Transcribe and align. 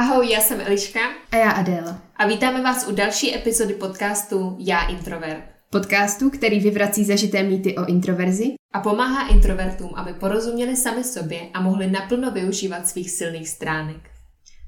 Ahoj, 0.00 0.30
já 0.30 0.40
jsem 0.40 0.60
Eliška. 0.60 1.00
A 1.32 1.36
já 1.36 1.50
Adéla. 1.50 2.02
A 2.16 2.26
vítáme 2.26 2.62
vás 2.62 2.88
u 2.88 2.94
další 2.94 3.34
epizody 3.34 3.74
podcastu 3.74 4.56
Já 4.58 4.86
introvert. 4.86 5.44
Podcastu, 5.70 6.30
který 6.30 6.60
vyvrací 6.60 7.04
zažité 7.04 7.42
mýty 7.42 7.76
o 7.76 7.86
introverzi 7.86 8.54
a 8.72 8.80
pomáhá 8.80 9.28
introvertům, 9.28 9.90
aby 9.94 10.14
porozuměli 10.14 10.76
sami 10.76 11.04
sobě 11.04 11.40
a 11.54 11.60
mohli 11.60 11.90
naplno 11.90 12.30
využívat 12.30 12.88
svých 12.88 13.10
silných 13.10 13.48
stránek. 13.48 14.10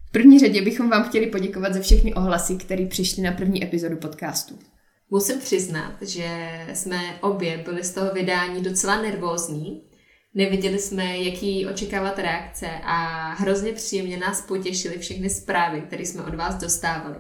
V 0.09 0.13
první 0.13 0.39
řadě 0.39 0.63
bychom 0.63 0.91
vám 0.91 1.05
chtěli 1.05 1.27
poděkovat 1.27 1.75
za 1.75 1.81
všechny 1.81 2.15
ohlasy, 2.15 2.57
které 2.57 2.87
přišly 2.87 3.23
na 3.23 3.33
první 3.33 3.65
epizodu 3.65 3.97
podcastu. 3.97 4.59
Musím 5.11 5.39
přiznat, 5.39 5.93
že 6.03 6.51
jsme 6.73 7.01
obě 7.21 7.59
byli 7.59 7.85
z 7.85 7.91
toho 7.91 8.11
vydání 8.15 8.63
docela 8.63 9.03
nervózní, 9.03 9.83
Neviděli 10.35 10.79
jsme, 10.79 11.19
jaký 11.19 11.67
očekávat 11.67 12.19
reakce 12.19 12.67
a 12.85 13.29
hrozně 13.35 13.73
příjemně 13.73 14.17
nás 14.17 14.41
potěšily 14.41 14.99
všechny 14.99 15.31
zprávy, 15.31 15.81
které 15.81 16.03
jsme 16.03 16.23
od 16.23 16.35
vás 16.35 16.55
dostávali. 16.55 17.17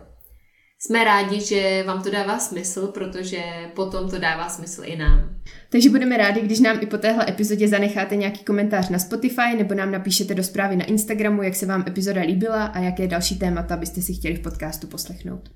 Jsme 0.79 1.05
rádi, 1.05 1.41
že 1.41 1.85
vám 1.87 2.03
to 2.03 2.11
dává 2.11 2.39
smysl, 2.39 2.87
protože 2.87 3.43
potom 3.75 4.11
to 4.11 4.19
dává 4.19 4.49
smysl 4.49 4.83
i 4.85 4.97
nám. 4.97 5.37
Takže 5.71 5.91
budeme 5.91 6.17
rádi, 6.17 6.41
když 6.41 6.61
nám 6.61 6.79
i 6.81 6.87
po 6.87 6.99
téhle 6.99 7.29
epizodě 7.29 7.69
zanecháte 7.69 8.17
nějaký 8.17 8.45
komentář 8.45 8.89
na 8.89 8.99
Spotify 8.99 9.57
nebo 9.59 9.75
nám 9.75 9.91
napíšete 9.91 10.35
do 10.35 10.45
zprávy 10.45 10.77
na 10.77 10.85
Instagramu, 10.85 11.43
jak 11.43 11.55
se 11.55 11.67
vám 11.67 11.85
epizoda 11.87 12.21
líbila 12.21 12.65
a 12.65 12.79
jaké 12.79 13.09
další 13.09 13.39
témata 13.39 13.77
byste 13.77 14.03
si 14.03 14.15
chtěli 14.15 14.35
v 14.35 14.43
podcastu 14.43 14.87
poslechnout. 14.87 15.51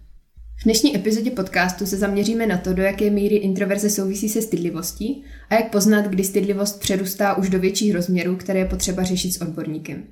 V 0.61 0.65
dnešní 0.65 0.97
epizodě 0.97 1.31
podcastu 1.31 1.87
se 1.87 1.97
zaměříme 1.97 2.47
na 2.47 2.59
to, 2.59 2.73
do 2.73 2.83
jaké 2.83 3.11
míry 3.11 3.37
introverze 3.37 3.91
souvisí 3.91 4.29
se 4.29 4.43
stydlivostí 4.43 5.25
a 5.51 5.55
jak 5.55 5.71
poznat, 5.71 6.07
kdy 6.07 6.25
stydlivost 6.25 6.81
přerůstá 6.81 7.35
už 7.35 7.49
do 7.49 7.59
větších 7.59 7.95
rozměrů, 7.95 8.37
které 8.37 8.59
je 8.59 8.65
potřeba 8.65 9.03
řešit 9.03 9.33
s 9.33 9.41
odborníkem. 9.41 10.05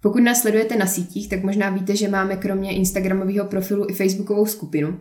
Pokud 0.00 0.22
nás 0.22 0.40
sledujete 0.40 0.76
na 0.76 0.86
sítích, 0.86 1.28
tak 1.28 1.42
možná 1.42 1.70
víte, 1.70 1.96
že 1.96 2.08
máme 2.08 2.36
kromě 2.36 2.72
Instagramového 2.72 3.46
profilu 3.46 3.86
i 3.90 3.94
Facebookovou 3.94 4.46
skupinu. 4.46 5.00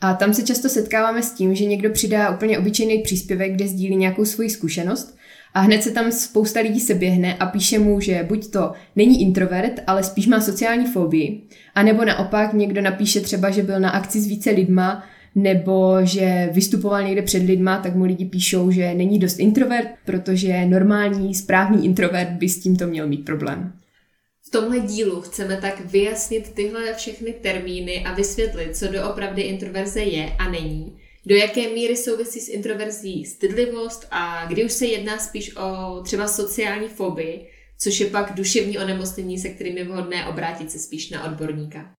A 0.00 0.14
tam 0.14 0.34
se 0.34 0.42
často 0.42 0.68
setkáváme 0.68 1.22
s 1.22 1.32
tím, 1.32 1.54
že 1.54 1.64
někdo 1.64 1.90
přidá 1.90 2.30
úplně 2.30 2.58
obyčejný 2.58 2.98
příspěvek, 2.98 3.52
kde 3.52 3.68
sdílí 3.68 3.96
nějakou 3.96 4.24
svoji 4.24 4.50
zkušenost 4.50 5.16
a 5.54 5.60
hned 5.60 5.82
se 5.82 5.90
tam 5.90 6.12
spousta 6.12 6.60
lidí 6.60 6.80
se 6.80 6.94
běhne 6.94 7.34
a 7.34 7.46
píše 7.46 7.78
mu, 7.78 8.00
že 8.00 8.26
buď 8.28 8.50
to 8.50 8.72
není 8.96 9.22
introvert, 9.22 9.80
ale 9.86 10.02
spíš 10.02 10.26
má 10.26 10.40
sociální 10.40 10.86
fobii, 10.86 11.42
a 11.74 11.82
nebo 11.82 12.04
naopak 12.04 12.52
někdo 12.52 12.82
napíše 12.82 13.20
třeba, 13.20 13.50
že 13.50 13.62
byl 13.62 13.80
na 13.80 13.90
akci 13.90 14.20
s 14.20 14.26
více 14.26 14.50
lidma, 14.50 15.04
nebo 15.34 15.96
že 16.02 16.48
vystupoval 16.52 17.02
někde 17.02 17.22
před 17.22 17.42
lidma, 17.42 17.78
tak 17.78 17.94
mu 17.94 18.04
lidi 18.04 18.24
píšou, 18.24 18.70
že 18.70 18.94
není 18.94 19.18
dost 19.18 19.38
introvert, 19.38 19.88
protože 20.04 20.66
normální, 20.66 21.34
správný 21.34 21.84
introvert 21.84 22.30
by 22.30 22.48
s 22.48 22.60
tímto 22.60 22.86
měl 22.86 23.06
mít 23.06 23.24
problém. 23.24 23.72
Tomhle 24.54 24.80
dílu 24.80 25.20
chceme 25.20 25.56
tak 25.56 25.80
vyjasnit 25.80 26.52
tyhle 26.54 26.94
všechny 26.94 27.32
termíny 27.32 28.04
a 28.04 28.14
vysvětlit, 28.14 28.76
co 28.76 28.88
doopravdy 28.88 29.42
introverze 29.42 30.00
je 30.00 30.36
a 30.38 30.50
není 30.50 30.96
do 31.26 31.34
jaké 31.34 31.74
míry 31.74 31.96
souvisí 31.96 32.40
s 32.40 32.48
introverzí 32.48 33.24
stydlivost 33.24 34.06
a 34.10 34.46
kdy 34.46 34.64
už 34.64 34.72
se 34.72 34.86
jedná 34.86 35.18
spíš 35.18 35.56
o 35.56 36.00
třeba 36.04 36.28
sociální 36.28 36.88
fobii, 36.88 37.46
což 37.78 38.00
je 38.00 38.06
pak 38.06 38.34
duševní 38.34 38.78
onemocnění, 38.78 39.38
se 39.38 39.48
kterým 39.48 39.78
je 39.78 39.84
vhodné 39.84 40.26
obrátit 40.26 40.70
se 40.70 40.78
spíš 40.78 41.10
na 41.10 41.24
odborníka. 41.24 41.90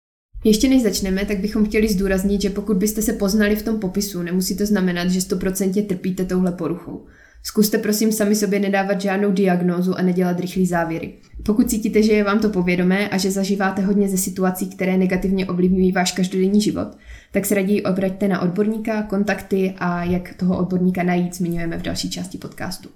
Ještě 0.44 0.68
než 0.68 0.82
začneme, 0.82 1.24
tak 1.24 1.38
bychom 1.38 1.66
chtěli 1.66 1.88
zdůraznit, 1.88 2.42
že 2.42 2.50
pokud 2.50 2.76
byste 2.76 3.02
se 3.02 3.12
poznali 3.12 3.56
v 3.56 3.62
tom 3.62 3.80
popisu, 3.80 4.22
nemusí 4.22 4.56
to 4.56 4.66
znamenat, 4.66 5.08
že 5.08 5.20
100% 5.20 5.86
trpíte 5.86 6.24
touhle 6.24 6.52
poruchou. 6.52 7.06
Zkuste 7.46 7.78
prosím 7.78 8.12
sami 8.12 8.36
sobě 8.36 8.60
nedávat 8.60 9.00
žádnou 9.00 9.32
diagnózu 9.32 9.94
a 9.94 10.02
nedělat 10.02 10.40
rychlý 10.40 10.66
závěry. 10.66 11.14
Pokud 11.42 11.70
cítíte, 11.70 12.02
že 12.02 12.12
je 12.12 12.24
vám 12.24 12.38
to 12.38 12.48
povědomé 12.48 13.08
a 13.08 13.18
že 13.18 13.30
zažíváte 13.30 13.82
hodně 13.82 14.08
ze 14.08 14.18
situací, 14.18 14.66
které 14.66 14.96
negativně 14.96 15.46
ovlivňují 15.46 15.92
váš 15.92 16.12
každodenní 16.12 16.60
život, 16.60 16.88
tak 17.32 17.46
se 17.46 17.54
raději 17.54 17.82
obraťte 17.82 18.28
na 18.28 18.42
odborníka, 18.42 19.02
kontakty 19.02 19.74
a 19.78 20.04
jak 20.04 20.34
toho 20.34 20.58
odborníka 20.58 21.02
najít, 21.02 21.36
zmiňujeme 21.36 21.78
v 21.78 21.82
další 21.82 22.10
části 22.10 22.38
podcastu. 22.38 22.88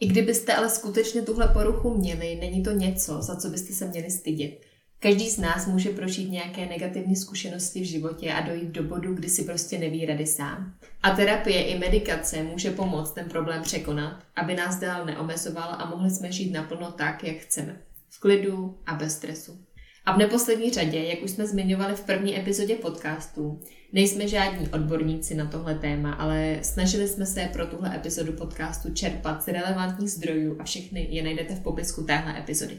I 0.00 0.06
kdybyste 0.06 0.54
ale 0.54 0.70
skutečně 0.70 1.22
tuhle 1.22 1.48
poruchu 1.48 1.98
měli, 1.98 2.38
není 2.40 2.62
to 2.62 2.72
něco, 2.72 3.22
za 3.22 3.36
co 3.36 3.48
byste 3.50 3.72
se 3.72 3.86
měli 3.88 4.10
stydět. 4.10 4.67
Každý 5.00 5.30
z 5.30 5.38
nás 5.38 5.66
může 5.66 5.90
prožít 5.90 6.30
nějaké 6.30 6.66
negativní 6.66 7.16
zkušenosti 7.16 7.80
v 7.80 7.84
životě 7.84 8.32
a 8.32 8.40
dojít 8.40 8.68
do 8.68 8.82
bodu, 8.82 9.14
kdy 9.14 9.28
si 9.28 9.44
prostě 9.44 9.78
neví 9.78 10.06
rady 10.06 10.26
sám. 10.26 10.74
A 11.02 11.10
terapie 11.10 11.62
i 11.62 11.78
medikace 11.78 12.42
může 12.42 12.70
pomoct 12.70 13.12
ten 13.12 13.28
problém 13.28 13.62
překonat, 13.62 14.24
aby 14.36 14.54
nás 14.54 14.76
dál 14.76 15.06
neomezoval 15.06 15.74
a 15.78 15.90
mohli 15.90 16.10
jsme 16.10 16.32
žít 16.32 16.52
naplno 16.52 16.92
tak, 16.92 17.24
jak 17.24 17.36
chceme. 17.36 17.80
V 18.10 18.20
klidu 18.20 18.78
a 18.86 18.94
bez 18.94 19.16
stresu. 19.16 19.58
A 20.04 20.12
v 20.12 20.18
neposlední 20.18 20.70
řadě, 20.70 20.98
jak 20.98 21.22
už 21.22 21.30
jsme 21.30 21.46
zmiňovali 21.46 21.94
v 21.94 22.04
první 22.04 22.38
epizodě 22.38 22.74
podcastu, 22.74 23.60
nejsme 23.92 24.28
žádní 24.28 24.68
odborníci 24.68 25.34
na 25.34 25.46
tohle 25.46 25.74
téma, 25.74 26.12
ale 26.12 26.58
snažili 26.62 27.08
jsme 27.08 27.26
se 27.26 27.48
pro 27.52 27.66
tuhle 27.66 27.96
epizodu 27.96 28.32
podcastu 28.32 28.94
čerpat 28.94 29.42
z 29.42 29.48
relevantních 29.48 30.10
zdrojů 30.10 30.56
a 30.60 30.64
všechny 30.64 31.06
je 31.10 31.22
najdete 31.22 31.54
v 31.54 31.62
popisku 31.62 32.04
téhle 32.04 32.38
epizody. 32.38 32.78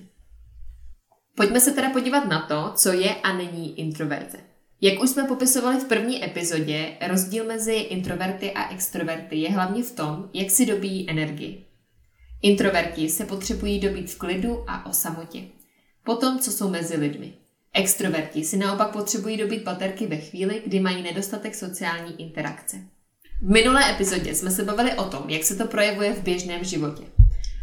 Pojďme 1.40 1.60
se 1.60 1.72
teda 1.72 1.90
podívat 1.90 2.26
na 2.26 2.42
to, 2.42 2.72
co 2.76 2.92
je 2.92 3.16
a 3.16 3.34
není 3.34 3.80
introverze. 3.80 4.38
Jak 4.82 5.04
už 5.04 5.10
jsme 5.10 5.24
popisovali 5.24 5.80
v 5.80 5.84
první 5.86 6.26
epizodě, 6.26 6.98
rozdíl 7.08 7.46
mezi 7.46 7.74
introverty 7.74 8.52
a 8.52 8.74
extroverty 8.74 9.36
je 9.36 9.52
hlavně 9.52 9.84
v 9.84 9.92
tom, 9.92 10.30
jak 10.34 10.52
si 10.52 10.66
dobíjí 10.66 11.10
energii. 11.10 11.66
Introverti 12.42 13.10
se 13.10 13.26
potřebují 13.26 13.80
dobít 13.80 14.12
v 14.12 14.18
klidu 14.18 14.64
a 14.68 14.86
o 14.86 14.94
samotě. 14.94 15.42
Potom, 16.04 16.40
co 16.40 16.52
jsou 16.52 16.70
mezi 16.70 16.98
lidmi. 16.98 17.34
Extroverti 17.74 18.44
si 18.44 18.58
naopak 18.58 18.92
potřebují 18.92 19.38
dobít 19.38 19.64
baterky 19.64 20.08
ve 20.08 20.18
chvíli, 20.18 20.62
kdy 20.66 20.80
mají 20.80 21.04
nedostatek 21.04 21.56
sociální 21.56 22.22
interakce. 22.22 22.78
V 23.42 23.50
minulé 23.50 23.92
epizodě 23.92 24.36
jsme 24.36 24.52
se 24.52 24.64
bavili 24.64 24.94
o 24.94 25.04
tom, 25.04 25.30
jak 25.30 25.44
se 25.44 25.56
to 25.56 25.68
projevuje 25.68 26.14
v 26.14 26.24
běžném 26.24 26.64
životě. 26.64 27.04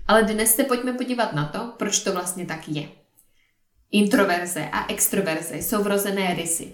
Ale 0.08 0.22
dnes 0.22 0.54
se 0.54 0.64
pojďme 0.64 0.92
podívat 0.92 1.32
na 1.32 1.46
to, 1.46 1.72
proč 1.76 1.98
to 1.98 2.12
vlastně 2.12 2.46
tak 2.46 2.68
je. 2.68 2.88
Introverze 3.92 4.68
a 4.72 4.92
extroverze 4.92 5.56
jsou 5.56 5.82
vrozené 5.82 6.34
rysy. 6.34 6.68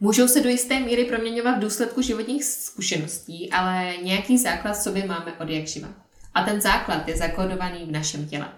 Můžou 0.00 0.28
se 0.28 0.40
do 0.40 0.48
jisté 0.48 0.80
míry 0.80 1.04
proměňovat 1.04 1.56
v 1.56 1.60
důsledku 1.60 2.02
životních 2.02 2.44
zkušeností, 2.44 3.50
ale 3.50 3.92
nějaký 4.02 4.38
základ 4.38 4.72
v 4.72 4.82
sobě 4.82 5.06
máme 5.06 5.32
od 5.40 5.48
jak 5.50 5.66
živa. 5.66 5.88
A 6.34 6.42
ten 6.44 6.60
základ 6.60 7.08
je 7.08 7.16
zakódovaný 7.16 7.84
v 7.86 7.92
našem 7.92 8.26
těle. 8.26 8.48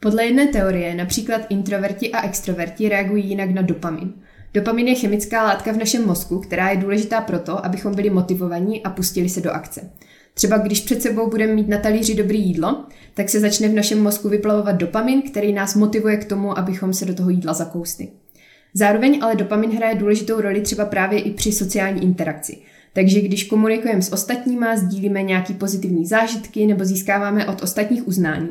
Podle 0.00 0.24
jedné 0.24 0.46
teorie 0.46 0.94
například 0.94 1.40
introverti 1.48 2.12
a 2.12 2.22
extroverti 2.22 2.88
reagují 2.88 3.28
jinak 3.28 3.50
na 3.50 3.62
dopamin. 3.62 4.14
Dopamin 4.54 4.88
je 4.88 4.94
chemická 4.94 5.44
látka 5.44 5.72
v 5.72 5.76
našem 5.76 6.06
mozku, 6.06 6.40
která 6.40 6.70
je 6.70 6.76
důležitá 6.76 7.20
proto, 7.20 7.64
abychom 7.64 7.94
byli 7.94 8.10
motivovaní 8.10 8.82
a 8.82 8.90
pustili 8.90 9.28
se 9.28 9.40
do 9.40 9.50
akce. 9.50 9.90
Třeba 10.34 10.58
když 10.58 10.80
před 10.80 11.02
sebou 11.02 11.30
budeme 11.30 11.54
mít 11.54 11.68
na 11.68 11.78
talíři 11.78 12.14
dobrý 12.14 12.46
jídlo, 12.46 12.84
tak 13.14 13.28
se 13.28 13.40
začne 13.40 13.68
v 13.68 13.74
našem 13.74 14.02
mozku 14.02 14.28
vyplavovat 14.28 14.76
dopamin, 14.76 15.22
který 15.22 15.52
nás 15.52 15.74
motivuje 15.74 16.16
k 16.16 16.24
tomu, 16.24 16.58
abychom 16.58 16.92
se 16.92 17.04
do 17.04 17.14
toho 17.14 17.30
jídla 17.30 17.52
zakousli. 17.52 18.08
Zároveň 18.74 19.18
ale 19.22 19.36
dopamin 19.36 19.70
hraje 19.70 19.94
důležitou 19.94 20.40
roli 20.40 20.60
třeba 20.60 20.84
právě 20.84 21.20
i 21.20 21.30
při 21.30 21.52
sociální 21.52 22.02
interakci. 22.02 22.58
Takže 22.94 23.20
když 23.20 23.44
komunikujeme 23.44 24.02
s 24.02 24.12
ostatníma, 24.12 24.76
sdílíme 24.76 25.22
nějaký 25.22 25.54
pozitivní 25.54 26.06
zážitky 26.06 26.66
nebo 26.66 26.84
získáváme 26.84 27.46
od 27.46 27.62
ostatních 27.62 28.08
uznání, 28.08 28.48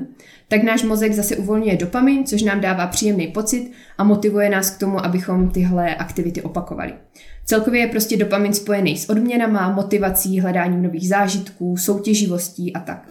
tak 0.48 0.64
náš 0.64 0.84
mozek 0.84 1.14
zase 1.14 1.36
uvolňuje 1.36 1.78
dopamin, 1.78 2.24
což 2.26 2.42
nám 2.42 2.62
dává 2.62 2.88
příjemný 2.88 3.28
pocit 3.28 3.72
a 3.98 4.04
motivuje 4.04 4.50
nás 4.50 4.70
k 4.70 4.80
tomu, 4.80 5.06
abychom 5.06 5.50
tyhle 5.50 5.96
aktivity 5.96 6.42
opakovali. 6.42 6.94
Celkově 7.46 7.82
je 7.82 7.88
prostě 7.88 8.18
dopamin 8.18 8.54
spojený 8.54 8.98
s 8.98 9.10
odměnama, 9.10 9.74
motivací, 9.74 10.40
hledáním 10.40 10.84
nových 10.84 11.08
zážitků, 11.08 11.78
soutěživostí 11.78 12.74
a 12.74 12.80
tak. 12.80 13.10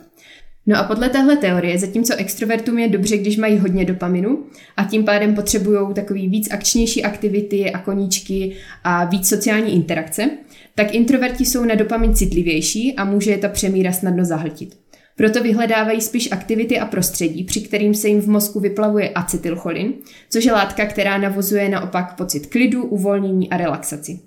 No 0.66 0.78
a 0.78 0.82
podle 0.82 1.08
téhle 1.08 1.36
teorie, 1.36 1.78
zatímco 1.78 2.14
extrovertům 2.16 2.78
je 2.78 2.88
dobře, 2.88 3.16
když 3.16 3.36
mají 3.36 3.58
hodně 3.58 3.84
dopaminu 3.84 4.44
a 4.76 4.84
tím 4.84 5.04
pádem 5.04 5.34
potřebují 5.34 5.94
takový 5.94 6.28
víc 6.28 6.52
akčnější 6.52 7.04
aktivity 7.04 7.72
a 7.72 7.78
koníčky 7.78 8.56
a 8.84 9.04
víc 9.04 9.28
sociální 9.28 9.74
interakce, 9.74 10.30
tak 10.74 10.94
introverti 10.94 11.44
jsou 11.44 11.64
na 11.64 11.74
dopamin 11.74 12.14
citlivější 12.14 12.96
a 12.96 13.04
může 13.04 13.30
je 13.30 13.38
ta 13.38 13.48
přemíra 13.48 13.92
snadno 13.92 14.24
zahltit. 14.24 14.76
Proto 15.16 15.42
vyhledávají 15.42 16.00
spíš 16.00 16.32
aktivity 16.32 16.78
a 16.78 16.86
prostředí, 16.86 17.44
při 17.44 17.60
kterým 17.60 17.94
se 17.94 18.08
jim 18.08 18.20
v 18.20 18.26
mozku 18.26 18.60
vyplavuje 18.60 19.08
acetylcholin, 19.08 19.92
což 20.30 20.44
je 20.44 20.52
látka, 20.52 20.86
která 20.86 21.18
navozuje 21.18 21.68
naopak 21.68 22.16
pocit 22.16 22.46
klidu, 22.46 22.84
uvolnění 22.84 23.50
a 23.50 23.56
relaxaci. 23.56 24.20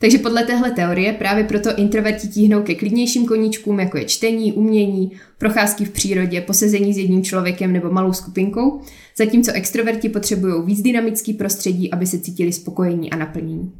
Takže 0.00 0.18
podle 0.18 0.44
téhle 0.44 0.70
teorie 0.70 1.12
právě 1.12 1.44
proto 1.44 1.76
introverti 1.76 2.28
tíhnou 2.28 2.62
ke 2.62 2.74
klidnějším 2.74 3.26
koníčkům, 3.26 3.80
jako 3.80 3.98
je 3.98 4.04
čtení, 4.04 4.52
umění, 4.52 5.12
procházky 5.38 5.84
v 5.84 5.90
přírodě, 5.90 6.40
posezení 6.40 6.94
s 6.94 6.98
jedním 6.98 7.24
člověkem 7.24 7.72
nebo 7.72 7.90
malou 7.90 8.12
skupinkou, 8.12 8.80
zatímco 9.16 9.52
extroverti 9.52 10.08
potřebují 10.08 10.54
víc 10.64 10.82
dynamický 10.82 11.34
prostředí, 11.34 11.90
aby 11.90 12.06
se 12.06 12.18
cítili 12.18 12.52
spokojení 12.52 13.10
a 13.10 13.16
naplnění. 13.16 13.72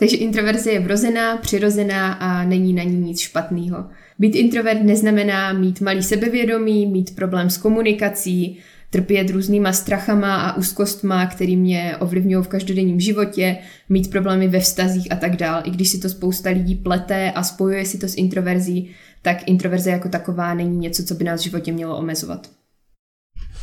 Takže 0.00 0.16
introverze 0.16 0.70
je 0.70 0.80
vrozená, 0.80 1.36
přirozená 1.36 2.12
a 2.12 2.44
není 2.44 2.72
na 2.72 2.82
ní 2.82 2.96
nic 2.96 3.20
špatného. 3.20 3.84
Být 4.18 4.34
introvert 4.34 4.82
neznamená 4.82 5.52
mít 5.52 5.80
malý 5.80 6.02
sebevědomí, 6.02 6.86
mít 6.86 7.16
problém 7.16 7.50
s 7.50 7.56
komunikací, 7.56 8.58
trpět 8.90 9.30
různýma 9.30 9.72
strachama 9.72 10.36
a 10.36 10.56
úzkostma, 10.56 11.26
který 11.26 11.56
mě 11.56 11.96
ovlivňují 12.00 12.44
v 12.44 12.48
každodenním 12.48 13.00
životě, 13.00 13.56
mít 13.88 14.10
problémy 14.10 14.48
ve 14.48 14.60
vztazích 14.60 15.12
a 15.12 15.16
tak 15.16 15.36
dál. 15.36 15.62
I 15.64 15.70
když 15.70 15.88
si 15.88 15.98
to 15.98 16.08
spousta 16.08 16.50
lidí 16.50 16.74
plete 16.74 17.32
a 17.32 17.42
spojuje 17.42 17.84
si 17.84 17.98
to 17.98 18.08
s 18.08 18.16
introverzí, 18.16 18.90
tak 19.22 19.48
introverze 19.48 19.90
jako 19.90 20.08
taková 20.08 20.54
není 20.54 20.78
něco, 20.78 21.04
co 21.04 21.14
by 21.14 21.24
nás 21.24 21.40
v 21.40 21.44
životě 21.44 21.72
mělo 21.72 21.98
omezovat. 21.98 22.50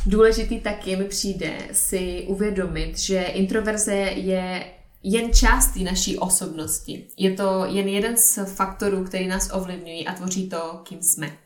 Důležitý 0.06 0.60
taky 0.60 0.96
mi 0.96 1.04
přijde 1.04 1.50
si 1.72 2.24
uvědomit, 2.26 2.98
že 2.98 3.22
introverze 3.22 3.94
je 4.14 4.64
jen 5.08 5.32
část 5.32 5.76
naší 5.76 6.18
osobnosti. 6.18 7.06
Je 7.16 7.32
to 7.32 7.64
jen 7.68 7.88
jeden 7.88 8.16
z 8.16 8.38
faktorů, 8.54 9.04
který 9.04 9.26
nás 9.26 9.50
ovlivňují 9.52 10.06
a 10.06 10.12
tvoří 10.12 10.48
to, 10.48 10.80
kým 10.82 11.02
jsme. 11.02 11.38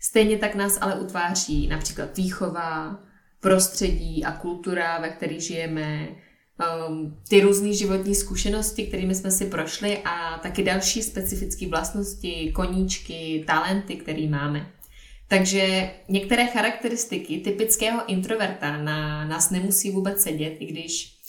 Stejně 0.00 0.38
tak 0.38 0.54
nás 0.54 0.78
ale 0.80 1.00
utváří 1.00 1.66
například 1.66 2.16
výchova, 2.16 3.00
prostředí 3.40 4.24
a 4.24 4.32
kultura, 4.32 4.98
ve 4.98 5.08
které 5.08 5.40
žijeme, 5.40 6.08
um, 6.88 7.16
ty 7.28 7.40
různé 7.40 7.72
životní 7.72 8.14
zkušenosti, 8.14 8.86
kterými 8.86 9.14
jsme 9.14 9.30
si 9.30 9.46
prošli 9.46 9.98
a 10.04 10.38
taky 10.38 10.64
další 10.64 11.02
specifické 11.02 11.68
vlastnosti, 11.68 12.52
koníčky, 12.54 13.44
talenty, 13.46 13.96
které 13.96 14.26
máme. 14.28 14.70
Takže 15.28 15.90
některé 16.08 16.46
charakteristiky 16.46 17.38
typického 17.38 18.06
introverta 18.06 18.76
na 18.76 19.24
nás 19.24 19.50
nemusí 19.50 19.90
vůbec 19.90 20.22
sedět, 20.22 20.56
i 20.58 20.66
když 20.66 21.19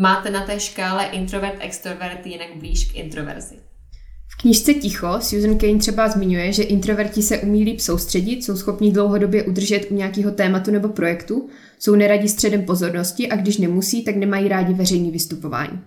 máte 0.00 0.30
na 0.30 0.46
té 0.46 0.60
škále 0.60 1.04
introvert-extrovert 1.04 2.26
jinak 2.26 2.48
blíž 2.56 2.84
k 2.84 2.96
introverzi. 2.96 3.54
V 4.28 4.42
knižce 4.42 4.74
Ticho 4.74 5.20
Susan 5.20 5.58
Kane 5.58 5.78
třeba 5.78 6.08
zmiňuje, 6.08 6.52
že 6.52 6.62
introverti 6.62 7.22
se 7.22 7.38
umí 7.38 7.64
líp 7.64 7.80
soustředit, 7.80 8.44
jsou 8.44 8.56
schopni 8.56 8.92
dlouhodobě 8.92 9.42
udržet 9.42 9.86
u 9.90 9.94
nějakého 9.94 10.30
tématu 10.30 10.70
nebo 10.70 10.88
projektu, 10.88 11.48
jsou 11.78 11.94
neradi 11.94 12.28
středem 12.28 12.64
pozornosti 12.64 13.28
a 13.28 13.36
když 13.36 13.58
nemusí, 13.58 14.02
tak 14.02 14.16
nemají 14.16 14.48
rádi 14.48 14.74
veřejný 14.74 15.10
vystupování. 15.10 15.80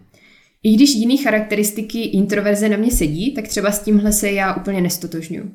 I 0.63 0.75
když 0.75 0.95
jiné 0.95 1.17
charakteristiky 1.17 2.01
introverze 2.01 2.69
na 2.69 2.77
mě 2.77 2.91
sedí, 2.91 3.33
tak 3.33 3.47
třeba 3.47 3.71
s 3.71 3.79
tímhle 3.79 4.11
se 4.11 4.31
já 4.31 4.53
úplně 4.53 4.81
nestotožňuji. 4.81 5.51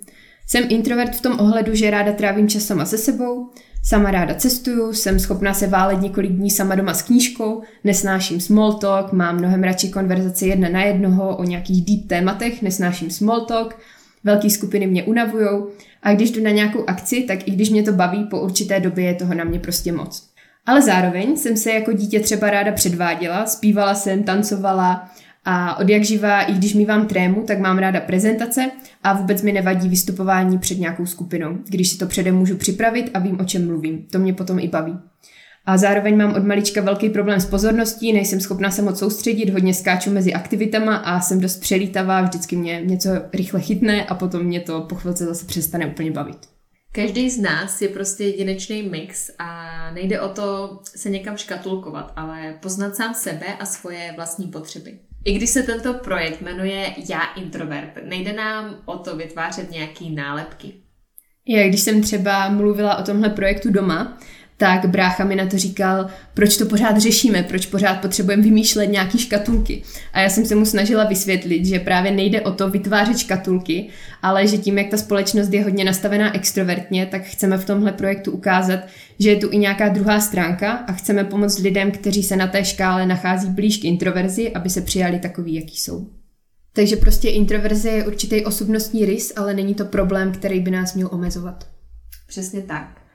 Jsem 0.47 0.65
introvert 0.69 1.17
v 1.17 1.21
tom 1.21 1.41
ohledu, 1.41 1.75
že 1.75 1.91
ráda 1.91 2.13
trávím 2.13 2.49
čas 2.49 2.63
sama 2.63 2.85
se 2.85 2.99
sebou, 2.99 3.51
sama 3.85 4.11
ráda 4.11 4.35
cestuju, 4.35 4.93
jsem 4.93 5.19
schopná 5.19 5.55
se 5.55 5.67
válet 5.67 6.01
několik 6.01 6.33
dní 6.33 6.51
sama 6.51 6.75
doma 6.75 6.95
s 6.95 7.03
knížkou, 7.03 7.63
nesnáším 7.85 8.41
small 8.41 8.73
talk, 8.73 9.13
mám 9.13 9.37
mnohem 9.37 9.63
radši 9.63 9.89
konverzace 9.89 10.47
jedna 10.47 10.69
na 10.69 10.83
jednoho 10.83 11.37
o 11.37 11.45
nějakých 11.45 11.85
deep 11.85 12.09
tématech, 12.09 12.63
nesnáším 12.63 13.11
small 13.11 13.41
talk, 13.41 13.79
velké 14.25 14.51
skupiny 14.51 14.87
mě 14.87 15.05
unavujou 15.05 15.71
a 16.03 16.15
když 16.15 16.31
jdu 16.31 16.43
na 16.43 16.51
nějakou 16.51 16.85
akci, 16.87 17.23
tak 17.23 17.49
i 17.49 17.51
když 17.51 17.71
mě 17.71 17.83
to 17.83 17.93
baví, 17.93 18.25
po 18.25 18.41
určité 18.41 18.81
době 18.81 19.05
je 19.05 19.15
toho 19.15 19.35
na 19.35 19.45
mě 19.45 19.59
prostě 19.59 19.93
moc. 19.93 20.29
Ale 20.67 20.83
zároveň 20.83 21.37
jsem 21.37 21.57
se 21.57 21.73
jako 21.73 21.93
dítě 21.93 22.21
třeba 22.21 22.51
ráda 22.51 22.73
předváděla, 22.73 23.47
zpívala 23.47 23.95
jsem, 23.95 24.23
tancovala 24.23 25.11
a 25.51 25.79
od 25.79 25.89
jak 25.89 26.05
živá, 26.05 26.43
i 26.43 26.53
když 26.53 26.75
mývám 26.75 27.07
trému, 27.07 27.43
tak 27.43 27.59
mám 27.59 27.79
ráda 27.79 28.01
prezentace 28.01 28.71
a 29.03 29.13
vůbec 29.13 29.43
mi 29.43 29.53
nevadí 29.53 29.89
vystupování 29.89 30.59
před 30.59 30.79
nějakou 30.79 31.07
skupinou, 31.07 31.59
když 31.69 31.89
si 31.89 31.99
to 31.99 32.07
předem 32.07 32.37
můžu 32.37 32.57
připravit 32.57 33.11
a 33.15 33.19
vím, 33.19 33.41
o 33.41 33.45
čem 33.45 33.67
mluvím. 33.67 34.07
To 34.13 34.19
mě 34.19 34.33
potom 34.33 34.59
i 34.59 34.69
baví. 34.69 34.99
A 35.67 35.77
zároveň 35.77 36.17
mám 36.17 36.35
od 36.35 36.45
malička 36.45 36.81
velký 36.81 37.11
problém 37.11 37.41
s 37.41 37.47
pozorností, 37.47 38.13
nejsem 38.13 38.41
schopná 38.41 38.71
se 38.71 38.83
moc 38.83 38.99
soustředit, 38.99 39.51
hodně 39.51 39.75
skáču 39.75 40.11
mezi 40.11 40.35
aktivitama 40.35 40.97
a 40.97 41.21
jsem 41.21 41.41
dost 41.41 41.61
přelítavá, 41.61 42.23
vždycky 42.23 42.57
mě 42.57 42.83
něco 42.85 43.11
rychle 43.33 43.61
chytne 43.61 44.05
a 44.05 44.15
potom 44.15 44.43
mě 44.43 44.61
to 44.61 44.81
po 44.81 44.95
chvilce 44.95 45.25
zase 45.25 45.47
přestane 45.47 45.87
úplně 45.87 46.11
bavit. 46.11 46.39
Každý 46.93 47.31
z 47.31 47.41
nás 47.41 47.83
je 47.83 47.89
prostě 47.89 48.25
jedinečný 48.25 48.83
mix 48.83 49.31
a 49.39 49.91
nejde 49.91 50.21
o 50.21 50.29
to 50.29 50.79
se 50.85 51.11
někam 51.11 51.37
škatulkovat, 51.37 52.13
ale 52.17 52.59
poznat 52.63 52.97
sám 52.97 53.15
sebe 53.15 53.47
a 53.61 53.67
svoje 53.67 54.13
vlastní 54.17 54.47
potřeby. 54.47 54.99
I 55.29 55.33
když 55.33 55.51
se 55.51 55.63
tento 55.63 55.95
projekt 55.95 56.41
jmenuje 56.41 56.95
Já 57.09 57.25
introvert, 57.25 57.93
nejde 58.05 58.33
nám 58.33 58.77
o 58.85 58.99
to 58.99 59.17
vytvářet 59.17 59.71
nějaký 59.71 60.11
nálepky. 60.15 60.73
Já, 61.49 61.69
když 61.69 61.81
jsem 61.81 62.03
třeba 62.03 62.49
mluvila 62.49 62.97
o 62.97 63.03
tomhle 63.03 63.31
projektu 63.31 63.71
doma, 63.73 64.19
tak 64.61 64.87
brácha 64.87 65.25
mi 65.25 65.37
na 65.37 65.47
to 65.47 65.59
říkal, 65.59 66.07
proč 66.35 66.57
to 66.57 66.67
pořád 66.67 66.99
řešíme, 66.99 67.43
proč 67.43 67.67
pořád 67.67 68.01
potřebujeme 68.01 68.43
vymýšlet 68.43 68.87
nějaký 68.87 69.19
škatulky. 69.19 69.83
A 70.13 70.21
já 70.21 70.29
jsem 70.29 70.47
se 70.47 70.55
mu 70.55 70.65
snažila 70.65 71.05
vysvětlit, 71.05 71.67
že 71.67 71.79
právě 71.79 72.11
nejde 72.11 72.41
o 72.41 72.53
to 72.53 72.71
vytvářet 72.71 73.19
škatulky, 73.19 73.89
ale 74.23 74.47
že 74.47 74.59
tím, 74.59 74.79
jak 74.79 74.89
ta 74.89 74.97
společnost 74.97 75.53
je 75.53 75.65
hodně 75.65 75.85
nastavená 75.85 76.35
extrovertně, 76.35 77.07
tak 77.07 77.23
chceme 77.23 77.59
v 77.59 77.65
tomhle 77.65 77.93
projektu 77.93 78.31
ukázat, 78.33 78.81
že 79.19 79.31
je 79.31 79.37
tu 79.37 79.49
i 79.51 79.59
nějaká 79.59 79.89
druhá 79.89 80.21
stránka 80.21 80.73
a 80.73 80.93
chceme 80.93 81.25
pomoct 81.25 81.59
lidem, 81.59 81.91
kteří 81.91 82.23
se 82.23 82.37
na 82.37 82.47
té 82.47 82.65
škále 82.65 83.07
nachází 83.07 83.51
blíž 83.51 83.79
k 83.79 83.85
introverzi, 83.85 84.53
aby 84.53 84.71
se 84.71 84.81
přijali 84.81 85.19
takový, 85.19 85.55
jaký 85.55 85.77
jsou. 85.77 86.07
Takže 86.73 86.97
prostě 86.97 87.29
introverze 87.29 87.91
je 87.91 88.07
určitý 88.07 88.45
osobnostní 88.45 89.07
rys, 89.07 89.33
ale 89.37 89.55
není 89.55 89.75
to 89.75 89.85
problém, 89.85 90.33
který 90.33 90.61
by 90.61 90.71
nás 90.71 90.95
měl 90.95 91.09
omezovat. 91.13 91.67
Přesně 92.27 92.63
tak. 92.63 93.08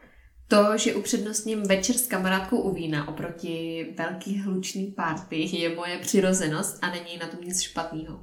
To, 0.53 0.77
že 0.77 0.95
upřednostním 0.95 1.63
večer 1.63 1.95
s 1.95 2.07
kamarádkou 2.07 2.57
u 2.57 2.73
vína 2.73 3.07
oproti 3.07 3.85
velký 3.97 4.39
hlučný 4.39 4.88
party 4.88 5.50
je 5.57 5.75
moje 5.75 5.97
přirozenost 5.97 6.77
a 6.81 6.89
není 6.91 7.17
na 7.17 7.27
tom 7.27 7.39
nic 7.41 7.61
špatného. 7.61 8.19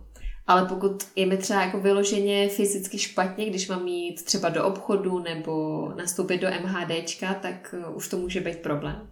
Ale 0.47 0.69
pokud 0.69 1.05
je 1.17 1.27
mi 1.27 1.37
třeba 1.37 1.63
jako 1.63 1.81
vyloženě 1.81 2.49
fyzicky 2.49 2.99
špatně, 2.99 3.51
když 3.51 3.69
mám 3.69 3.89
jít 3.89 4.25
třeba 4.25 4.49
do 4.49 4.65
obchodu 4.65 5.19
nebo 5.19 5.85
nastoupit 5.97 6.41
do 6.41 6.49
MHDčka, 6.63 7.35
tak 7.35 7.75
uh, 7.89 7.97
už 7.97 8.09
to 8.09 8.17
může 8.17 8.41
být 8.41 8.59
problém. 8.59 9.11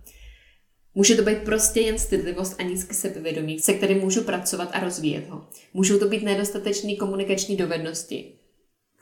Může 0.95 1.15
to 1.15 1.23
být 1.23 1.39
prostě 1.39 1.81
jen 1.81 1.99
stydlivost 1.99 2.61
a 2.61 2.63
nízký 2.63 2.95
sebevědomí, 2.95 3.59
se 3.59 3.75
kterým 3.75 3.99
můžu 3.99 4.25
pracovat 4.25 4.71
a 4.73 4.81
rozvíjet 4.81 5.29
ho. 5.29 5.49
Můžou 5.75 5.99
to 5.99 6.09
být 6.09 6.23
nedostatečné 6.23 6.97
komunikační 6.97 7.57
dovednosti, 7.57 8.38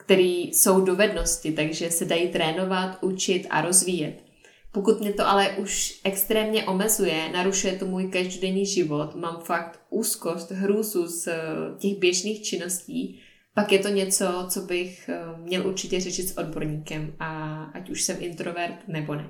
které 0.07 0.23
jsou 0.23 0.81
dovednosti, 0.81 1.51
takže 1.51 1.91
se 1.91 2.05
dají 2.05 2.27
trénovat, 2.27 2.97
učit 3.01 3.47
a 3.49 3.61
rozvíjet. 3.61 4.23
Pokud 4.71 4.99
mě 4.99 5.13
to 5.13 5.27
ale 5.27 5.49
už 5.57 6.01
extrémně 6.03 6.63
omezuje, 6.63 7.29
narušuje 7.33 7.75
to 7.75 7.85
můj 7.85 8.07
každodenní 8.07 8.65
život, 8.65 9.15
mám 9.15 9.41
fakt 9.45 9.79
úzkost, 9.89 10.51
hrůzu 10.51 11.07
z 11.07 11.27
eh, 11.27 11.37
těch 11.77 11.97
běžných 11.97 12.43
činností, 12.43 13.19
pak 13.53 13.71
je 13.71 13.79
to 13.79 13.87
něco, 13.87 14.25
co 14.49 14.61
bych 14.61 15.09
eh, 15.09 15.19
měl 15.37 15.67
určitě 15.67 15.99
řešit 16.01 16.29
s 16.29 16.37
odborníkem, 16.37 17.13
a 17.19 17.63
ať 17.63 17.89
už 17.89 18.03
jsem 18.03 18.17
introvert 18.19 18.87
nebo 18.87 19.15
ne. 19.15 19.29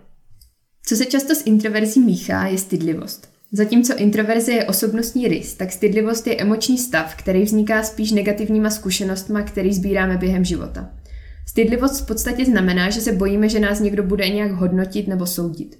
Co 0.85 0.95
se 0.95 1.05
často 1.05 1.35
s 1.35 1.45
introverzí 1.45 1.99
míchá, 1.99 2.47
je 2.47 2.57
stydlivost. 2.57 3.36
Zatímco 3.51 3.97
introverze 3.97 4.51
je 4.51 4.65
osobnostní 4.65 5.27
rys, 5.27 5.53
tak 5.53 5.71
stydlivost 5.71 6.27
je 6.27 6.35
emoční 6.35 6.77
stav, 6.77 7.15
který 7.15 7.43
vzniká 7.43 7.83
spíš 7.83 8.11
negativníma 8.11 8.69
zkušenostma, 8.69 9.41
který 9.41 9.73
sbíráme 9.73 10.17
během 10.17 10.45
života. 10.45 10.89
Stydlivost 11.47 12.01
v 12.01 12.07
podstatě 12.07 12.45
znamená, 12.45 12.89
že 12.89 13.01
se 13.01 13.11
bojíme, 13.11 13.49
že 13.49 13.59
nás 13.59 13.79
někdo 13.79 14.03
bude 14.03 14.29
nějak 14.29 14.51
hodnotit 14.51 15.07
nebo 15.07 15.25
soudit. 15.25 15.79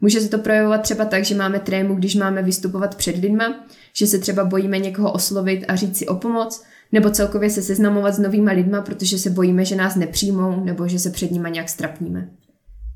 Může 0.00 0.20
se 0.20 0.28
to 0.28 0.38
projevovat 0.38 0.82
třeba 0.82 1.04
tak, 1.04 1.24
že 1.24 1.34
máme 1.34 1.58
trému, 1.58 1.94
když 1.94 2.14
máme 2.14 2.42
vystupovat 2.42 2.94
před 2.94 3.16
lidma, 3.16 3.66
že 3.96 4.06
se 4.06 4.18
třeba 4.18 4.44
bojíme 4.44 4.78
někoho 4.78 5.12
oslovit 5.12 5.64
a 5.68 5.76
říct 5.76 5.96
si 5.96 6.06
o 6.06 6.14
pomoc, 6.14 6.64
nebo 6.92 7.10
celkově 7.10 7.50
se 7.50 7.62
seznamovat 7.62 8.14
s 8.14 8.18
novýma 8.18 8.52
lidma, 8.52 8.82
protože 8.82 9.18
se 9.18 9.30
bojíme, 9.30 9.64
že 9.64 9.76
nás 9.76 9.96
nepřijmou 9.96 10.64
nebo 10.64 10.88
že 10.88 10.98
se 10.98 11.10
před 11.10 11.30
nima 11.30 11.48
nějak 11.48 11.68
strapníme. 11.68 12.28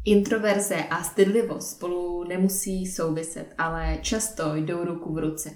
Introverze 0.07 0.77
a 0.77 1.03
stydlivost 1.03 1.71
spolu 1.71 2.25
nemusí 2.25 2.87
souviset, 2.87 3.55
ale 3.59 3.99
často 4.03 4.55
jdou 4.55 4.85
ruku 4.85 5.15
v 5.15 5.19
ruce. 5.19 5.51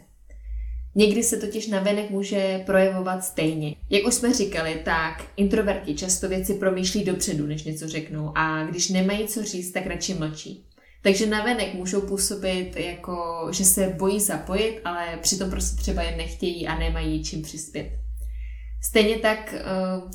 Někdy 0.95 1.23
se 1.23 1.37
totiž 1.37 1.67
navenek 1.67 2.11
může 2.11 2.63
projevovat 2.67 3.25
stejně. 3.25 3.75
Jak 3.91 4.07
už 4.07 4.15
jsme 4.15 4.35
říkali, 4.35 4.83
tak 4.85 5.25
introverti 5.37 5.95
často 5.95 6.29
věci 6.29 6.55
promýšlí 6.55 7.05
dopředu, 7.05 7.47
než 7.47 7.65
něco 7.65 7.89
řeknou 7.89 8.33
a 8.35 8.65
když 8.65 8.89
nemají 8.89 9.29
co 9.29 9.45
říct, 9.45 9.73
tak 9.73 9.87
radši 9.87 10.15
mlčí. 10.15 10.65
Takže 11.03 11.27
navenek 11.27 11.75
můžou 11.75 12.01
působit 12.01 12.73
jako, 12.77 13.49
že 13.53 13.65
se 13.65 13.95
bojí 13.99 14.21
zapojit, 14.21 14.81
ale 14.85 15.19
přitom 15.23 15.51
prostě 15.51 15.81
třeba 15.81 16.03
jen 16.03 16.17
nechtějí 16.17 16.67
a 16.67 16.79
nemají 16.79 17.25
čím 17.25 17.43
přispět. 17.43 17.91
Stejně 18.83 19.19
tak 19.19 19.55
eh, 19.55 19.63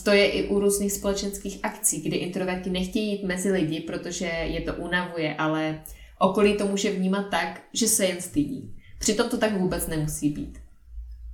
to 0.04 0.12
je 0.12 0.30
i 0.30 0.48
u 0.48 0.60
různých 0.60 0.92
společenských 0.92 1.60
akcí, 1.64 2.02
kdy 2.02 2.16
introverti 2.16 2.70
nechtějí 2.70 3.12
jít 3.12 3.24
mezi 3.24 3.52
lidi, 3.52 3.80
protože 3.80 4.26
je 4.26 4.62
to 4.62 4.74
unavuje, 4.74 5.36
ale 5.36 5.82
okolí 6.20 6.58
to 6.58 6.68
může 6.68 6.92
vnímat 6.92 7.30
tak, 7.32 7.62
že 7.74 7.88
se 7.88 8.06
jen 8.06 8.22
stydí. 8.22 8.76
Přitom 9.00 9.30
to 9.30 9.38
tak 9.38 9.58
vůbec 9.58 9.88
nemusí 9.88 10.30
být. 10.30 10.58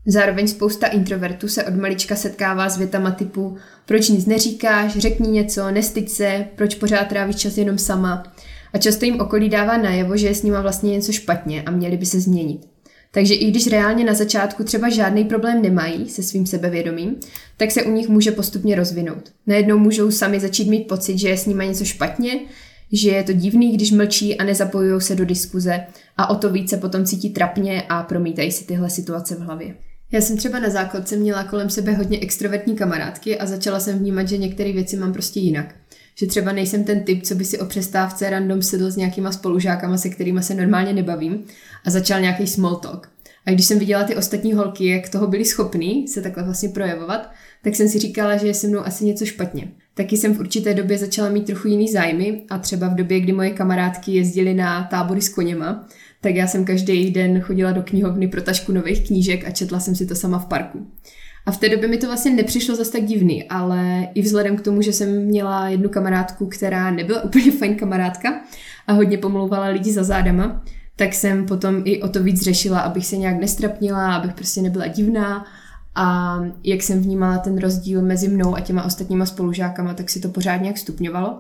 Zároveň 0.06 0.48
spousta 0.48 0.88
introvertů 0.88 1.48
se 1.48 1.64
od 1.64 1.76
malička 1.76 2.16
setkává 2.16 2.70
s 2.70 2.78
větama 2.78 3.12
typu 3.12 3.58
proč 3.86 4.10
nic 4.10 4.26
neříkáš, 4.26 4.98
řekni 4.98 5.28
něco, 5.28 5.72
nestyď 5.72 6.10
se, 6.10 6.46
proč 6.56 6.76
pořád 6.76 7.08
trávíš 7.08 7.36
čas 7.36 7.58
jenom 7.58 7.78
sama. 7.78 8.34
A 8.74 8.78
často 8.78 9.06
jim 9.06 9.20
okolí 9.20 9.50
dává 9.50 9.78
najevo, 9.78 10.18
že 10.18 10.28
je 10.28 10.36
s 10.36 10.44
nima 10.44 10.62
vlastně 10.62 10.92
něco 10.92 11.12
špatně 11.12 11.64
a 11.64 11.72
měli 11.72 11.98
by 11.98 12.06
se 12.06 12.20
změnit. 12.20 12.71
Takže 13.13 13.34
i 13.34 13.51
když 13.51 13.68
reálně 13.68 14.03
na 14.03 14.13
začátku 14.13 14.63
třeba 14.63 14.89
žádný 14.89 15.25
problém 15.25 15.62
nemají 15.62 16.10
se 16.10 16.24
svým 16.24 16.46
sebevědomím, 16.46 17.15
tak 17.58 17.72
se 17.72 17.84
u 17.84 17.91
nich 17.91 18.10
může 18.10 18.32
postupně 18.32 18.75
rozvinout. 18.75 19.32
Najednou 19.48 19.77
můžou 19.77 20.12
sami 20.12 20.39
začít 20.39 20.70
mít 20.70 20.88
pocit, 20.88 21.18
že 21.18 21.30
je 21.30 21.38
s 21.38 21.46
nimi 21.46 21.68
něco 21.68 21.86
špatně, 21.86 22.39
že 22.91 23.10
je 23.10 23.24
to 23.24 23.34
divný, 23.34 23.74
když 23.74 23.91
mlčí 23.91 24.38
a 24.38 24.44
nezapojují 24.44 25.01
se 25.01 25.15
do 25.15 25.25
diskuze 25.25 25.86
a 26.18 26.30
o 26.30 26.36
to 26.36 26.50
více 26.50 26.77
potom 26.77 27.06
cítí 27.06 27.30
trapně 27.30 27.84
a 27.89 28.03
promítají 28.03 28.51
si 28.51 28.65
tyhle 28.65 28.89
situace 28.89 29.36
v 29.36 29.39
hlavě. 29.39 29.75
Já 30.12 30.22
jsem 30.22 30.38
třeba 30.38 30.60
na 30.60 30.70
základce 30.70 31.15
měla 31.15 31.44
kolem 31.44 31.70
sebe 31.70 31.94
hodně 31.94 32.20
extrovertní 32.20 32.75
kamarádky 32.75 33.38
a 33.38 33.46
začala 33.46 33.80
jsem 33.80 34.00
vnímat, 34.00 34.27
že 34.27 34.38
některé 34.38 34.74
věci 34.74 34.98
mám 34.98 35.13
prostě 35.13 35.39
jinak. 35.39 35.75
Že 36.15 36.27
třeba 36.27 36.51
nejsem 36.51 36.84
ten 36.84 37.03
typ, 37.03 37.24
co 37.24 37.36
by 37.36 37.46
si 37.46 37.60
o 37.60 37.65
přestávce 37.65 38.30
random 38.30 38.62
sedl 38.62 38.91
s 38.91 38.96
nějakýma 38.96 39.32
spolužákama, 39.32 39.98
se 39.98 40.10
kterými 40.10 40.44
se 40.44 40.53
normálně 40.53 40.94
nebavím 40.94 41.44
a 41.86 41.89
začal 41.89 42.22
nějaký 42.22 42.48
small 42.48 42.75
talk. 42.75 43.10
A 43.46 43.51
když 43.51 43.65
jsem 43.65 43.80
viděla 43.80 44.03
ty 44.03 44.15
ostatní 44.15 44.53
holky, 44.53 44.88
jak 44.88 45.10
toho 45.10 45.27
byli 45.27 45.46
schopní 45.46 46.08
se 46.08 46.22
takhle 46.22 46.44
vlastně 46.44 46.70
projevovat, 46.70 47.32
tak 47.63 47.75
jsem 47.75 47.89
si 47.89 48.00
říkala, 48.00 48.38
že 48.38 48.48
je 48.48 48.53
se 48.53 48.68
mnou 48.68 48.80
asi 48.80 49.06
něco 49.06 49.25
špatně. 49.25 49.72
Taky 49.94 50.18
jsem 50.18 50.34
v 50.34 50.39
určité 50.39 50.74
době 50.74 50.98
začala 50.98 51.30
mít 51.30 51.46
trochu 51.46 51.68
jiný 51.68 51.91
zájmy 51.91 52.44
a 52.50 52.58
třeba 52.58 52.88
v 52.88 52.96
době, 52.96 53.20
kdy 53.20 53.34
moje 53.34 53.50
kamarádky 53.50 54.12
jezdily 54.12 54.53
na 54.53 54.84
tábory 54.84 55.22
s 55.22 55.30
koněma, 55.30 55.88
tak 56.22 56.36
já 56.36 56.48
jsem 56.48 56.65
každý 56.65 57.12
den 57.12 57.41
chodila 57.41 57.72
do 57.72 57.84
knihovny 57.84 58.27
pro 58.27 58.41
tašku 58.41 58.72
nových 58.72 59.08
knížek 59.08 59.48
a 59.48 59.51
četla 59.51 59.80
jsem 59.80 59.96
si 59.96 60.06
to 60.06 60.15
sama 60.15 60.39
v 60.39 60.46
parku. 60.46 60.88
V 61.51 61.58
té 61.58 61.70
době 61.70 61.88
mi 61.88 61.98
to 61.98 62.08
vlastně 62.08 62.31
nepřišlo 62.31 62.75
zase 62.75 62.91
tak 62.91 63.05
divný, 63.05 63.43
ale 63.43 64.08
i 64.13 64.22
vzhledem 64.22 64.58
k 64.58 64.62
tomu, 64.62 64.81
že 64.81 64.93
jsem 64.93 65.25
měla 65.25 65.67
jednu 65.67 65.89
kamarádku, 65.89 66.46
která 66.46 66.91
nebyla 66.91 67.22
úplně 67.25 67.51
fajn 67.51 67.75
kamarádka 67.75 68.41
a 68.88 68.93
hodně 68.93 69.17
pomlouvala 69.17 69.67
lidi 69.67 69.93
za 69.93 70.03
zádama, 70.03 70.63
tak 70.96 71.13
jsem 71.13 71.46
potom 71.46 71.81
i 71.86 72.01
o 72.01 72.08
to 72.08 72.24
víc 72.24 72.41
řešila, 72.41 72.79
abych 72.79 73.05
se 73.05 73.17
nějak 73.17 73.39
nestrapnila, 73.39 74.15
abych 74.15 74.34
prostě 74.34 74.62
nebyla 74.62 74.88
divná 74.88 75.46
a 75.96 76.38
jak 76.63 76.84
jsem 76.84 77.01
vnímala 77.01 77.38
ten 77.38 77.58
rozdíl 77.58 78.01
mezi 78.01 78.27
mnou 78.27 78.55
a 78.55 78.60
těma 78.60 78.84
ostatníma 78.84 79.25
spolužákama, 79.25 79.93
tak 79.93 80.10
si 80.10 80.20
to 80.20 80.29
pořád 80.29 80.58
nějak 80.58 80.77
stupňovalo. 80.77 81.39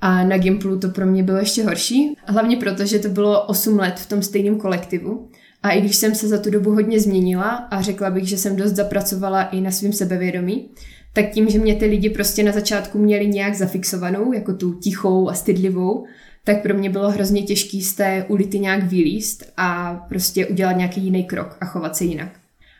A 0.00 0.24
na 0.24 0.38
Gimplu 0.38 0.78
to 0.78 0.88
pro 0.88 1.06
mě 1.06 1.22
bylo 1.22 1.38
ještě 1.38 1.64
horší, 1.64 2.16
hlavně 2.26 2.56
proto, 2.56 2.86
že 2.86 2.98
to 2.98 3.08
bylo 3.08 3.46
8 3.46 3.78
let 3.78 3.94
v 3.98 4.08
tom 4.08 4.22
stejném 4.22 4.58
kolektivu. 4.58 5.28
A 5.64 5.70
i 5.70 5.80
když 5.80 5.96
jsem 5.96 6.14
se 6.14 6.28
za 6.28 6.38
tu 6.38 6.50
dobu 6.50 6.70
hodně 6.70 7.00
změnila 7.00 7.50
a 7.50 7.82
řekla 7.82 8.10
bych, 8.10 8.28
že 8.28 8.36
jsem 8.36 8.56
dost 8.56 8.72
zapracovala 8.72 9.42
i 9.42 9.60
na 9.60 9.70
svým 9.70 9.92
sebevědomí, 9.92 10.68
tak 11.12 11.30
tím, 11.30 11.48
že 11.48 11.58
mě 11.58 11.74
ty 11.74 11.86
lidi 11.86 12.10
prostě 12.10 12.42
na 12.42 12.52
začátku 12.52 12.98
měli 12.98 13.26
nějak 13.26 13.54
zafixovanou, 13.54 14.32
jako 14.32 14.54
tu 14.54 14.74
tichou 14.74 15.28
a 15.28 15.34
stydlivou, 15.34 16.04
tak 16.44 16.62
pro 16.62 16.74
mě 16.74 16.90
bylo 16.90 17.10
hrozně 17.10 17.42
těžký 17.42 17.82
z 17.82 17.94
té 17.94 18.24
ulity 18.28 18.58
nějak 18.58 18.82
vylíst 18.82 19.52
a 19.56 19.94
prostě 20.08 20.46
udělat 20.46 20.72
nějaký 20.72 21.00
jiný 21.00 21.24
krok 21.24 21.56
a 21.60 21.64
chovat 21.64 21.96
se 21.96 22.04
jinak. 22.04 22.28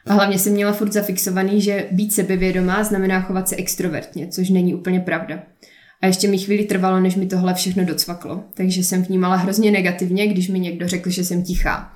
A 0.07 0.13
hlavně 0.13 0.39
jsem 0.39 0.53
měla 0.53 0.73
furt 0.73 0.93
zafixovaný, 0.93 1.61
že 1.61 1.87
být 1.91 2.13
sebevědomá 2.13 2.85
znamená 2.85 3.21
chovat 3.21 3.49
se 3.49 3.57
extrovertně, 3.57 4.27
což 4.27 4.51
není 4.51 4.75
úplně 4.75 5.01
pravda. 5.01 5.43
A 6.03 6.07
ještě 6.07 6.29
mi 6.29 6.39
chvíli 6.39 6.65
trvalo, 6.65 7.01
než 7.01 7.17
mi 7.17 7.27
tohle 7.27 7.55
všechno 7.55 7.85
docvaklo. 7.85 8.45
Takže 8.55 8.85
jsem 8.85 9.03
vnímala 9.03 9.37
hrozně 9.37 9.71
negativně, 9.71 10.27
když 10.27 10.49
mi 10.49 10.61
někdo 10.61 10.89
řekl, 10.89 11.11
že 11.11 11.25
jsem 11.25 11.43
tichá. 11.43 11.93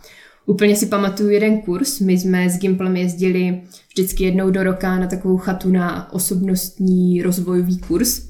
Úplně 0.49 0.77
si 0.77 0.87
pamatuju 0.87 1.31
jeden 1.31 1.61
kurz, 1.61 2.01
my 2.01 2.13
jsme 2.13 2.51
s 2.51 2.59
Gimplem 2.59 2.97
jezdili 2.97 3.61
vždycky 3.89 4.25
jednou 4.25 4.51
do 4.51 4.63
roka 4.63 4.99
na 4.99 5.07
takovou 5.07 5.37
chatu 5.37 5.73
na 5.73 6.13
osobnostní 6.13 7.23
rozvojový 7.23 7.79
kurz. 7.79 8.23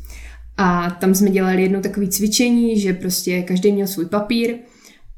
A 0.57 0.91
tam 0.91 1.15
jsme 1.15 1.31
dělali 1.31 1.63
jedno 1.63 1.81
takové 1.81 2.09
cvičení, 2.09 2.81
že 2.81 2.93
prostě 2.93 3.43
každý 3.43 3.73
měl 3.73 3.87
svůj 3.87 4.07
papír 4.07 4.57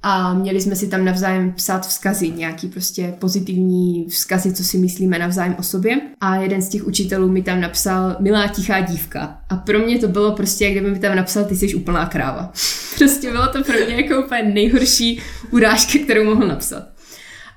a 0.03 0.35
měli 0.35 0.61
jsme 0.61 0.77
si 0.77 0.89
tam 0.89 1.05
navzájem 1.05 1.53
psát 1.53 1.87
vzkazy, 1.87 2.31
nějaký 2.31 2.69
prostě 2.69 3.15
pozitivní 3.19 4.07
vzkazy, 4.09 4.53
co 4.53 4.65
si 4.65 4.79
myslíme 4.79 5.19
navzájem 5.19 5.57
o 5.59 5.63
sobě. 5.63 6.01
A 6.21 6.37
jeden 6.37 6.63
z 6.63 6.69
těch 6.69 6.87
učitelů 6.87 7.29
mi 7.29 7.43
tam 7.43 7.61
napsal 7.61 8.17
milá 8.21 8.49
tichá 8.49 8.81
dívka. 8.81 9.41
A 9.49 9.57
pro 9.57 9.79
mě 9.79 9.99
to 9.99 10.09
bylo 10.09 10.33
prostě, 10.33 10.65
jak 10.65 10.73
kdyby 10.73 10.91
mi 10.91 10.99
tam 10.99 11.17
napsal, 11.17 11.45
ty 11.45 11.57
jsi 11.57 11.75
úplná 11.75 12.07
kráva. 12.07 12.53
prostě 12.99 13.31
bylo 13.31 13.47
to 13.47 13.65
pro 13.65 13.75
mě 13.87 13.95
jako 13.95 14.25
úplně 14.25 14.43
nejhorší 14.43 15.21
urážka, 15.51 15.99
kterou 16.05 16.25
mohl 16.25 16.49
napsat. 16.49 16.90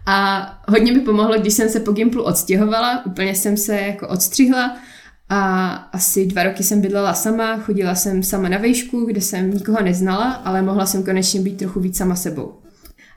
A 0.06 0.48
hodně 0.68 0.92
mi 0.92 1.00
pomohlo, 1.00 1.40
když 1.40 1.54
jsem 1.54 1.70
se 1.70 1.80
po 1.80 1.92
Gimplu 1.92 2.24
odstěhovala, 2.24 3.06
úplně 3.06 3.36
jsem 3.36 3.58
se 3.58 3.76
jako 3.76 4.08
odstřihla 4.08 4.78
a 5.30 5.70
asi 5.70 6.26
dva 6.26 6.44
roky 6.44 6.64
jsem 6.64 6.82
bydlela 6.82 7.14
sama, 7.14 7.58
chodila 7.58 7.96
jsem 7.96 8.24
sama 8.24 8.50
na 8.50 8.58
vejšku, 8.58 9.06
kde 9.06 9.22
jsem 9.22 9.54
nikoho 9.54 9.84
neznala, 9.84 10.32
ale 10.32 10.62
mohla 10.62 10.86
jsem 10.86 11.04
konečně 11.04 11.42
být 11.42 11.58
trochu 11.58 11.80
víc 11.80 11.98
sama 11.98 12.16
sebou. 12.16 12.54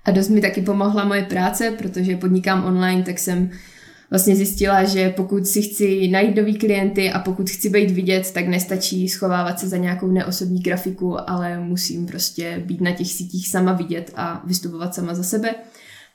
A 0.05 0.11
dost 0.11 0.29
mi 0.29 0.41
taky 0.41 0.63
pomohla 0.63 1.05
moje 1.05 1.23
práce, 1.23 1.71
protože 1.71 2.17
podnikám 2.17 2.65
online, 2.65 3.03
tak 3.03 3.19
jsem 3.19 3.51
vlastně 4.11 4.37
zjistila, 4.37 4.85
že 4.85 5.11
pokud 5.11 5.47
si 5.47 5.63
chci 5.63 6.09
najít 6.09 6.37
nový 6.37 6.55
klienty 6.55 7.13
a 7.13 7.19
pokud 7.19 7.51
chci 7.51 7.69
být 7.69 7.91
vidět, 7.91 8.33
tak 8.33 8.47
nestačí 8.47 9.09
schovávat 9.09 9.61
se 9.61 9.69
za 9.69 9.77
nějakou 9.77 10.07
neosobní 10.07 10.61
grafiku, 10.61 11.31
ale 11.31 11.61
musím 11.61 12.07
prostě 12.07 12.63
být 12.67 12.81
na 12.81 12.93
těch 12.93 13.13
sítích 13.13 13.49
sama 13.49 13.73
vidět 13.73 14.13
a 14.17 14.43
vystupovat 14.45 14.95
sama 14.95 15.15
za 15.15 15.23
sebe. 15.23 15.55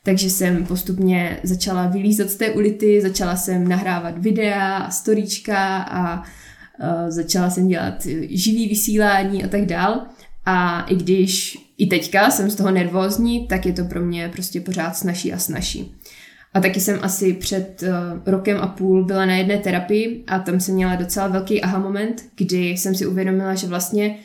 Takže 0.03 0.29
jsem 0.29 0.65
postupně 0.65 1.39
začala 1.43 1.87
vylízat 1.87 2.29
z 2.29 2.35
té 2.35 2.51
ulity, 2.51 3.01
začala 3.01 3.35
jsem 3.35 3.67
nahrávat 3.67 4.17
videa 4.17 4.77
a 4.77 4.91
storíčka 4.91 5.77
a 5.77 6.21
uh, 6.21 7.09
začala 7.09 7.49
jsem 7.49 7.67
dělat 7.67 8.05
živý 8.29 8.67
vysílání 8.67 9.43
a 9.43 9.47
tak 9.47 9.65
dál. 9.65 10.01
A 10.45 10.81
i 10.81 10.95
když 10.95 11.57
i 11.77 11.87
teďka 11.87 12.31
jsem 12.31 12.49
z 12.49 12.55
toho 12.55 12.71
nervózní, 12.71 13.47
tak 13.47 13.65
je 13.65 13.73
to 13.73 13.85
pro 13.85 14.01
mě 14.01 14.29
prostě 14.29 14.61
pořád 14.61 14.95
snažší 14.95 15.33
a 15.33 15.37
snažší. 15.37 15.95
A 16.53 16.59
taky 16.59 16.79
jsem 16.79 16.99
asi 17.01 17.33
před 17.33 17.83
uh, 17.83 18.21
rokem 18.25 18.57
a 18.57 18.67
půl 18.67 19.05
byla 19.05 19.25
na 19.25 19.35
jedné 19.35 19.57
terapii 19.57 20.23
a 20.27 20.39
tam 20.39 20.59
jsem 20.59 20.75
měla 20.75 20.95
docela 20.95 21.27
velký 21.27 21.61
aha 21.61 21.79
moment, 21.79 22.25
kdy 22.35 22.69
jsem 22.69 22.95
si 22.95 23.05
uvědomila, 23.05 23.55
že 23.55 23.67
vlastně 23.67 24.17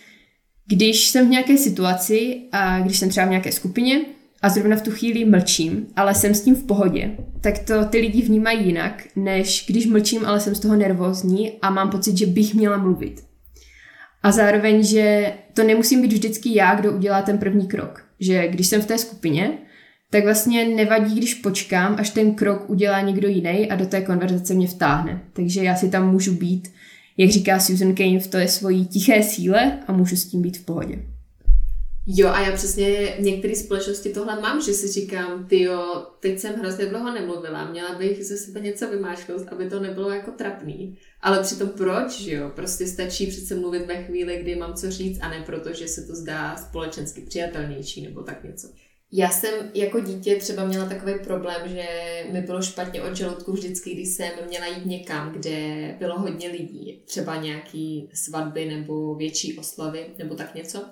když 0.67 1.07
jsem 1.09 1.27
v 1.27 1.31
nějaké 1.31 1.57
situaci 1.57 2.43
a 2.53 2.81
když 2.81 2.99
jsem 2.99 3.09
třeba 3.09 3.27
v 3.27 3.31
nějaké 3.31 3.53
skupině, 3.53 4.01
a 4.43 4.49
zrovna 4.49 4.77
v 4.77 4.83
tu 4.83 4.91
chvíli 4.91 5.25
mlčím, 5.25 5.87
ale 5.97 6.15
jsem 6.15 6.35
s 6.35 6.41
tím 6.41 6.55
v 6.55 6.65
pohodě, 6.65 7.11
tak 7.41 7.59
to 7.59 7.85
ty 7.85 7.99
lidi 7.99 8.23
vnímají 8.23 8.67
jinak, 8.67 9.03
než 9.17 9.65
když 9.69 9.87
mlčím, 9.87 10.27
ale 10.27 10.41
jsem 10.41 10.55
z 10.55 10.61
toho 10.61 10.77
nervózní 10.77 11.53
a 11.63 11.71
mám 11.71 11.91
pocit, 11.91 12.17
že 12.17 12.27
bych 12.27 12.55
měla 12.55 12.77
mluvit. 12.77 13.25
A 14.23 14.33
zároveň, 14.33 14.83
že 14.83 15.33
to 15.55 15.65
nemusím 15.65 16.03
být 16.03 16.13
vždycky 16.13 16.55
já, 16.55 16.75
kdo 16.75 16.93
udělá 16.93 17.23
ten 17.23 17.39
první 17.39 17.67
krok. 17.67 18.05
Že 18.21 18.49
když 18.49 18.67
jsem 18.67 18.83
v 18.83 18.87
té 18.87 18.99
skupině, 18.99 19.59
tak 20.11 20.25
vlastně 20.25 20.65
nevadí, 20.65 21.17
když 21.17 21.35
počkám, 21.35 21.97
až 21.99 22.11
ten 22.11 22.35
krok 22.35 22.71
udělá 22.71 23.01
někdo 23.01 23.29
jiný 23.29 23.71
a 23.71 23.77
do 23.77 23.87
té 23.87 24.01
konverzace 24.01 24.55
mě 24.55 24.69
vtáhne. 24.69 25.23
Takže 25.33 25.65
já 25.65 25.77
si 25.77 25.91
tam 25.91 26.11
můžu 26.11 26.35
být, 26.35 26.73
jak 27.17 27.31
říká 27.31 27.61
Susan 27.61 27.95
Kane, 27.95 28.21
v 28.21 28.27
té 28.27 28.49
svojí 28.49 28.87
tiché 28.87 29.23
síle 29.23 29.79
a 29.87 29.93
můžu 29.93 30.17
s 30.17 30.27
tím 30.27 30.43
být 30.43 30.57
v 30.57 30.65
pohodě. 30.65 30.99
Jo, 32.09 32.29
a 32.29 32.41
já 32.41 32.57
přesně 32.57 33.17
v 33.19 33.21
některé 33.21 33.55
společnosti 33.55 34.13
tohle 34.13 34.41
mám, 34.41 34.63
že 34.63 34.73
si 34.73 34.89
říkám, 34.89 35.47
ty 35.47 35.63
jo, 35.63 36.07
teď 36.21 36.39
jsem 36.39 36.55
hrozně 36.55 36.87
dlouho 36.87 37.15
nemluvila, 37.15 37.71
měla 37.71 37.95
bych 37.99 38.25
ze 38.25 38.37
sebe 38.37 38.61
něco 38.61 38.91
vymáčknout, 38.91 39.49
aby 39.49 39.71
to 39.71 39.81
nebylo 39.81 40.11
jako 40.11 40.31
trapný. 40.31 40.99
Ale 41.21 41.43
přitom 41.43 41.69
proč, 41.69 42.21
že 42.21 42.35
jo? 42.35 42.51
Prostě 42.55 42.87
stačí 42.87 43.27
přece 43.27 43.55
mluvit 43.55 43.87
ve 43.87 44.03
chvíli, 44.03 44.39
kdy 44.43 44.57
mám 44.57 44.75
co 44.75 44.91
říct 44.91 45.19
a 45.23 45.29
ne 45.29 45.43
proto, 45.47 45.73
že 45.73 45.89
se 45.89 46.03
to 46.03 46.15
zdá 46.15 46.57
společensky 46.57 47.21
přijatelnější 47.21 48.03
nebo 48.03 48.23
tak 48.23 48.45
něco. 48.45 48.69
Já 49.13 49.31
jsem 49.31 49.71
jako 49.75 50.01
dítě 50.01 50.37
třeba 50.37 50.65
měla 50.65 50.89
takový 50.89 51.13
problém, 51.25 51.69
že 51.69 51.87
mi 52.33 52.41
bylo 52.41 52.63
špatně 52.63 53.03
od 53.03 53.17
žaludku 53.17 53.53
vždycky, 53.53 53.95
když 53.95 54.09
jsem 54.09 54.31
měla 54.49 54.67
jít 54.67 54.87
někam, 54.87 55.33
kde 55.33 55.95
bylo 55.99 56.19
hodně 56.19 56.49
lidí, 56.49 57.03
třeba 57.07 57.37
nějaký 57.37 58.11
svatby 58.15 58.65
nebo 58.65 59.15
větší 59.15 59.59
oslavy 59.59 60.07
nebo 60.19 60.35
tak 60.35 60.55
něco. 60.55 60.85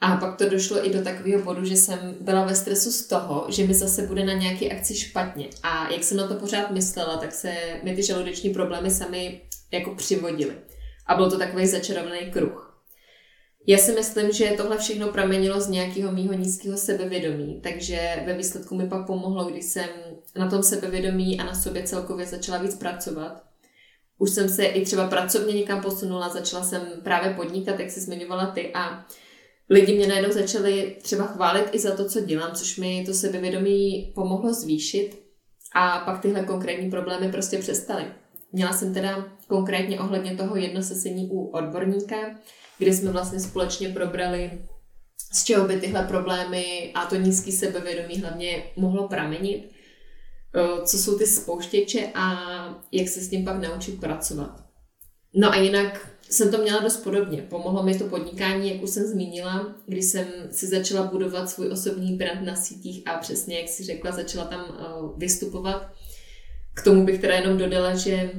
A 0.00 0.16
pak 0.16 0.38
to 0.38 0.48
došlo 0.48 0.86
i 0.86 0.92
do 0.92 1.02
takového 1.02 1.42
bodu, 1.42 1.64
že 1.64 1.76
jsem 1.76 2.16
byla 2.20 2.44
ve 2.44 2.54
stresu 2.54 2.92
z 2.92 3.06
toho, 3.06 3.46
že 3.48 3.66
mi 3.66 3.74
zase 3.74 4.02
bude 4.02 4.24
na 4.24 4.32
nějaké 4.32 4.68
akci 4.68 4.94
špatně. 4.94 5.48
A 5.62 5.92
jak 5.92 6.04
jsem 6.04 6.16
na 6.16 6.28
to 6.28 6.34
pořád 6.34 6.70
myslela, 6.70 7.16
tak 7.16 7.32
se 7.32 7.54
mi 7.82 7.96
ty 7.96 8.02
žaludeční 8.02 8.50
problémy 8.50 8.90
sami 8.90 9.42
jako 9.72 9.94
přivodily. 9.94 10.54
A 11.06 11.14
byl 11.14 11.30
to 11.30 11.38
takový 11.38 11.66
začarovaný 11.66 12.30
kruh. 12.30 12.66
Já 13.68 13.78
si 13.78 13.92
myslím, 13.92 14.32
že 14.32 14.54
tohle 14.56 14.78
všechno 14.78 15.08
pramenilo 15.08 15.60
z 15.60 15.68
nějakého 15.68 16.12
mýho 16.12 16.32
nízkého 16.32 16.76
sebevědomí, 16.76 17.60
takže 17.62 18.22
ve 18.26 18.34
výsledku 18.34 18.74
mi 18.74 18.88
pak 18.88 19.06
pomohlo, 19.06 19.44
když 19.44 19.64
jsem 19.64 19.88
na 20.36 20.50
tom 20.50 20.62
sebevědomí 20.62 21.40
a 21.40 21.44
na 21.44 21.54
sobě 21.54 21.82
celkově 21.82 22.26
začala 22.26 22.58
víc 22.58 22.74
pracovat. 22.74 23.42
Už 24.18 24.30
jsem 24.30 24.48
se 24.48 24.64
i 24.64 24.84
třeba 24.84 25.08
pracovně 25.08 25.54
někam 25.54 25.80
posunula, 25.80 26.28
začala 26.28 26.64
jsem 26.64 26.82
právě 27.04 27.34
podnikat, 27.34 27.80
jak 27.80 27.90
jsi 27.90 28.00
zmiňovala 28.00 28.46
ty, 28.46 28.70
a 28.74 29.06
lidi 29.70 29.96
mě 29.96 30.06
najednou 30.06 30.32
začali 30.32 30.96
třeba 31.02 31.26
chválit 31.26 31.68
i 31.72 31.78
za 31.78 31.96
to, 31.96 32.08
co 32.08 32.20
dělám, 32.20 32.54
což 32.54 32.76
mi 32.76 33.04
to 33.06 33.14
sebevědomí 33.14 34.12
pomohlo 34.14 34.52
zvýšit 34.52 35.22
a 35.74 35.98
pak 35.98 36.22
tyhle 36.22 36.44
konkrétní 36.44 36.90
problémy 36.90 37.32
prostě 37.32 37.58
přestaly. 37.58 38.04
Měla 38.52 38.72
jsem 38.72 38.94
teda 38.94 39.28
konkrétně 39.46 40.00
ohledně 40.00 40.36
toho 40.36 40.56
jedno 40.56 40.82
sesení 40.82 41.28
u 41.30 41.46
odborníka, 41.46 42.16
kde 42.78 42.92
jsme 42.92 43.12
vlastně 43.12 43.40
společně 43.40 43.88
probrali, 43.88 44.50
z 45.32 45.44
čeho 45.44 45.68
by 45.68 45.80
tyhle 45.80 46.02
problémy 46.02 46.92
a 46.94 47.06
to 47.06 47.16
nízký 47.16 47.52
sebevědomí 47.52 48.20
hlavně 48.20 48.62
mohlo 48.76 49.08
pramenit, 49.08 49.70
co 50.84 50.98
jsou 50.98 51.18
ty 51.18 51.26
spouštěče 51.26 52.10
a 52.14 52.36
jak 52.92 53.08
se 53.08 53.20
s 53.20 53.28
tím 53.28 53.44
pak 53.44 53.62
naučit 53.62 54.00
pracovat. 54.00 54.64
No 55.34 55.52
a 55.52 55.56
jinak 55.56 56.10
jsem 56.30 56.50
to 56.50 56.58
měla 56.58 56.80
dost 56.80 56.96
podobně. 56.96 57.42
Pomohlo 57.42 57.82
mi 57.82 57.98
to 57.98 58.04
podnikání, 58.04 58.72
jak 58.72 58.82
už 58.82 58.90
jsem 58.90 59.04
zmínila, 59.04 59.74
když 59.86 60.04
jsem 60.04 60.26
si 60.50 60.66
začala 60.66 61.02
budovat 61.02 61.50
svůj 61.50 61.68
osobní 61.68 62.16
brand 62.16 62.42
na 62.42 62.56
sítích 62.56 63.02
a 63.06 63.18
přesně, 63.18 63.58
jak 63.58 63.68
si 63.68 63.84
řekla, 63.84 64.12
začala 64.12 64.44
tam 64.44 64.64
uh, 64.68 65.18
vystupovat. 65.18 65.92
K 66.74 66.82
tomu 66.82 67.04
bych 67.04 67.20
teda 67.20 67.34
jenom 67.34 67.58
dodala, 67.58 67.94
že 67.94 68.30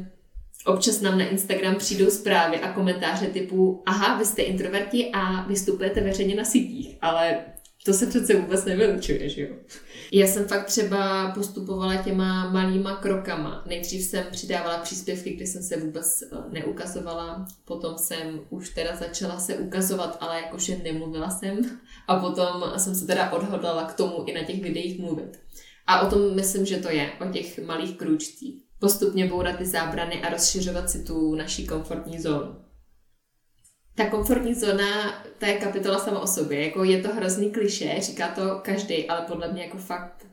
občas 0.66 1.02
nám 1.02 1.18
na 1.18 1.28
Instagram 1.28 1.76
přijdou 1.76 2.10
zprávy 2.10 2.58
a 2.60 2.72
komentáře 2.72 3.28
typu 3.28 3.84
aha, 3.86 4.18
vy 4.18 4.26
jste 4.26 4.42
introverti 4.42 5.10
a 5.14 5.48
vystupujete 5.48 6.02
veřejně 6.02 6.36
na 6.36 6.46
sítích, 6.46 6.98
ale 7.02 7.40
to 7.86 7.94
se 7.94 8.08
přece 8.08 8.40
vůbec 8.40 8.66
nevylučuje, 8.66 9.30
že 9.30 9.42
jo? 9.42 9.56
Já 10.12 10.28
jsem 10.28 10.48
fakt 10.48 10.66
třeba 10.66 11.32
postupovala 11.32 11.96
těma 11.96 12.50
malýma 12.50 12.96
krokama. 12.96 13.64
Nejdřív 13.68 14.06
jsem 14.06 14.26
přidávala 14.32 14.78
příspěvky, 14.78 15.34
kdy 15.34 15.48
jsem 15.48 15.64
se 15.64 15.78
vůbec 15.78 16.22
eh, 16.22 16.36
neukazovala, 16.50 17.46
potom 17.66 17.98
jsem 17.98 18.40
už 18.50 18.70
teda 18.70 18.96
začala 18.96 19.40
se 19.40 19.58
ukazovat, 19.58 20.18
ale 20.20 20.42
jakože 20.42 20.78
nemluvila 20.84 21.30
jsem 21.30 21.80
a 22.08 22.20
potom 22.20 22.64
jsem 22.78 22.96
se 22.96 23.08
teda 23.08 23.32
odhodlala 23.32 23.84
k 23.84 23.94
tomu 23.94 24.24
i 24.26 24.34
na 24.34 24.44
těch 24.44 24.62
videích 24.62 25.00
mluvit. 25.00 25.40
A 25.88 26.02
o 26.02 26.10
tom 26.10 26.36
myslím, 26.36 26.66
že 26.66 26.78
to 26.78 26.90
je, 26.90 27.12
o 27.28 27.32
těch 27.32 27.66
malých 27.66 27.98
krůčcích. 27.98 28.64
Postupně 28.80 29.28
bourat 29.28 29.58
ty 29.58 29.66
zábrany 29.66 30.22
a 30.22 30.30
rozšiřovat 30.30 30.90
si 30.90 31.04
tu 31.04 31.36
naší 31.36 31.68
komfortní 31.68 32.20
zónu 32.20 32.67
ta 33.98 34.10
komfortní 34.10 34.54
zóna, 34.54 35.24
ta 35.38 35.48
je 35.48 35.58
kapitola 35.58 36.00
sama 36.00 36.20
o 36.20 36.28
sobě. 36.28 36.66
Jako 36.66 36.84
je 36.84 37.02
to 37.02 37.10
hrozný 37.10 37.52
kliše, 37.52 37.96
říká 38.00 38.28
to 38.28 38.60
každý, 38.62 39.08
ale 39.08 39.26
podle 39.28 39.54
mě 39.54 39.64
jako 39.64 39.78
fakt 39.78 40.26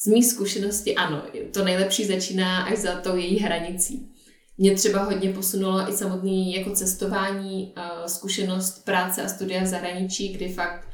z 0.00 0.06
mých 0.06 0.26
zkušenosti 0.26 0.94
ano, 0.94 1.22
to 1.52 1.64
nejlepší 1.64 2.04
začíná 2.04 2.62
až 2.62 2.78
za 2.78 2.94
tou 3.00 3.16
její 3.16 3.38
hranicí. 3.38 4.12
Mě 4.58 4.74
třeba 4.74 5.02
hodně 5.02 5.32
posunulo 5.32 5.90
i 5.90 5.92
samotný 5.92 6.54
jako 6.54 6.70
cestování, 6.70 7.74
zkušenost 8.06 8.84
práce 8.84 9.22
a 9.22 9.28
studia 9.28 9.62
v 9.62 9.66
zahraničí, 9.66 10.28
kdy 10.28 10.48
fakt 10.48 10.88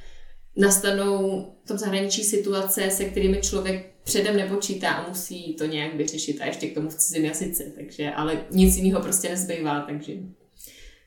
nastanou 0.57 1.47
v 1.65 1.69
tom 1.69 1.79
zahraničí 1.79 2.25
situace, 2.25 2.91
se 2.91 3.05
kterými 3.05 3.41
člověk 3.41 3.95
předem 4.05 4.37
nepočítá 4.37 4.91
a 4.91 5.09
musí 5.09 5.55
to 5.55 5.67
nějak 5.67 5.95
vyřešit 5.95 6.41
a 6.41 6.47
ještě 6.47 6.69
k 6.69 6.75
tomu 6.75 6.89
v 6.89 6.95
cizím 6.95 7.25
jazyce, 7.25 7.73
takže, 7.77 8.11
ale 8.11 8.47
nic 8.51 8.77
jiného 8.77 9.01
prostě 9.01 9.29
nezbývá, 9.29 9.81
takže 9.81 10.13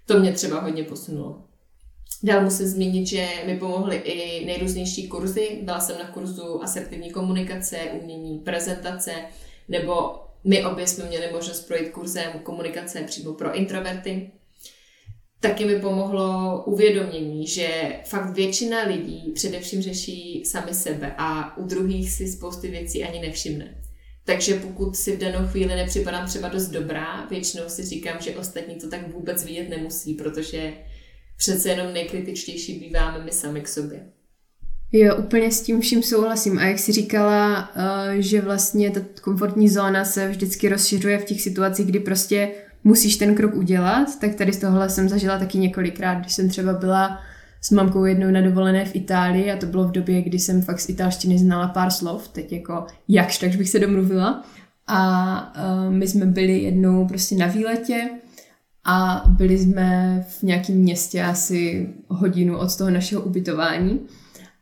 to 0.05 0.19
mě 0.19 0.31
třeba 0.31 0.61
hodně 0.61 0.83
posunulo. 0.83 1.41
Dál 2.23 2.41
musím 2.41 2.67
zmínit, 2.67 3.07
že 3.07 3.27
mi 3.45 3.57
pomohly 3.57 3.95
i 3.95 4.45
nejrůznější 4.45 5.07
kurzy. 5.07 5.59
Byla 5.61 5.79
jsem 5.79 5.97
na 5.99 6.05
kurzu 6.05 6.63
asertivní 6.63 7.11
komunikace, 7.11 7.77
umění 8.01 8.39
prezentace, 8.39 9.11
nebo 9.69 10.15
my 10.43 10.65
obě 10.65 10.87
jsme 10.87 11.05
měli 11.05 11.31
možnost 11.31 11.67
projít 11.67 11.89
kurzem 11.89 12.31
komunikace 12.43 12.99
přímo 13.01 13.33
pro 13.33 13.55
introverty. 13.55 14.31
Taky 15.39 15.65
mi 15.65 15.79
pomohlo 15.79 16.63
uvědomění, 16.65 17.47
že 17.47 17.99
fakt 18.05 18.33
většina 18.33 18.83
lidí 18.83 19.31
především 19.35 19.81
řeší 19.81 20.45
sami 20.45 20.73
sebe 20.73 21.15
a 21.17 21.57
u 21.57 21.65
druhých 21.65 22.11
si 22.11 22.27
spousty 22.27 22.67
věcí 22.67 23.03
ani 23.03 23.19
nevšimne. 23.19 23.81
Takže 24.25 24.53
pokud 24.53 24.95
si 24.95 25.15
v 25.15 25.19
danou 25.19 25.47
chvíli 25.47 25.75
nepřipadám 25.75 26.27
třeba 26.27 26.49
dost 26.49 26.67
dobrá, 26.67 27.25
většinou 27.29 27.63
si 27.67 27.85
říkám, 27.85 28.17
že 28.21 28.35
ostatní 28.35 28.75
to 28.75 28.89
tak 28.89 29.13
vůbec 29.13 29.45
vidět 29.45 29.69
nemusí, 29.69 30.13
protože 30.13 30.73
přece 31.37 31.69
jenom 31.69 31.93
nejkritičtější 31.93 32.79
býváme 32.79 33.25
my 33.25 33.31
sami 33.31 33.61
k 33.61 33.67
sobě. 33.67 34.05
Jo, 34.91 35.15
úplně 35.15 35.51
s 35.51 35.61
tím 35.61 35.81
vším 35.81 36.03
souhlasím. 36.03 36.59
A 36.59 36.63
jak 36.63 36.79
jsi 36.79 36.91
říkala, 36.91 37.71
eh, 37.75 38.21
že 38.21 38.41
vlastně 38.41 38.91
ta 38.91 38.99
komfortní 39.21 39.69
zóna 39.69 40.05
se 40.05 40.27
vždycky 40.27 40.69
rozšiřuje 40.69 41.17
v 41.17 41.25
těch 41.25 41.41
situacích, 41.41 41.85
kdy 41.85 41.99
prostě 41.99 42.51
musíš 42.83 43.15
ten 43.15 43.35
krok 43.35 43.55
udělat, 43.55 44.19
tak 44.19 44.35
tady 44.35 44.53
z 44.53 44.57
tohohle 44.57 44.89
jsem 44.89 45.09
zažila 45.09 45.39
taky 45.39 45.57
několikrát, 45.57 46.15
když 46.15 46.33
jsem 46.33 46.49
třeba 46.49 46.73
byla 46.73 47.19
s 47.61 47.71
mamkou 47.71 48.05
jednou 48.05 48.31
na 48.31 48.41
dovolené 48.41 48.85
v 48.85 48.95
Itálii 48.95 49.51
a 49.51 49.57
to 49.57 49.65
bylo 49.65 49.87
v 49.87 49.91
době, 49.91 50.21
kdy 50.21 50.39
jsem 50.39 50.61
fakt 50.61 50.79
z 50.79 50.89
italštiny 50.89 51.37
znala 51.37 51.67
pár 51.67 51.91
slov, 51.91 52.27
teď 52.27 52.51
jako 52.51 52.85
jakž, 53.07 53.37
takže 53.37 53.57
bych 53.57 53.69
se 53.69 53.79
domluvila. 53.79 54.43
A 54.87 55.53
uh, 55.55 55.93
my 55.93 56.07
jsme 56.07 56.25
byli 56.25 56.59
jednou 56.59 57.07
prostě 57.07 57.35
na 57.35 57.47
výletě 57.47 58.09
a 58.85 59.23
byli 59.27 59.57
jsme 59.57 60.19
v 60.29 60.43
nějakém 60.43 60.75
městě 60.75 61.23
asi 61.23 61.89
hodinu 62.07 62.57
od 62.57 62.77
toho 62.77 62.89
našeho 62.89 63.21
ubytování. 63.21 63.99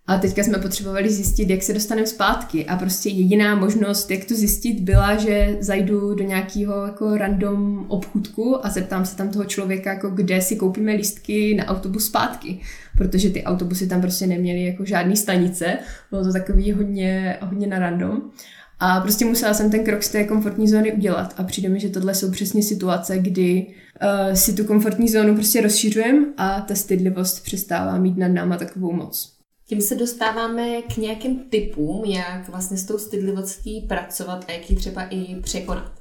A 0.09 0.17
teďka 0.17 0.43
jsme 0.43 0.57
potřebovali 0.57 1.09
zjistit, 1.09 1.49
jak 1.49 1.63
se 1.63 1.73
dostaneme 1.73 2.07
zpátky. 2.07 2.65
A 2.65 2.75
prostě 2.75 3.09
jediná 3.09 3.55
možnost, 3.55 4.11
jak 4.11 4.25
to 4.25 4.35
zjistit, 4.35 4.79
byla, 4.79 5.17
že 5.17 5.57
zajdu 5.59 6.15
do 6.15 6.23
nějakého 6.23 6.85
jako 6.85 7.17
random 7.17 7.85
obchůdku 7.87 8.65
a 8.65 8.69
zeptám 8.69 9.05
se 9.05 9.17
tam 9.17 9.29
toho 9.29 9.45
člověka, 9.45 9.93
jako 9.93 10.09
kde 10.09 10.41
si 10.41 10.55
koupíme 10.55 10.93
lístky 10.93 11.55
na 11.55 11.65
autobus 11.65 12.05
zpátky. 12.05 12.59
Protože 12.97 13.29
ty 13.29 13.43
autobusy 13.43 13.87
tam 13.87 14.01
prostě 14.01 14.27
neměly 14.27 14.63
jako 14.63 14.85
žádný 14.85 15.17
stanice. 15.17 15.77
Bylo 16.11 16.23
to 16.23 16.33
takový 16.33 16.71
hodně, 16.71 17.37
hodně 17.41 17.67
na 17.67 17.79
random. 17.79 18.21
A 18.79 18.99
prostě 18.99 19.25
musela 19.25 19.53
jsem 19.53 19.71
ten 19.71 19.83
krok 19.83 20.03
z 20.03 20.09
té 20.09 20.23
komfortní 20.23 20.67
zóny 20.67 20.93
udělat. 20.93 21.33
A 21.37 21.43
přijde 21.43 21.69
mi, 21.69 21.79
že 21.79 21.89
tohle 21.89 22.15
jsou 22.15 22.31
přesně 22.31 22.63
situace, 22.63 23.17
kdy 23.17 23.65
uh, 23.67 24.33
si 24.33 24.53
tu 24.53 24.63
komfortní 24.63 25.09
zónu 25.09 25.35
prostě 25.35 25.61
rozšiřujeme 25.61 26.25
a 26.37 26.61
ta 26.61 26.75
stydlivost 26.75 27.43
přestává 27.43 27.97
mít 27.97 28.17
nad 28.17 28.27
náma 28.27 28.57
takovou 28.57 28.91
moc. 28.91 29.38
Tím 29.69 29.81
se 29.81 29.95
dostáváme 29.95 30.81
k 30.81 30.97
nějakým 30.97 31.39
typům, 31.39 32.05
jak 32.05 32.49
vlastně 32.49 32.77
s 32.77 32.85
tou 32.85 32.97
stydlivostí 32.97 33.81
pracovat 33.81 34.45
a 34.47 34.51
jak 34.51 34.69
ji 34.69 34.75
třeba 34.75 35.03
i 35.03 35.35
překonat. 35.41 35.91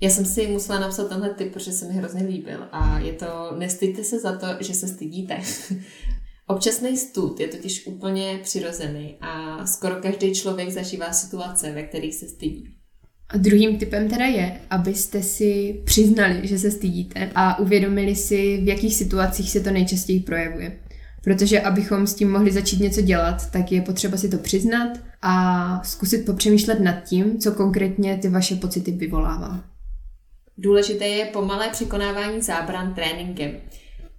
Já 0.00 0.10
jsem 0.10 0.24
si 0.24 0.46
musela 0.46 0.80
napsat 0.80 1.08
tenhle 1.08 1.30
typ, 1.30 1.52
protože 1.52 1.72
se 1.72 1.88
mi 1.88 1.94
hrozně 1.94 2.22
líbil 2.22 2.58
a 2.72 2.98
je 2.98 3.12
to 3.12 3.54
nestydte 3.58 4.04
se 4.04 4.20
za 4.20 4.36
to, 4.36 4.46
že 4.60 4.74
se 4.74 4.88
stydíte. 4.88 5.40
Občasný 6.46 6.96
stud 6.96 7.40
je 7.40 7.48
totiž 7.48 7.86
úplně 7.86 8.40
přirozený 8.42 9.16
a 9.20 9.66
skoro 9.66 9.94
každý 9.94 10.34
člověk 10.34 10.70
zažívá 10.70 11.12
situace, 11.12 11.72
ve 11.72 11.82
kterých 11.82 12.14
se 12.14 12.28
stydí. 12.28 12.68
A 13.28 13.38
druhým 13.38 13.78
typem 13.78 14.08
teda 14.08 14.26
je, 14.26 14.60
abyste 14.70 15.22
si 15.22 15.82
přiznali, 15.84 16.40
že 16.48 16.58
se 16.58 16.70
stydíte 16.70 17.30
a 17.34 17.58
uvědomili 17.58 18.16
si, 18.16 18.60
v 18.64 18.68
jakých 18.68 18.94
situacích 18.94 19.50
se 19.50 19.60
to 19.60 19.70
nejčastěji 19.70 20.20
projevuje. 20.20 20.78
Protože 21.24 21.60
abychom 21.60 22.06
s 22.06 22.14
tím 22.14 22.32
mohli 22.32 22.52
začít 22.52 22.80
něco 22.80 23.00
dělat, 23.00 23.50
tak 23.50 23.72
je 23.72 23.82
potřeba 23.82 24.16
si 24.16 24.28
to 24.28 24.38
přiznat 24.38 24.88
a 25.22 25.84
zkusit 25.84 26.26
popřemýšlet 26.26 26.80
nad 26.80 27.04
tím, 27.04 27.38
co 27.38 27.52
konkrétně 27.52 28.18
ty 28.18 28.28
vaše 28.28 28.56
pocity 28.56 28.90
vyvolává. 28.90 29.64
Důležité 30.58 31.06
je 31.06 31.24
pomalé 31.24 31.68
překonávání 31.68 32.42
zábran 32.42 32.94
tréninkem. 32.94 33.50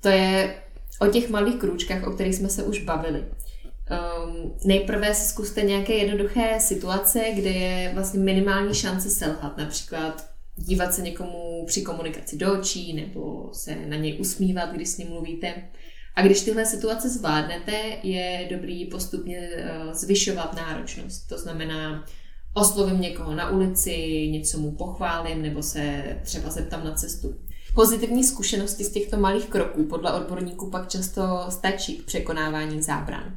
To 0.02 0.10
je 0.10 0.56
o 1.00 1.08
těch 1.08 1.30
malých 1.30 1.56
krůčkách, 1.56 2.08
o 2.08 2.12
kterých 2.12 2.36
jsme 2.36 2.50
se 2.50 2.64
už 2.64 2.84
bavili. 2.84 3.20
Um, 3.20 4.54
nejprve 4.66 5.14
si 5.14 5.30
zkuste 5.30 5.62
nějaké 5.62 5.94
jednoduché 5.94 6.60
situace, 6.60 7.24
kde 7.36 7.50
je 7.50 7.92
vlastně 7.94 8.20
minimální 8.20 8.74
šance 8.74 9.10
selhat. 9.10 9.58
Například 9.58 10.30
dívat 10.56 10.94
se 10.94 11.02
někomu 11.02 11.64
při 11.68 11.82
komunikaci 11.82 12.38
do 12.38 12.60
očí 12.60 12.94
nebo 12.94 13.50
se 13.54 13.76
na 13.76 13.98
něj 13.98 14.18
usmívat, 14.20 14.74
když 14.74 14.90
s 14.90 14.98
ním 14.98 15.10
mluvíte. 15.10 15.54
A 16.16 16.22
když 16.22 16.42
tyhle 16.42 16.66
situace 16.66 17.10
zvládnete, 17.10 17.72
je 18.04 18.48
dobrý 18.52 18.86
postupně 18.86 19.38
eh, 19.40 19.94
zvyšovat 19.94 20.56
náročnost. 20.56 21.28
To 21.28 21.38
znamená, 21.38 22.06
oslovím 22.54 23.02
někoho 23.02 23.36
na 23.36 23.50
ulici, 23.50 24.28
něco 24.32 24.58
mu 24.60 24.72
pochválím 24.72 25.42
nebo 25.42 25.64
se 25.64 26.04
třeba 26.24 26.50
zeptám 26.50 26.86
na 26.86 26.94
cestu. 26.94 27.36
Pozitivní 27.76 28.24
zkušenosti 28.24 28.84
z 28.84 28.92
těchto 28.92 29.18
malých 29.18 29.46
kroků 29.46 29.84
podle 29.84 30.14
odborníků 30.14 30.70
pak 30.70 30.90
často 30.90 31.22
stačí 31.50 31.98
k 31.98 32.06
překonávání 32.06 32.82
zábran. 32.82 33.36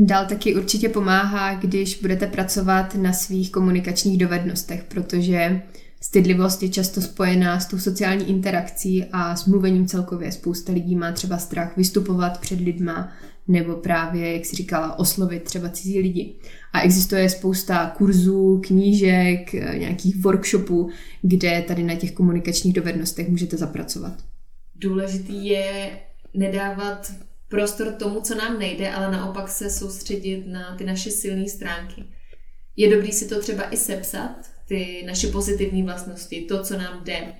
Dál 0.00 0.26
taky 0.26 0.54
určitě 0.54 0.88
pomáhá, 0.88 1.54
když 1.54 2.00
budete 2.00 2.26
pracovat 2.26 2.94
na 2.94 3.12
svých 3.12 3.52
komunikačních 3.52 4.18
dovednostech, 4.18 4.84
protože 4.84 5.62
Stydlivost 6.06 6.62
je 6.62 6.68
často 6.68 7.00
spojená 7.00 7.60
s 7.60 7.66
tou 7.66 7.78
sociální 7.78 8.28
interakcí 8.28 9.04
a 9.12 9.36
s 9.36 9.46
mluvením 9.46 9.86
celkově. 9.86 10.32
Spousta 10.32 10.72
lidí 10.72 10.96
má 10.96 11.12
třeba 11.12 11.38
strach 11.38 11.76
vystupovat 11.76 12.40
před 12.40 12.60
lidma 12.60 13.12
nebo 13.48 13.74
právě, 13.74 14.32
jak 14.32 14.46
si 14.46 14.56
říkala, 14.56 14.98
oslovit 14.98 15.42
třeba 15.42 15.68
cizí 15.68 16.00
lidi. 16.00 16.34
A 16.72 16.80
existuje 16.80 17.30
spousta 17.30 17.90
kurzů, 17.96 18.60
knížek, 18.66 19.52
nějakých 19.52 20.16
workshopů, 20.16 20.90
kde 21.22 21.64
tady 21.68 21.82
na 21.82 21.94
těch 21.94 22.12
komunikačních 22.12 22.74
dovednostech 22.74 23.28
můžete 23.28 23.56
zapracovat. 23.56 24.14
Důležitý 24.74 25.46
je 25.46 25.90
nedávat 26.34 27.12
prostor 27.48 27.92
tomu, 27.92 28.20
co 28.20 28.34
nám 28.34 28.58
nejde, 28.58 28.90
ale 28.90 29.10
naopak 29.12 29.48
se 29.48 29.70
soustředit 29.70 30.46
na 30.46 30.76
ty 30.76 30.84
naše 30.84 31.10
silné 31.10 31.48
stránky. 31.48 32.04
Je 32.76 32.96
dobrý 32.96 33.12
si 33.12 33.28
to 33.28 33.40
třeba 33.40 33.70
i 33.70 33.76
sepsat, 33.76 34.55
ty 34.68 35.02
naše 35.06 35.26
pozitivní 35.26 35.82
vlastnosti, 35.82 36.40
to, 36.40 36.62
co 36.62 36.78
nám 36.78 37.04
jde. 37.04 37.32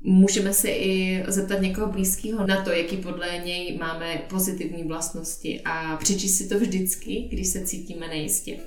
Můžeme 0.00 0.52
se 0.52 0.68
i 0.68 1.22
zeptat 1.28 1.60
někoho 1.60 1.92
blízkého 1.92 2.46
na 2.46 2.64
to, 2.64 2.70
jaký 2.70 2.96
podle 2.96 3.26
něj 3.44 3.78
máme 3.80 4.22
pozitivní 4.28 4.84
vlastnosti 4.84 5.60
a 5.64 5.96
přečíst 5.96 6.36
si 6.36 6.48
to 6.48 6.58
vždycky, 6.60 7.28
když 7.32 7.48
se 7.48 7.60
cítíme 7.60 8.08
nejistě. 8.08 8.58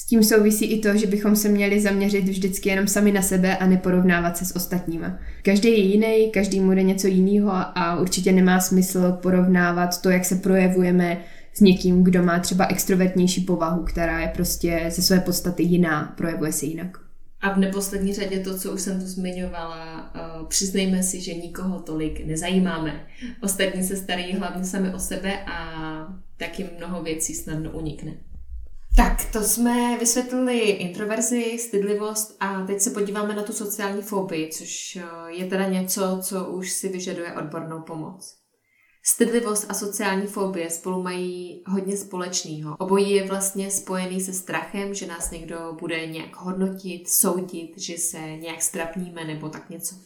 S 0.00 0.06
tím 0.06 0.24
souvisí 0.24 0.64
i 0.64 0.78
to, 0.78 0.96
že 0.96 1.06
bychom 1.06 1.36
se 1.36 1.48
měli 1.48 1.80
zaměřit 1.80 2.24
vždycky 2.24 2.68
jenom 2.68 2.88
sami 2.88 3.12
na 3.12 3.22
sebe 3.22 3.56
a 3.56 3.66
neporovnávat 3.66 4.36
se 4.36 4.44
s 4.44 4.56
ostatníma. 4.56 5.18
Každý 5.42 5.68
je 5.68 5.78
jiný, 5.78 6.30
každý 6.30 6.60
mu 6.60 6.72
jde 6.72 6.82
něco 6.82 7.06
jiného 7.06 7.50
a 7.54 8.00
určitě 8.00 8.32
nemá 8.32 8.60
smysl 8.60 9.12
porovnávat 9.22 10.02
to, 10.02 10.10
jak 10.10 10.24
se 10.24 10.36
projevujeme 10.36 11.24
s 11.58 11.60
někým, 11.60 12.04
kdo 12.04 12.22
má 12.22 12.38
třeba 12.38 12.66
extrovertnější 12.66 13.40
povahu, 13.40 13.84
která 13.84 14.20
je 14.20 14.28
prostě 14.28 14.84
ze 14.88 15.02
své 15.02 15.20
podstaty 15.20 15.62
jiná, 15.62 16.14
projevuje 16.16 16.52
se 16.52 16.66
jinak. 16.66 16.98
A 17.40 17.52
v 17.52 17.58
neposlední 17.58 18.14
řadě 18.14 18.40
to, 18.40 18.58
co 18.58 18.72
už 18.72 18.80
jsem 18.80 19.00
tu 19.00 19.06
zmiňovala, 19.06 20.10
uh, 20.14 20.46
přiznejme 20.46 21.02
si, 21.02 21.20
že 21.20 21.34
nikoho 21.34 21.80
tolik 21.80 22.26
nezajímáme. 22.26 23.06
Ostatní 23.42 23.84
se 23.84 23.96
starají 23.96 24.32
hlavně 24.32 24.64
sami 24.64 24.94
o 24.94 24.98
sebe 24.98 25.44
a 25.46 25.68
taky 26.36 26.70
mnoho 26.78 27.02
věcí 27.02 27.34
snadno 27.34 27.70
unikne. 27.70 28.14
Tak, 28.96 29.32
to 29.32 29.42
jsme 29.42 29.98
vysvětlili 29.98 30.58
introverzi, 30.58 31.58
stydlivost 31.58 32.36
a 32.40 32.66
teď 32.66 32.80
se 32.80 32.90
podíváme 32.90 33.34
na 33.34 33.42
tu 33.42 33.52
sociální 33.52 34.02
fobii, 34.02 34.48
což 34.48 34.96
eh, 34.96 35.02
je 35.28 35.44
teda 35.44 35.68
něco, 35.68 36.18
co 36.22 36.44
už 36.44 36.70
si 36.70 36.88
vyžaduje 36.88 37.32
odbornou 37.32 37.82
pomoc. 37.82 38.37
Stydlivost 39.14 39.66
a 39.68 39.74
sociální 39.74 40.26
fobie 40.26 40.70
spolu 40.70 41.02
mají 41.02 41.62
hodně 41.66 41.96
společného. 41.96 42.76
Obojí 42.76 43.10
je 43.10 43.26
vlastně 43.26 43.70
spojený 43.70 44.20
se 44.20 44.32
strachem, 44.32 44.94
že 44.94 45.06
nás 45.06 45.30
někdo 45.30 45.76
bude 45.80 46.06
nějak 46.06 46.36
hodnotit, 46.36 47.08
soudit, 47.08 47.78
že 47.78 47.98
se 47.98 48.18
nějak 48.18 48.62
strapníme 48.62 49.24
nebo 49.24 49.48
tak 49.48 49.70
něco. 49.70 49.96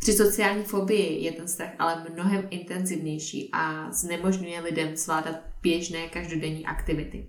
Při 0.00 0.12
sociální 0.12 0.64
fobii 0.64 1.24
je 1.24 1.32
ten 1.32 1.48
strach 1.48 1.70
ale 1.78 2.06
mnohem 2.12 2.46
intenzivnější 2.50 3.50
a 3.52 3.92
znemožňuje 3.92 4.60
lidem 4.60 4.96
zvládat 4.96 5.36
běžné 5.62 6.08
každodenní 6.08 6.66
aktivity. 6.66 7.26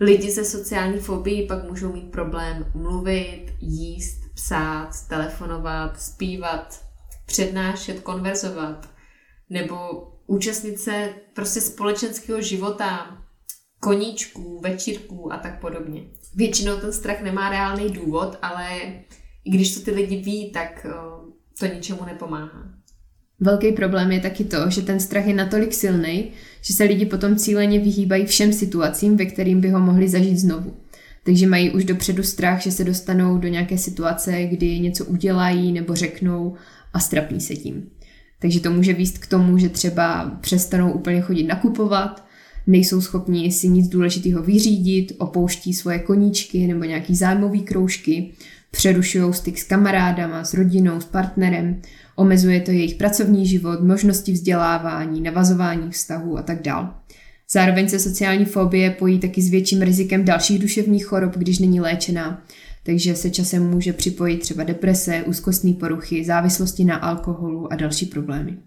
Lidi 0.00 0.30
se 0.30 0.44
sociální 0.44 0.98
fobií 0.98 1.46
pak 1.46 1.64
můžou 1.68 1.92
mít 1.92 2.10
problém 2.10 2.72
mluvit, 2.74 3.46
jíst, 3.60 4.20
psát, 4.34 4.90
telefonovat, 5.08 6.00
zpívat, 6.00 6.84
přednášet, 7.26 8.00
konverzovat, 8.00 8.95
nebo 9.50 9.76
účastnit 10.26 10.80
se 10.80 11.14
prostě 11.34 11.60
společenského 11.60 12.42
života, 12.42 13.18
koníčků, 13.80 14.60
večírků 14.62 15.32
a 15.32 15.36
tak 15.36 15.60
podobně. 15.60 16.02
Většinou 16.34 16.76
ten 16.76 16.92
strach 16.92 17.22
nemá 17.22 17.50
reálný 17.50 17.90
důvod, 17.90 18.38
ale 18.42 18.80
i 19.44 19.50
když 19.50 19.74
to 19.74 19.80
ty 19.80 19.90
lidi 19.90 20.16
ví, 20.16 20.50
tak 20.52 20.86
to 21.58 21.66
ničemu 21.66 22.04
nepomáhá. 22.06 22.76
Velký 23.40 23.72
problém 23.72 24.12
je 24.12 24.20
taky 24.20 24.44
to, 24.44 24.70
že 24.70 24.82
ten 24.82 25.00
strach 25.00 25.26
je 25.26 25.34
natolik 25.34 25.74
silný, 25.74 26.30
že 26.62 26.74
se 26.74 26.84
lidi 26.84 27.06
potom 27.06 27.36
cíleně 27.36 27.80
vyhýbají 27.80 28.26
všem 28.26 28.52
situacím, 28.52 29.16
ve 29.16 29.26
kterým 29.26 29.60
by 29.60 29.70
ho 29.70 29.80
mohli 29.80 30.08
zažít 30.08 30.38
znovu. 30.38 30.76
Takže 31.24 31.46
mají 31.46 31.70
už 31.70 31.84
dopředu 31.84 32.22
strach, 32.22 32.62
že 32.62 32.72
se 32.72 32.84
dostanou 32.84 33.38
do 33.38 33.48
nějaké 33.48 33.78
situace, 33.78 34.46
kdy 34.46 34.78
něco 34.80 35.04
udělají 35.04 35.72
nebo 35.72 35.94
řeknou 35.94 36.54
a 36.92 37.00
strapní 37.00 37.40
se 37.40 37.56
tím. 37.56 37.90
Takže 38.46 38.60
to 38.60 38.70
může 38.70 38.92
výst 38.92 39.18
k 39.18 39.26
tomu, 39.26 39.58
že 39.58 39.68
třeba 39.68 40.38
přestanou 40.40 40.92
úplně 40.92 41.20
chodit 41.20 41.44
nakupovat, 41.44 42.24
nejsou 42.66 43.00
schopni 43.00 43.52
si 43.52 43.68
nic 43.68 43.88
důležitého 43.88 44.42
vyřídit, 44.42 45.12
opouští 45.18 45.74
svoje 45.74 45.98
koníčky 45.98 46.66
nebo 46.66 46.84
nějaký 46.84 47.16
zájmový 47.16 47.62
kroužky, 47.62 48.32
přerušují 48.70 49.34
styk 49.34 49.58
s 49.58 49.64
kamarádama, 49.64 50.44
s 50.44 50.54
rodinou, 50.54 51.00
s 51.00 51.04
partnerem, 51.04 51.80
omezuje 52.16 52.60
to 52.60 52.70
jejich 52.70 52.94
pracovní 52.94 53.46
život, 53.46 53.82
možnosti 53.82 54.32
vzdělávání, 54.32 55.20
navazování 55.20 55.90
vztahů 55.90 56.38
a 56.38 56.42
tak 56.42 56.62
dál. 56.62 56.94
Zároveň 57.50 57.88
se 57.88 57.98
sociální 57.98 58.44
fobie 58.44 58.90
pojí 58.90 59.18
taky 59.18 59.42
s 59.42 59.50
větším 59.50 59.82
rizikem 59.82 60.24
dalších 60.24 60.58
duševních 60.58 61.06
chorob, 61.06 61.36
když 61.36 61.58
není 61.58 61.80
léčená, 61.80 62.44
takže 62.86 63.16
se 63.16 63.30
časem 63.30 63.70
může 63.70 63.92
připojit 63.92 64.38
třeba 64.38 64.64
deprese, 64.64 65.22
úzkostní 65.22 65.74
poruchy, 65.74 66.24
závislosti 66.24 66.84
na 66.84 66.96
alkoholu 66.96 67.72
a 67.72 67.76
další 67.76 68.06
problémy. 68.06 68.58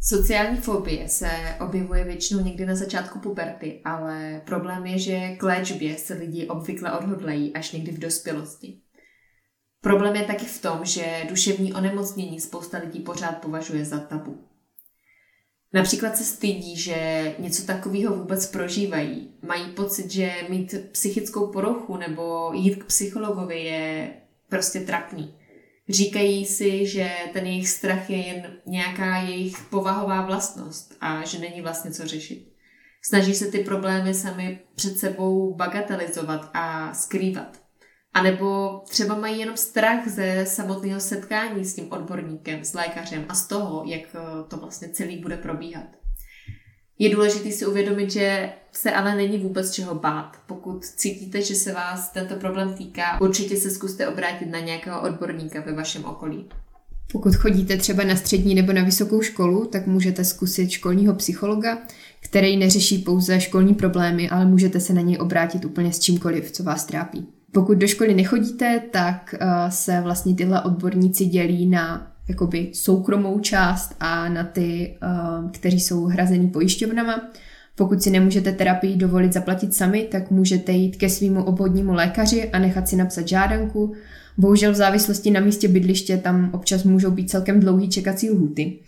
Sociální 0.00 0.56
fobie 0.56 1.08
se 1.08 1.30
objevuje 1.60 2.04
většinou 2.04 2.44
někdy 2.44 2.66
na 2.66 2.76
začátku 2.76 3.18
puberty, 3.18 3.80
ale 3.84 4.42
problém 4.46 4.86
je, 4.86 4.98
že 4.98 5.36
k 5.36 5.42
léčbě 5.42 5.96
se 5.96 6.14
lidi 6.14 6.46
obvykle 6.46 6.98
odhodlají 6.98 7.52
až 7.52 7.72
někdy 7.72 7.92
v 7.92 7.98
dospělosti. 7.98 8.80
Problém 9.80 10.16
je 10.16 10.22
taky 10.22 10.44
v 10.44 10.62
tom, 10.62 10.78
že 10.82 11.04
duševní 11.28 11.74
onemocnění 11.74 12.40
spousta 12.40 12.78
lidí 12.78 13.00
pořád 13.00 13.32
považuje 13.32 13.84
za 13.84 13.98
tabu. 13.98 14.53
Například 15.74 16.16
se 16.16 16.24
stydí, 16.24 16.76
že 16.76 17.34
něco 17.38 17.66
takového 17.66 18.16
vůbec 18.16 18.46
prožívají. 18.46 19.30
Mají 19.42 19.64
pocit, 19.64 20.10
že 20.10 20.32
mít 20.48 20.74
psychickou 20.92 21.46
poruchu 21.46 21.96
nebo 21.96 22.52
jít 22.52 22.76
k 22.76 22.86
psychologovi 22.86 23.64
je 23.64 24.12
prostě 24.48 24.80
trapný. 24.80 25.34
Říkají 25.88 26.46
si, 26.46 26.86
že 26.86 27.10
ten 27.32 27.46
jejich 27.46 27.68
strach 27.68 28.10
je 28.10 28.16
jen 28.16 28.56
nějaká 28.66 29.16
jejich 29.16 29.56
povahová 29.70 30.26
vlastnost 30.26 30.96
a 31.00 31.24
že 31.24 31.38
není 31.38 31.60
vlastně 31.60 31.90
co 31.90 32.06
řešit. 32.06 32.52
Snaží 33.02 33.34
se 33.34 33.46
ty 33.46 33.58
problémy 33.58 34.14
sami 34.14 34.58
před 34.74 34.98
sebou 34.98 35.54
bagatelizovat 35.54 36.50
a 36.54 36.94
skrývat. 36.94 37.63
A 38.14 38.22
nebo 38.22 38.80
třeba 38.88 39.18
mají 39.18 39.40
jenom 39.40 39.56
strach 39.56 40.08
ze 40.08 40.46
samotného 40.46 41.00
setkání 41.00 41.64
s 41.64 41.74
tím 41.74 41.92
odborníkem, 41.92 42.64
s 42.64 42.74
lékařem 42.74 43.24
a 43.28 43.34
z 43.34 43.46
toho, 43.46 43.82
jak 43.86 44.02
eh, 44.14 44.18
to 44.48 44.56
vlastně 44.56 44.88
celý 44.88 45.18
bude 45.18 45.36
probíhat. 45.36 45.86
Je 46.98 47.14
důležité 47.14 47.52
si 47.52 47.66
uvědomit, 47.66 48.10
že 48.10 48.52
se 48.72 48.92
ale 48.92 49.14
není 49.14 49.38
vůbec 49.38 49.72
čeho 49.72 49.94
bát. 49.94 50.36
Pokud 50.46 50.84
cítíte, 50.84 51.42
že 51.42 51.54
se 51.54 51.72
vás 51.72 52.10
tento 52.12 52.34
problém 52.34 52.74
týká, 52.74 53.20
určitě 53.20 53.56
se 53.56 53.70
zkuste 53.70 54.08
obrátit 54.08 54.46
na 54.46 54.60
nějakého 54.60 55.02
odborníka 55.02 55.60
ve 55.60 55.72
vašem 55.72 56.04
okolí. 56.04 56.48
Pokud 57.12 57.34
chodíte 57.34 57.76
třeba 57.76 58.04
na 58.04 58.16
střední 58.16 58.54
nebo 58.54 58.72
na 58.72 58.84
vysokou 58.84 59.22
školu, 59.22 59.66
tak 59.66 59.86
můžete 59.86 60.24
zkusit 60.24 60.70
školního 60.70 61.14
psychologa, 61.14 61.78
který 62.20 62.56
neřeší 62.56 62.98
pouze 62.98 63.40
školní 63.40 63.74
problémy, 63.74 64.30
ale 64.30 64.46
můžete 64.46 64.80
se 64.80 64.92
na 64.92 65.00
něj 65.00 65.18
obrátit 65.20 65.64
úplně 65.64 65.92
s 65.92 65.98
čímkoliv, 65.98 66.50
co 66.50 66.62
vás 66.62 66.84
trápí. 66.84 67.26
Pokud 67.54 67.78
do 67.78 67.86
školy 67.86 68.14
nechodíte, 68.14 68.80
tak 68.90 69.34
uh, 69.40 69.48
se 69.68 70.00
vlastně 70.00 70.34
tyhle 70.34 70.62
odborníci 70.62 71.24
dělí 71.24 71.66
na 71.66 72.12
jakoby 72.28 72.70
soukromou 72.72 73.38
část 73.40 73.96
a 74.00 74.28
na 74.28 74.44
ty, 74.44 74.96
uh, 75.02 75.50
kteří 75.50 75.80
jsou 75.80 76.04
hrazený 76.04 76.48
pojišťovnama. 76.48 77.30
Pokud 77.76 78.02
si 78.02 78.10
nemůžete 78.10 78.52
terapii 78.52 78.96
dovolit 78.96 79.32
zaplatit 79.32 79.74
sami, 79.74 80.08
tak 80.10 80.30
můžete 80.30 80.72
jít 80.72 80.96
ke 80.96 81.08
svýmu 81.10 81.44
obvodnímu 81.44 81.92
lékaři 81.92 82.50
a 82.50 82.58
nechat 82.58 82.88
si 82.88 82.96
napsat 82.96 83.28
žádanku. 83.28 83.94
Bohužel 84.38 84.72
v 84.72 84.76
závislosti 84.76 85.30
na 85.30 85.40
místě 85.40 85.68
bydliště 85.68 86.16
tam 86.16 86.50
občas 86.52 86.84
můžou 86.84 87.10
být 87.10 87.30
celkem 87.30 87.60
dlouhý 87.60 87.88
čekací 87.88 88.30
lhuty. 88.30 88.78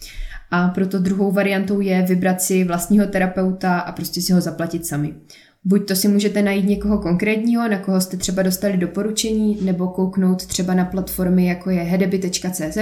A 0.50 0.68
proto 0.68 0.98
druhou 0.98 1.32
variantou 1.32 1.80
je 1.80 2.02
vybrat 2.02 2.42
si 2.42 2.64
vlastního 2.64 3.06
terapeuta 3.06 3.78
a 3.78 3.92
prostě 3.92 4.22
si 4.22 4.32
ho 4.32 4.40
zaplatit 4.40 4.86
sami. 4.86 5.14
Buď 5.68 5.88
to 5.88 5.96
si 5.96 6.08
můžete 6.08 6.42
najít 6.42 6.66
někoho 6.66 6.98
konkrétního, 6.98 7.68
na 7.68 7.78
koho 7.78 8.00
jste 8.00 8.16
třeba 8.16 8.42
dostali 8.42 8.76
doporučení, 8.76 9.58
nebo 9.62 9.88
kouknout 9.88 10.46
třeba 10.46 10.74
na 10.74 10.84
platformy 10.84 11.46
jako 11.46 11.70
je 11.70 11.82
hedeby.cz 11.82 12.78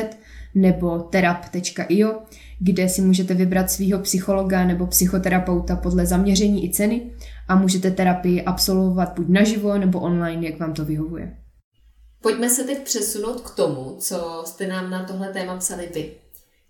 nebo 0.55 0.99
terap.io, 0.99 2.23
kde 2.59 2.89
si 2.89 3.03
můžete 3.03 3.35
vybrat 3.35 3.71
svého 3.71 4.03
psychologa 4.03 4.65
nebo 4.65 4.87
psychoterapeuta 4.87 5.77
podle 5.77 6.07
zaměření 6.07 6.65
i 6.65 6.71
ceny 6.71 7.11
a 7.49 7.57
můžete 7.57 7.91
terapii 7.91 8.43
absolvovat 8.43 9.13
buď 9.17 9.29
naživo 9.29 9.79
nebo 9.79 10.01
online, 10.01 10.47
jak 10.47 10.61
vám 10.61 10.73
to 10.73 10.85
vyhovuje. 10.85 11.37
Pojďme 12.23 12.51
se 12.51 12.65
teď 12.65 12.79
přesunout 12.85 13.41
k 13.41 13.55
tomu, 13.55 13.97
co 13.99 14.43
jste 14.47 14.67
nám 14.67 14.91
na 14.91 15.05
tohle 15.05 15.29
téma 15.29 15.57
psali 15.57 15.89
vy. 15.95 16.24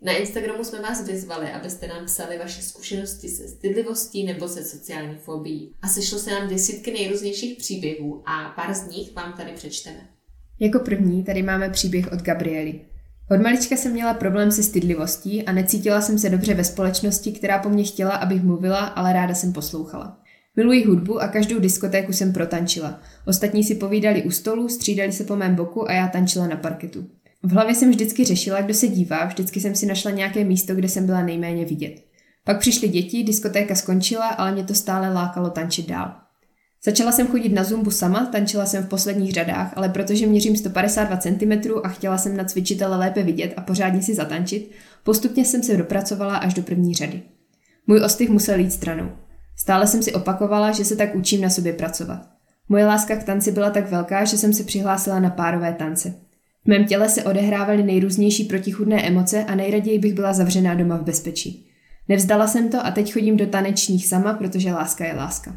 Na 0.04 0.12
Instagramu 0.12 0.64
jsme 0.64 0.82
vás 0.82 1.06
vyzvali, 1.06 1.52
abyste 1.52 1.86
nám 1.86 2.06
psali 2.06 2.38
vaše 2.38 2.62
zkušenosti 2.62 3.28
se 3.28 3.48
stydlivostí 3.48 4.24
nebo 4.24 4.48
se 4.48 4.64
sociální 4.64 5.14
fobií. 5.14 5.74
A 5.82 5.88
sešlo 5.88 6.18
se 6.18 6.30
nám 6.30 6.48
desítky 6.48 6.92
nejrůznějších 6.92 7.58
příběhů 7.58 8.22
a 8.26 8.52
pár 8.56 8.74
z 8.74 8.86
nich 8.86 9.14
vám 9.14 9.32
tady 9.32 9.52
přečteme. 9.52 10.08
Jako 10.60 10.78
první 10.78 11.24
tady 11.24 11.42
máme 11.42 11.70
příběh 11.70 12.12
od 12.12 12.22
Gabriely. 12.22 12.80
Od 13.30 13.42
malička 13.42 13.76
jsem 13.76 13.92
měla 13.92 14.14
problém 14.14 14.52
se 14.52 14.62
stydlivostí 14.62 15.42
a 15.42 15.52
necítila 15.52 16.00
jsem 16.00 16.18
se 16.18 16.30
dobře 16.30 16.54
ve 16.54 16.64
společnosti, 16.64 17.32
která 17.32 17.58
po 17.58 17.68
mně 17.68 17.84
chtěla, 17.84 18.12
abych 18.12 18.42
mluvila, 18.42 18.78
ale 18.78 19.12
ráda 19.12 19.34
jsem 19.34 19.52
poslouchala. 19.52 20.20
Miluji 20.56 20.84
hudbu 20.84 21.20
a 21.20 21.28
každou 21.28 21.58
diskotéku 21.58 22.12
jsem 22.12 22.32
protančila. 22.32 23.00
Ostatní 23.26 23.64
si 23.64 23.74
povídali 23.74 24.22
u 24.22 24.30
stolu, 24.30 24.68
střídali 24.68 25.12
se 25.12 25.24
po 25.24 25.36
mém 25.36 25.54
boku 25.54 25.88
a 25.88 25.92
já 25.92 26.08
tančila 26.08 26.46
na 26.46 26.56
parketu. 26.56 27.06
V 27.44 27.52
hlavě 27.52 27.74
jsem 27.74 27.90
vždycky 27.90 28.24
řešila, 28.24 28.60
kdo 28.60 28.74
se 28.74 28.88
dívá, 28.88 29.24
vždycky 29.24 29.60
jsem 29.60 29.74
si 29.74 29.86
našla 29.86 30.10
nějaké 30.10 30.44
místo, 30.44 30.74
kde 30.74 30.88
jsem 30.88 31.06
byla 31.06 31.22
nejméně 31.22 31.64
vidět. 31.64 32.04
Pak 32.44 32.58
přišly 32.58 32.88
děti, 32.88 33.22
diskotéka 33.22 33.74
skončila, 33.74 34.28
ale 34.28 34.52
mě 34.52 34.64
to 34.64 34.74
stále 34.74 35.12
lákalo 35.12 35.50
tančit 35.50 35.88
dál. 35.88 36.14
Začala 36.84 37.12
jsem 37.12 37.26
chodit 37.26 37.48
na 37.48 37.64
zumbu 37.64 37.90
sama, 37.90 38.26
tančila 38.26 38.66
jsem 38.66 38.84
v 38.84 38.88
posledních 38.88 39.32
řadách, 39.32 39.72
ale 39.76 39.88
protože 39.88 40.26
měřím 40.26 40.56
152 40.56 41.16
cm 41.16 41.70
a 41.84 41.88
chtěla 41.88 42.18
jsem 42.18 42.36
na 42.36 42.44
cvičitele 42.44 42.96
lépe 42.96 43.22
vidět 43.22 43.54
a 43.56 43.60
pořádně 43.60 44.02
si 44.02 44.14
zatančit, 44.14 44.70
postupně 45.02 45.44
jsem 45.44 45.62
se 45.62 45.76
dopracovala 45.76 46.36
až 46.36 46.54
do 46.54 46.62
první 46.62 46.94
řady. 46.94 47.22
Můj 47.86 48.00
ostych 48.00 48.30
musel 48.30 48.58
jít 48.58 48.72
stranou. 48.72 49.12
Stále 49.56 49.86
jsem 49.86 50.02
si 50.02 50.12
opakovala, 50.12 50.72
že 50.72 50.84
se 50.84 50.96
tak 50.96 51.14
učím 51.14 51.40
na 51.40 51.50
sobě 51.50 51.72
pracovat. 51.72 52.28
Moje 52.68 52.86
láska 52.86 53.16
k 53.16 53.24
tanci 53.24 53.52
byla 53.52 53.70
tak 53.70 53.90
velká, 53.90 54.24
že 54.24 54.38
jsem 54.38 54.52
se 54.52 54.64
přihlásila 54.64 55.20
na 55.20 55.30
párové 55.30 55.72
tance. 55.72 56.14
V 56.64 56.68
mém 56.68 56.84
těle 56.84 57.08
se 57.08 57.24
odehrávaly 57.24 57.82
nejrůznější 57.82 58.44
protichudné 58.44 59.06
emoce 59.06 59.44
a 59.44 59.54
nejraději 59.54 59.98
bych 59.98 60.14
byla 60.14 60.32
zavřená 60.32 60.74
doma 60.74 60.96
v 60.96 61.02
bezpečí. 61.02 61.66
Nevzdala 62.08 62.46
jsem 62.46 62.68
to 62.68 62.86
a 62.86 62.90
teď 62.90 63.12
chodím 63.12 63.36
do 63.36 63.46
tanečních 63.46 64.06
sama, 64.06 64.34
protože 64.34 64.72
láska 64.72 65.04
je 65.04 65.14
láska. 65.14 65.56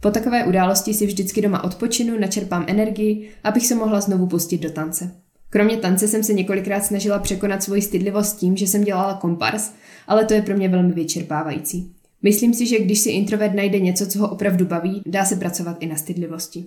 Po 0.00 0.10
takové 0.10 0.44
události 0.44 0.94
si 0.94 1.06
vždycky 1.06 1.42
doma 1.42 1.64
odpočinu, 1.64 2.18
načerpám 2.18 2.64
energii, 2.68 3.28
abych 3.44 3.66
se 3.66 3.74
mohla 3.74 4.00
znovu 4.00 4.26
pustit 4.26 4.58
do 4.58 4.70
tance. 4.70 5.10
Kromě 5.50 5.76
tance 5.76 6.08
jsem 6.08 6.22
se 6.22 6.32
několikrát 6.32 6.84
snažila 6.84 7.18
překonat 7.18 7.62
svoji 7.62 7.82
stydlivost 7.82 8.38
tím, 8.38 8.56
že 8.56 8.66
jsem 8.66 8.84
dělala 8.84 9.14
kompars, 9.14 9.72
ale 10.06 10.24
to 10.24 10.34
je 10.34 10.42
pro 10.42 10.56
mě 10.56 10.68
velmi 10.68 10.92
vyčerpávající. 10.92 11.92
Myslím 12.22 12.54
si, 12.54 12.66
že 12.66 12.78
když 12.78 12.98
si 12.98 13.10
introvert 13.10 13.54
najde 13.54 13.80
něco, 13.80 14.06
co 14.06 14.18
ho 14.18 14.28
opravdu 14.28 14.64
baví, 14.64 15.02
dá 15.06 15.24
se 15.24 15.36
pracovat 15.36 15.76
i 15.80 15.86
na 15.86 15.96
stydlivosti. 15.96 16.64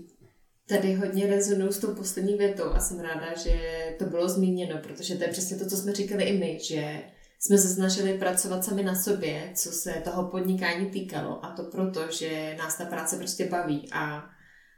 Tady 0.68 0.94
hodně 0.94 1.28
rezonuju 1.28 1.72
s 1.72 1.78
tou 1.78 1.96
poslední 1.96 2.36
větou 2.36 2.64
a 2.64 2.80
jsem 2.80 3.00
ráda, 3.00 3.38
že 3.38 3.60
to 4.00 4.06
bylo 4.06 4.30
zmíněno, 4.30 4.78
protože 4.84 5.16
to 5.16 5.24
je 5.24 5.30
přesně 5.30 5.58
to, 5.58 5.66
co 5.66 5.78
jsme 5.78 5.94
říkali 5.94 6.24
i 6.24 6.38
my, 6.38 6.60
že 6.62 7.04
jsme 7.40 7.58
se 7.58 7.68
snažili 7.68 8.18
pracovat 8.18 8.66
sami 8.66 8.84
na 8.84 8.96
sobě, 8.96 9.52
co 9.56 9.72
se 9.72 9.94
toho 10.04 10.30
podnikání 10.30 10.90
týkalo 10.90 11.46
a 11.46 11.52
to 11.52 11.64
proto, 11.64 12.12
že 12.12 12.56
nás 12.58 12.78
ta 12.78 12.86
práce 12.86 13.18
prostě 13.18 13.46
baví 13.46 13.90
a 13.92 14.30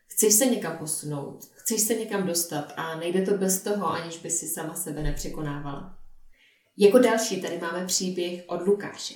chceš 0.07 0.33
se 0.33 0.45
někam 0.45 0.77
posunout, 0.77 1.39
chceš 1.55 1.81
se 1.81 1.95
někam 1.95 2.27
dostat 2.27 2.73
a 2.75 2.99
nejde 2.99 3.21
to 3.21 3.37
bez 3.37 3.61
toho, 3.61 3.87
aniž 3.87 4.17
by 4.17 4.29
si 4.29 4.47
sama 4.47 4.75
sebe 4.75 5.03
nepřekonávala. 5.03 5.97
Jako 6.77 6.99
další 6.99 7.41
tady 7.41 7.57
máme 7.57 7.85
příběh 7.85 8.43
od 8.47 8.67
Lukáše. 8.67 9.13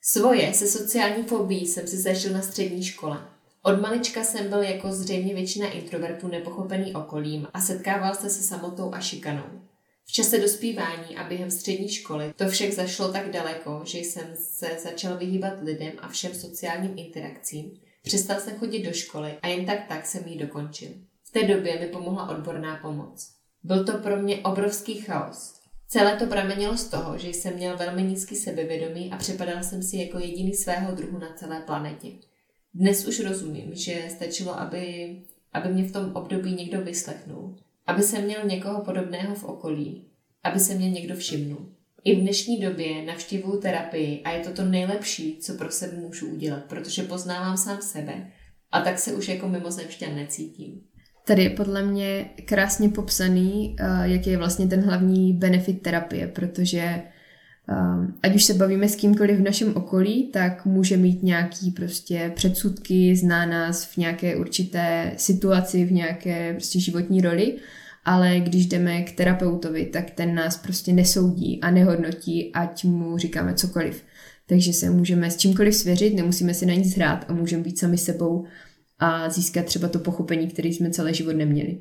Svoje 0.00 0.54
se 0.54 0.68
sociální 0.68 1.22
fobií 1.22 1.66
jsem 1.66 1.86
si 1.86 1.96
zažil 1.96 2.32
na 2.32 2.42
střední 2.42 2.84
škole. 2.84 3.31
Od 3.64 3.80
malička 3.80 4.24
jsem 4.24 4.48
byl 4.48 4.62
jako 4.62 4.92
zřejmě 4.92 5.34
většina 5.34 5.68
introvertů 5.68 6.28
nepochopený 6.28 6.94
okolím 6.94 7.48
a 7.54 7.60
setkával 7.60 8.14
se 8.14 8.30
se 8.30 8.42
samotou 8.42 8.94
a 8.94 9.00
šikanou. 9.00 9.62
V 10.04 10.12
čase 10.12 10.38
dospívání 10.38 11.16
a 11.16 11.28
během 11.28 11.50
střední 11.50 11.88
školy 11.88 12.32
to 12.36 12.48
však 12.48 12.72
zašlo 12.72 13.12
tak 13.12 13.30
daleko, 13.30 13.82
že 13.84 13.98
jsem 13.98 14.26
se 14.34 14.78
začal 14.82 15.16
vyhýbat 15.16 15.62
lidem 15.62 15.92
a 15.98 16.08
všem 16.08 16.34
sociálním 16.34 16.98
interakcím, 16.98 17.72
přestal 18.02 18.40
jsem 18.40 18.58
chodit 18.58 18.82
do 18.82 18.92
školy 18.92 19.32
a 19.42 19.48
jen 19.48 19.66
tak 19.66 19.78
tak 19.88 20.06
jsem 20.06 20.28
ji 20.28 20.38
dokončil. 20.38 20.88
V 21.24 21.30
té 21.32 21.46
době 21.46 21.80
mi 21.80 21.86
pomohla 21.86 22.28
odborná 22.28 22.76
pomoc. 22.76 23.30
Byl 23.62 23.84
to 23.84 23.98
pro 23.98 24.16
mě 24.16 24.38
obrovský 24.38 24.94
chaos. 24.94 25.54
Celé 25.88 26.16
to 26.16 26.26
pramenilo 26.26 26.76
z 26.76 26.88
toho, 26.88 27.18
že 27.18 27.28
jsem 27.28 27.54
měl 27.54 27.76
velmi 27.76 28.02
nízký 28.02 28.36
sebevědomí 28.36 29.12
a 29.12 29.16
připadal 29.16 29.62
jsem 29.62 29.82
si 29.82 29.96
jako 29.96 30.18
jediný 30.18 30.54
svého 30.54 30.94
druhu 30.94 31.18
na 31.18 31.34
celé 31.34 31.60
planetě. 31.60 32.08
Dnes 32.74 33.06
už 33.06 33.20
rozumím, 33.20 33.74
že 33.74 34.04
stačilo, 34.08 34.60
aby, 34.60 35.16
aby 35.52 35.68
mě 35.68 35.84
v 35.84 35.92
tom 35.92 36.12
období 36.14 36.54
někdo 36.54 36.80
vyslechnul 36.80 37.56
aby 37.86 38.02
se 38.02 38.20
měl 38.20 38.40
někoho 38.44 38.84
podobného 38.84 39.34
v 39.34 39.44
okolí, 39.44 40.04
aby 40.44 40.60
se 40.60 40.74
mě 40.74 40.90
někdo 40.90 41.16
všimnul. 41.16 41.68
I 42.04 42.16
v 42.16 42.20
dnešní 42.20 42.60
době 42.60 43.04
navštívuju 43.04 43.60
terapii 43.60 44.22
a 44.22 44.30
je 44.30 44.40
to 44.40 44.52
to 44.52 44.64
nejlepší, 44.64 45.38
co 45.38 45.54
pro 45.54 45.70
sebe 45.70 45.96
můžu 45.96 46.26
udělat, 46.26 46.64
protože 46.64 47.02
poznávám 47.02 47.56
sám 47.56 47.82
sebe 47.82 48.30
a 48.72 48.80
tak 48.80 48.98
se 48.98 49.14
už 49.14 49.28
jako 49.28 49.48
mimozemšťan 49.48 50.16
necítím. 50.16 50.80
Tady 51.26 51.42
je 51.42 51.50
podle 51.50 51.82
mě 51.82 52.30
krásně 52.44 52.88
popsaný, 52.88 53.76
eh, 53.80 53.84
jaký 54.02 54.30
je 54.30 54.38
vlastně 54.38 54.66
ten 54.66 54.80
hlavní 54.80 55.32
benefit 55.32 55.82
terapie, 55.82 56.28
protože 56.28 57.02
ať 58.22 58.34
už 58.34 58.44
se 58.44 58.54
bavíme 58.54 58.88
s 58.88 58.96
kýmkoliv 58.96 59.38
v 59.38 59.42
našem 59.42 59.76
okolí, 59.76 60.30
tak 60.32 60.66
může 60.66 60.96
mít 60.96 61.22
nějaký 61.22 61.70
prostě 61.70 62.32
předsudky, 62.34 63.16
zná 63.16 63.46
nás 63.46 63.84
v 63.84 63.96
nějaké 63.96 64.36
určité 64.36 65.12
situaci, 65.16 65.84
v 65.84 65.92
nějaké 65.92 66.52
prostě 66.52 66.80
životní 66.80 67.20
roli 67.20 67.58
ale 68.04 68.40
když 68.40 68.66
jdeme 68.66 69.02
k 69.02 69.16
terapeutovi, 69.16 69.86
tak 69.86 70.10
ten 70.10 70.34
nás 70.34 70.56
prostě 70.56 70.92
nesoudí 70.92 71.60
a 71.60 71.70
nehodnotí, 71.70 72.52
ať 72.52 72.84
mu 72.84 73.18
říkáme 73.18 73.54
cokoliv. 73.54 74.02
Takže 74.46 74.72
se 74.72 74.90
můžeme 74.90 75.30
s 75.30 75.36
čímkoliv 75.36 75.74
svěřit, 75.74 76.14
nemusíme 76.14 76.54
si 76.54 76.66
na 76.66 76.74
nic 76.74 76.96
hrát 76.96 77.24
a 77.28 77.32
můžeme 77.32 77.62
být 77.62 77.78
sami 77.78 77.98
sebou 77.98 78.44
a 78.98 79.30
získat 79.30 79.64
třeba 79.64 79.88
to 79.88 79.98
pochopení, 79.98 80.48
které 80.48 80.68
jsme 80.68 80.90
celý 80.90 81.14
život 81.14 81.36
neměli. 81.36 81.78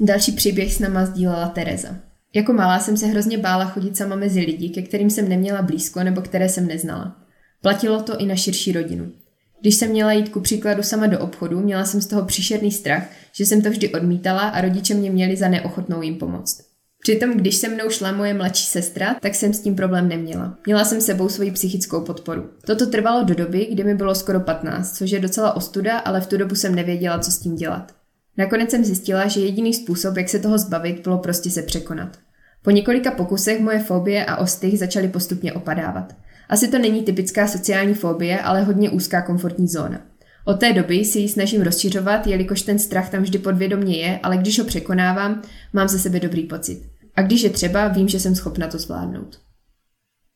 Další 0.00 0.32
příběh 0.32 0.74
s 0.74 0.78
náma 0.78 1.06
sdílela 1.06 1.48
Tereza. 1.48 1.96
Jako 2.34 2.52
malá 2.52 2.78
jsem 2.78 2.96
se 2.96 3.06
hrozně 3.06 3.38
bála 3.38 3.64
chodit 3.64 3.96
sama 3.96 4.16
mezi 4.16 4.40
lidi, 4.40 4.68
ke 4.68 4.82
kterým 4.82 5.10
jsem 5.10 5.28
neměla 5.28 5.62
blízko 5.62 6.02
nebo 6.02 6.20
které 6.20 6.48
jsem 6.48 6.66
neznala. 6.66 7.16
Platilo 7.62 8.02
to 8.02 8.18
i 8.18 8.26
na 8.26 8.36
širší 8.36 8.72
rodinu. 8.72 9.12
Když 9.60 9.74
jsem 9.74 9.90
měla 9.90 10.12
jít 10.12 10.28
ku 10.28 10.40
příkladu 10.40 10.82
sama 10.82 11.06
do 11.06 11.20
obchodu, 11.20 11.60
měla 11.60 11.84
jsem 11.84 12.00
z 12.00 12.06
toho 12.06 12.24
příšerný 12.24 12.72
strach, 12.72 13.02
že 13.32 13.46
jsem 13.46 13.62
to 13.62 13.70
vždy 13.70 13.92
odmítala 13.92 14.40
a 14.40 14.60
rodiče 14.60 14.94
mě 14.94 15.10
měli 15.10 15.36
za 15.36 15.48
neochotnou 15.48 16.02
jim 16.02 16.16
pomoct. 16.16 16.68
Přitom, 17.02 17.30
když 17.30 17.56
se 17.56 17.68
mnou 17.68 17.90
šla 17.90 18.12
moje 18.12 18.34
mladší 18.34 18.66
sestra, 18.66 19.14
tak 19.14 19.34
jsem 19.34 19.54
s 19.54 19.60
tím 19.60 19.76
problém 19.76 20.08
neměla. 20.08 20.58
Měla 20.66 20.84
jsem 20.84 21.00
sebou 21.00 21.28
svoji 21.28 21.50
psychickou 21.50 22.00
podporu. 22.00 22.50
Toto 22.66 22.86
trvalo 22.86 23.24
do 23.24 23.34
doby, 23.34 23.68
kdy 23.72 23.84
mi 23.84 23.94
bylo 23.94 24.14
skoro 24.14 24.40
15, 24.40 24.96
což 24.96 25.10
je 25.10 25.20
docela 25.20 25.56
ostuda, 25.56 25.98
ale 25.98 26.20
v 26.20 26.26
tu 26.26 26.36
dobu 26.36 26.54
jsem 26.54 26.74
nevěděla, 26.74 27.18
co 27.18 27.30
s 27.30 27.38
tím 27.38 27.56
dělat. 27.56 27.97
Nakonec 28.38 28.70
jsem 28.70 28.84
zjistila, 28.84 29.28
že 29.28 29.40
jediný 29.40 29.74
způsob, 29.74 30.16
jak 30.16 30.28
se 30.28 30.38
toho 30.38 30.58
zbavit, 30.58 31.02
bylo 31.02 31.18
prostě 31.18 31.50
se 31.50 31.62
překonat. 31.62 32.18
Po 32.62 32.70
několika 32.70 33.10
pokusech 33.10 33.60
moje 33.60 33.78
fobie 33.78 34.24
a 34.24 34.36
ostych 34.36 34.78
začaly 34.78 35.08
postupně 35.08 35.52
opadávat. 35.52 36.16
Asi 36.48 36.68
to 36.68 36.78
není 36.78 37.02
typická 37.02 37.48
sociální 37.48 37.94
fobie, 37.94 38.40
ale 38.40 38.62
hodně 38.62 38.90
úzká 38.90 39.22
komfortní 39.22 39.68
zóna. 39.68 40.00
Od 40.44 40.60
té 40.60 40.72
doby 40.72 41.04
si 41.04 41.18
ji 41.18 41.28
snažím 41.28 41.62
rozšiřovat, 41.62 42.26
jelikož 42.26 42.62
ten 42.62 42.78
strach 42.78 43.10
tam 43.10 43.22
vždy 43.22 43.38
podvědomě 43.38 43.96
je, 43.96 44.20
ale 44.22 44.36
když 44.36 44.58
ho 44.58 44.64
překonávám, 44.64 45.42
mám 45.72 45.88
ze 45.88 45.98
sebe 45.98 46.20
dobrý 46.20 46.42
pocit. 46.42 46.82
A 47.16 47.22
když 47.22 47.42
je 47.42 47.50
třeba, 47.50 47.88
vím, 47.88 48.08
že 48.08 48.20
jsem 48.20 48.34
schopna 48.34 48.66
to 48.68 48.78
zvládnout. 48.78 49.47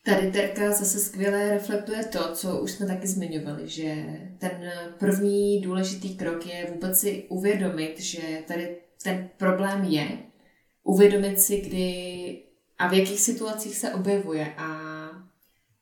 Tady 0.04 0.32
Terka 0.32 0.72
zase 0.72 0.98
skvěle 0.98 1.50
reflektuje 1.50 2.04
to, 2.04 2.34
co 2.34 2.60
už 2.60 2.70
jsme 2.70 2.86
taky 2.86 3.06
zmiňovali, 3.06 3.68
že 3.68 3.94
ten 4.38 4.72
první 4.98 5.60
důležitý 5.60 6.16
krok 6.16 6.46
je 6.46 6.70
vůbec 6.70 7.00
si 7.00 7.26
uvědomit, 7.28 8.00
že 8.00 8.42
tady 8.46 8.76
ten 9.02 9.30
problém 9.36 9.84
je, 9.84 10.18
uvědomit 10.82 11.40
si, 11.40 11.60
kdy 11.60 12.42
a 12.78 12.88
v 12.88 12.92
jakých 12.92 13.20
situacích 13.20 13.76
se 13.76 13.94
objevuje 13.94 14.54
a 14.56 14.68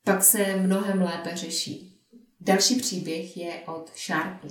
pak 0.04 0.24
se 0.24 0.56
mnohem 0.56 1.02
lépe 1.02 1.36
řeší. 1.36 2.00
Další 2.40 2.76
příběh 2.76 3.36
je 3.36 3.52
od 3.66 3.90
Šárky. 3.94 4.48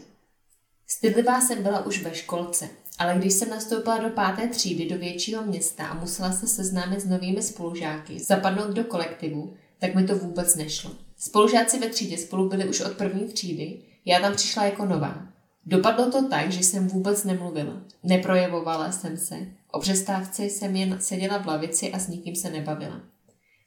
Stydlivá 0.88 1.41
jsem 1.41 1.63
byla 1.63 1.86
už 1.86 2.03
ve 2.03 2.15
školce, 2.15 2.69
ale 3.00 3.16
když 3.16 3.34
jsem 3.34 3.50
nastoupila 3.50 3.98
do 3.98 4.10
páté 4.10 4.48
třídy 4.48 4.90
do 4.90 4.98
většího 4.98 5.44
města 5.46 5.88
a 5.88 6.00
musela 6.00 6.32
se 6.32 6.48
seznámit 6.48 7.00
s 7.00 7.06
novými 7.06 7.42
spolužáky, 7.42 8.20
zapadnout 8.20 8.72
do 8.72 8.84
kolektivu, 8.84 9.54
tak 9.80 9.96
mi 9.96 10.04
to 10.04 10.16
vůbec 10.16 10.56
nešlo. 10.56 10.92
Spolužáci 11.18 11.80
ve 11.80 11.90
třídě 11.90 12.18
spolu 12.18 12.50
byli 12.50 12.70
už 12.70 12.82
od 12.82 12.98
první 12.98 13.28
třídy, 13.28 13.82
já 14.06 14.20
tam 14.20 14.36
přišla 14.36 14.66
jako 14.66 14.86
nová. 14.86 15.28
Dopadlo 15.66 16.12
to 16.12 16.28
tak, 16.30 16.52
že 16.52 16.64
jsem 16.64 16.88
vůbec 16.88 17.24
nemluvila. 17.24 17.82
Neprojevovala 18.04 18.92
jsem 18.92 19.18
se. 19.18 19.36
O 19.72 19.80
přestávce 19.80 20.46
jsem 20.46 20.76
jen 20.76 20.98
seděla 21.00 21.38
v 21.38 21.48
lavici 21.48 21.92
a 21.92 22.00
s 22.00 22.08
nikým 22.08 22.36
se 22.36 22.50
nebavila. 22.50 23.02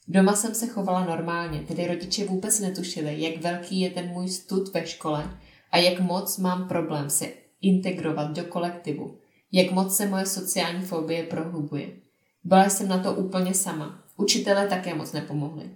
Doma 0.08 0.36
jsem 0.36 0.54
se 0.54 0.66
chovala 0.66 1.04
normálně, 1.04 1.60
tedy 1.60 1.86
rodiče 1.86 2.24
vůbec 2.24 2.60
netušili, 2.60 3.20
jak 3.20 3.42
velký 3.42 3.80
je 3.80 3.90
ten 3.90 4.08
můj 4.08 4.28
stud 4.28 4.74
ve 4.74 4.86
škole 4.86 5.38
a 5.70 5.78
jak 5.78 6.00
moc 6.00 6.38
mám 6.38 6.68
problém 6.68 7.10
se 7.10 7.28
integrovat 7.60 8.30
do 8.30 8.44
kolektivu, 8.44 9.18
jak 9.52 9.70
moc 9.70 9.96
se 9.96 10.06
moje 10.06 10.26
sociální 10.26 10.82
fobie 10.84 11.22
prohlubuje. 11.22 11.88
Byla 12.44 12.68
jsem 12.68 12.88
na 12.88 12.98
to 12.98 13.12
úplně 13.12 13.54
sama. 13.54 14.04
Učitelé 14.16 14.66
také 14.68 14.94
moc 14.94 15.12
nepomohli. 15.12 15.70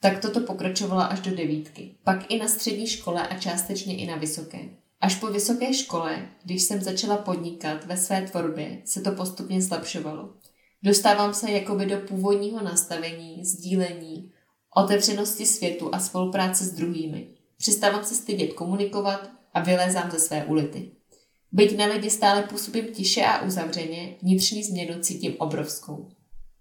Tak 0.00 0.20
toto 0.20 0.40
pokračovalo 0.40 1.02
až 1.02 1.20
do 1.20 1.36
devítky. 1.36 1.94
Pak 2.04 2.30
i 2.30 2.38
na 2.38 2.48
střední 2.48 2.86
škole 2.86 3.28
a 3.28 3.38
částečně 3.38 3.96
i 3.96 4.06
na 4.06 4.16
vysoké. 4.16 4.58
Až 5.00 5.14
po 5.14 5.26
vysoké 5.26 5.74
škole, 5.74 6.28
když 6.44 6.62
jsem 6.62 6.82
začala 6.82 7.16
podnikat 7.16 7.84
ve 7.84 7.96
své 7.96 8.22
tvorbě, 8.22 8.82
se 8.84 9.00
to 9.00 9.12
postupně 9.12 9.62
zlepšovalo. 9.62 10.30
Dostávám 10.82 11.34
se 11.34 11.50
jakoby 11.50 11.86
do 11.86 11.98
původního 11.98 12.62
nastavení, 12.62 13.44
sdílení, 13.44 14.32
otevřenosti 14.74 15.46
světu 15.46 15.94
a 15.94 15.98
spolupráce 15.98 16.64
s 16.64 16.72
druhými. 16.72 17.26
Přestávám 17.58 18.04
se 18.04 18.14
stydět 18.14 18.52
komunikovat 18.52 19.30
a 19.54 19.60
vylézám 19.60 20.10
ze 20.10 20.18
své 20.18 20.44
ulity. 20.44 20.90
Byť 21.52 21.78
na 21.78 21.86
lidi 21.86 22.10
stále 22.10 22.42
působím 22.42 22.84
tiše 22.84 23.24
a 23.24 23.42
uzavřeně, 23.42 24.14
vnitřní 24.22 24.64
změnu 24.64 24.94
cítím 25.00 25.32
obrovskou. 25.38 26.08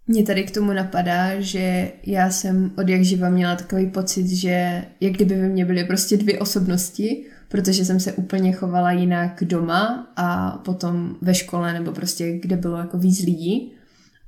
Mně 0.07 0.23
tady 0.23 0.43
k 0.43 0.51
tomu 0.51 0.73
napadá, 0.73 1.41
že 1.41 1.91
já 2.03 2.29
jsem 2.29 2.71
od 2.77 2.89
jak 2.89 3.03
živa 3.03 3.29
měla 3.29 3.55
takový 3.55 3.89
pocit, 3.89 4.27
že 4.27 4.85
jak 5.01 5.13
kdyby 5.13 5.35
ve 5.35 5.47
mně 5.47 5.65
byly 5.65 5.83
prostě 5.83 6.17
dvě 6.17 6.39
osobnosti, 6.39 7.25
protože 7.49 7.85
jsem 7.85 7.99
se 7.99 8.13
úplně 8.13 8.51
chovala 8.51 8.91
jinak 8.91 9.43
doma 9.43 10.13
a 10.15 10.51
potom 10.51 11.15
ve 11.21 11.35
škole 11.35 11.73
nebo 11.73 11.91
prostě 11.91 12.37
kde 12.37 12.57
bylo 12.57 12.77
jako 12.77 12.97
víc 12.97 13.19
lidí. 13.19 13.73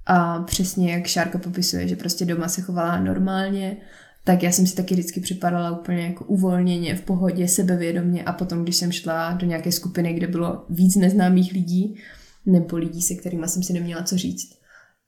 A 0.06 0.40
přesně 0.40 0.94
jak 0.94 1.08
Šárka 1.08 1.38
popisuje, 1.38 1.88
že 1.88 1.96
prostě 1.96 2.26
doma 2.26 2.48
se 2.48 2.62
chovala 2.62 3.00
normálně, 3.00 3.78
tak 4.28 4.44
já 4.44 4.52
jsem 4.52 4.68
si 4.68 4.76
taky 4.76 4.94
vždycky 4.94 5.20
připadala 5.20 5.80
úplně 5.80 6.02
jako 6.02 6.26
uvolněně, 6.26 6.96
v 6.96 7.02
pohodě, 7.02 7.48
sebevědomě 7.48 8.24
a 8.24 8.34
potom, 8.34 8.64
když 8.64 8.76
jsem 8.76 8.92
šla 8.92 9.34
do 9.34 9.46
nějaké 9.46 9.72
skupiny, 9.72 10.14
kde 10.14 10.28
bylo 10.28 10.66
víc 10.70 10.96
neznámých 10.96 11.54
lidí, 11.54 11.96
nebo 12.46 12.78
lidí, 12.78 13.02
se 13.02 13.16
kterými 13.16 13.48
jsem 13.48 13.64
si 13.64 13.74
neměla 13.74 14.04
co 14.04 14.18
říct, 14.18 14.50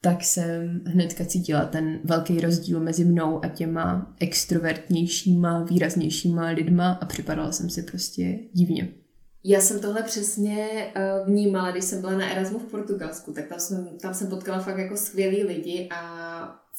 tak 0.01 0.23
jsem 0.23 0.81
hnedka 0.85 1.25
cítila 1.25 1.65
ten 1.65 1.99
velký 2.03 2.39
rozdíl 2.39 2.79
mezi 2.79 3.05
mnou 3.05 3.45
a 3.45 3.47
těma 3.47 4.15
extrovertnějšíma, 4.19 5.63
výraznějšíma 5.63 6.47
lidma 6.47 6.91
a 6.91 7.05
připadala 7.05 7.51
jsem 7.51 7.69
si 7.69 7.83
prostě 7.83 8.39
divně. 8.53 8.89
Já 9.43 9.61
jsem 9.61 9.79
tohle 9.79 10.03
přesně 10.03 10.67
uh, 10.67 11.27
vnímala, 11.27 11.71
když 11.71 11.83
jsem 11.83 12.01
byla 12.01 12.17
na 12.17 12.31
Erasmu 12.31 12.59
v 12.59 12.71
Portugalsku, 12.71 13.33
tak 13.33 13.47
tam 13.47 13.59
jsem, 13.59 13.89
tam 14.01 14.13
jsem 14.13 14.27
potkala 14.27 14.59
fakt 14.59 14.77
jako 14.77 14.97
skvělý 14.97 15.43
lidi 15.43 15.89
a 15.91 16.28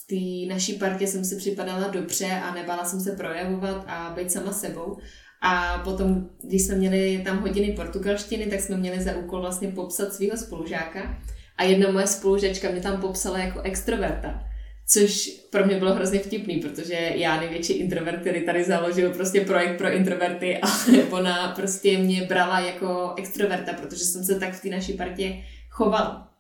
v 0.03 0.07
té 0.07 0.55
naší 0.55 0.73
partě 0.73 1.07
jsem 1.07 1.25
si 1.25 1.37
připadala 1.37 1.89
dobře 1.89 2.27
a 2.27 2.55
nebála 2.55 2.85
jsem 2.85 3.01
se 3.01 3.13
projevovat 3.13 3.85
a 3.87 4.13
být 4.17 4.33
sama 4.33 4.53
sebou. 4.53 4.99
A 5.43 5.79
potom, 5.85 6.31
když 6.45 6.63
jsme 6.63 6.75
měli 6.75 7.23
tam 7.25 7.39
hodiny 7.39 7.73
portugalštiny, 7.73 8.47
tak 8.47 8.61
jsme 8.61 8.77
měli 8.77 9.03
za 9.03 9.17
úkol 9.17 9.41
vlastně 9.41 9.69
popsat 9.69 10.15
svého 10.15 10.37
spolužáka. 10.37 11.19
A 11.57 11.65
jedna 11.65 11.91
moje 11.91 12.07
spolužačka 12.07 12.71
mě 12.71 12.81
tam 12.81 13.01
popsala 13.01 13.39
jako 13.39 13.61
extroverta. 13.61 14.45
Což 14.89 15.29
pro 15.51 15.67
mě 15.67 15.79
bylo 15.79 15.95
hrozně 15.95 16.19
vtipný, 16.19 16.57
protože 16.57 16.95
já 17.15 17.41
největší 17.41 17.73
introvert, 17.73 18.21
který 18.21 18.47
tady 18.47 18.65
založil 18.65 19.11
prostě 19.11 19.41
projekt 19.41 19.79
pro 19.79 19.93
introverty 19.93 20.59
a 20.63 20.69
ona 21.11 21.49
prostě 21.49 21.99
mě 21.99 22.23
brala 22.23 22.61
jako 22.61 23.15
extroverta, 23.17 23.73
protože 23.73 24.05
jsem 24.05 24.25
se 24.25 24.41
tak 24.41 24.55
v 24.55 24.63
té 24.63 24.69
naší 24.69 24.93
partě 24.93 25.45
chovala. 25.71 26.35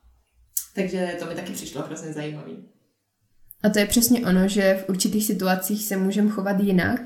Takže 0.74 1.16
to 1.18 1.26
mi 1.26 1.34
taky 1.34 1.52
přišlo 1.52 1.82
hrozně 1.82 2.12
zajímavý. 2.12 2.69
A 3.62 3.68
to 3.68 3.78
je 3.78 3.86
přesně 3.86 4.26
ono, 4.26 4.48
že 4.48 4.84
v 4.84 4.88
určitých 4.88 5.24
situacích 5.24 5.84
se 5.84 5.96
můžeme 5.96 6.30
chovat 6.30 6.60
jinak 6.60 7.00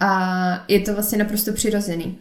a 0.00 0.64
je 0.68 0.80
to 0.80 0.94
vlastně 0.94 1.18
naprosto 1.18 1.52
přirozený. 1.52 2.18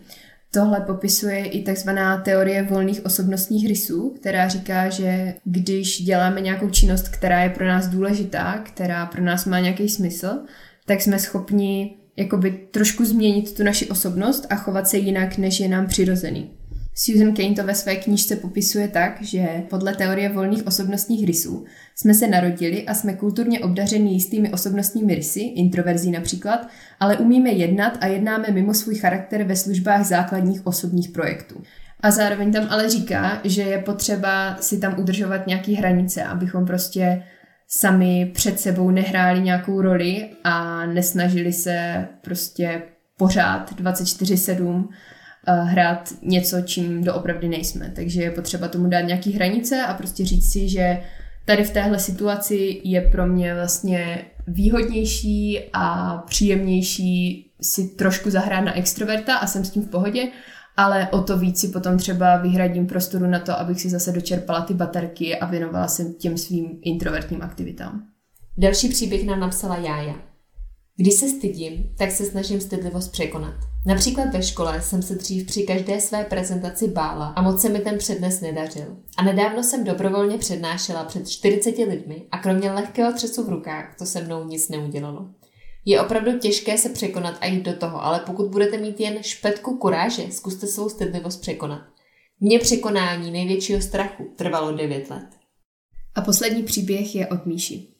Tohle 0.52 0.82
popisuje 0.82 1.46
i 1.46 1.64
takzvaná 1.64 2.18
teorie 2.18 2.64
volných 2.64 3.06
osobnostních 3.06 3.68
rysů, 3.68 4.16
která 4.20 4.48
říká, 4.48 4.90
že 4.90 5.34
když 5.44 6.02
děláme 6.02 6.42
nějakou 6.42 6.70
činnost, 6.70 7.10
která 7.10 7.44
je 7.44 7.50
pro 7.50 7.68
nás 7.68 7.88
důležitá, 7.88 8.62
která 8.66 9.06
pro 9.06 9.24
nás 9.24 9.46
má 9.46 9.60
nějaký 9.60 9.90
smysl, 9.90 10.40
tak 10.86 11.02
jsme 11.02 11.20
schopni 11.20 11.98
jakoby 12.18 12.52
trošku 12.52 13.06
změnit 13.06 13.58
tu 13.58 13.64
naši 13.64 13.90
osobnost 13.90 14.48
a 14.50 14.56
chovat 14.56 14.88
se 14.88 14.98
jinak, 14.98 15.38
než 15.38 15.60
je 15.60 15.68
nám 15.68 15.88
přirozený. 15.88 16.52
Susan 16.98 17.34
Kane 17.34 17.56
to 17.56 17.64
ve 17.64 17.76
své 17.76 17.96
knížce 17.96 18.36
popisuje 18.36 18.88
tak, 18.88 19.22
že 19.22 19.64
podle 19.70 19.96
teorie 19.96 20.30
volných 20.30 20.68
osobnostních 20.68 21.28
rysů 21.28 21.66
jsme 21.96 22.14
se 22.14 22.28
narodili 22.28 22.86
a 22.86 22.94
jsme 22.94 23.14
kulturně 23.14 23.60
obdařeni 23.60 24.14
jistými 24.14 24.52
osobnostními 24.52 25.16
rysy, 25.16 25.40
introverzí 25.40 26.12
například, 26.12 26.68
ale 27.00 27.18
umíme 27.18 27.50
jednat 27.50 27.98
a 28.02 28.08
jednáme 28.08 28.48
mimo 28.52 28.74
svůj 28.74 28.96
charakter 28.96 29.44
ve 29.44 29.56
službách 29.56 30.06
základních 30.06 30.68
osobních 30.68 31.10
projektů. 31.10 31.64
A 32.00 32.12
zároveň 32.12 32.52
tam 32.52 32.68
ale 32.70 32.90
říká, 32.90 33.42
že 33.44 33.62
je 33.62 33.78
potřeba 33.78 34.58
si 34.60 34.78
tam 34.78 35.00
udržovat 35.00 35.48
nějaké 35.48 35.72
hranice, 35.72 36.24
abychom 36.24 36.66
prostě 36.66 37.24
sami 37.68 38.32
před 38.34 38.60
sebou 38.60 38.92
nehráli 38.92 39.42
nějakou 39.42 39.82
roli 39.82 40.30
a 40.44 40.86
nesnažili 40.86 41.54
se 41.54 42.08
prostě 42.22 42.82
pořád 43.18 43.82
24-7 43.82 44.88
hrát 45.48 46.14
něco, 46.22 46.62
čím 46.62 47.04
doopravdy 47.04 47.48
nejsme. 47.50 47.92
Takže 47.96 48.22
je 48.22 48.32
potřeba 48.32 48.68
tomu 48.68 48.88
dát 48.88 49.02
nějaký 49.02 49.34
hranice 49.34 49.82
a 49.82 49.94
prostě 49.94 50.26
říct 50.26 50.52
si, 50.52 50.70
že 50.70 51.02
tady 51.46 51.64
v 51.64 51.72
téhle 51.72 52.00
situaci 52.00 52.82
je 52.84 53.02
pro 53.02 53.28
mě 53.28 53.56
vlastně 53.56 54.26
výhodnější 54.48 55.60
a 55.74 56.18
příjemnější 56.28 57.52
si 57.62 57.88
trošku 57.88 58.30
zahrát 58.30 58.66
na 58.66 58.78
extroverta 58.78 59.36
a 59.36 59.48
jsem 59.48 59.66
s 59.66 59.70
tím 59.70 59.84
v 59.84 59.90
pohodě, 59.90 60.28
ale 60.78 61.08
o 61.12 61.22
to 61.22 61.38
víc 61.38 61.60
si 61.60 61.68
potom 61.68 61.98
třeba 61.98 62.38
vyhradím 62.38 62.88
prostoru 62.88 63.26
na 63.26 63.40
to, 63.40 63.60
abych 63.60 63.82
si 63.82 63.90
zase 63.90 64.12
dočerpala 64.12 64.62
ty 64.62 64.74
baterky 64.74 65.40
a 65.40 65.46
věnovala 65.46 65.88
se 65.88 66.04
těm 66.04 66.38
svým 66.38 66.80
introvertním 66.82 67.42
aktivitám. 67.42 68.04
Další 68.58 68.90
příběh 68.90 69.26
nám 69.26 69.40
napsala 69.40 69.78
Jája. 69.78 70.35
Když 70.98 71.14
se 71.14 71.30
stydím, 71.30 71.94
tak 71.98 72.12
se 72.12 72.26
snažím 72.26 72.62
stydlivost 72.62 73.12
překonat. 73.12 73.56
Například 73.86 74.34
ve 74.34 74.44
škole 74.44 74.82
jsem 74.82 75.02
se 75.02 75.16
dřív 75.16 75.46
při 75.46 75.64
každé 75.64 76.02
své 76.02 76.24
prezentaci 76.24 76.88
bála 76.88 77.26
a 77.26 77.42
moc 77.42 77.62
se 77.62 77.70
mi 77.70 77.80
ten 77.80 77.98
přednes 77.98 78.42
nedařil. 78.42 78.98
A 79.18 79.24
nedávno 79.24 79.64
jsem 79.64 79.84
dobrovolně 79.84 80.38
přednášela 80.38 81.04
před 81.04 81.30
40 81.30 81.78
lidmi 81.78 82.28
a 82.32 82.38
kromě 82.38 82.72
lehkého 82.72 83.14
třesu 83.14 83.44
v 83.44 83.50
rukách 83.50 83.96
to 83.98 84.06
se 84.06 84.22
mnou 84.22 84.44
nic 84.44 84.70
neudělalo. 84.70 85.30
Je 85.86 86.02
opravdu 86.02 86.40
těžké 86.40 86.78
se 86.78 86.90
překonat 86.90 87.38
a 87.42 87.46
jít 87.46 87.64
do 87.64 87.74
toho, 87.74 88.04
ale 88.04 88.20
pokud 88.20 88.50
budete 88.50 88.78
mít 88.78 89.00
jen 89.00 89.18
špetku 89.22 89.78
kuráže, 89.78 90.32
zkuste 90.32 90.68
svou 90.68 90.90
stydlivost 90.90 91.42
překonat. 91.42 91.82
Mně 92.40 92.60
překonání 92.60 93.32
největšího 93.32 93.82
strachu 93.82 94.34
trvalo 94.36 94.72
9 94.72 95.10
let. 95.10 95.28
A 96.16 96.22
poslední 96.22 96.64
příběh 96.64 97.16
je 97.16 97.28
od 97.28 97.46
Míši. 97.46 97.95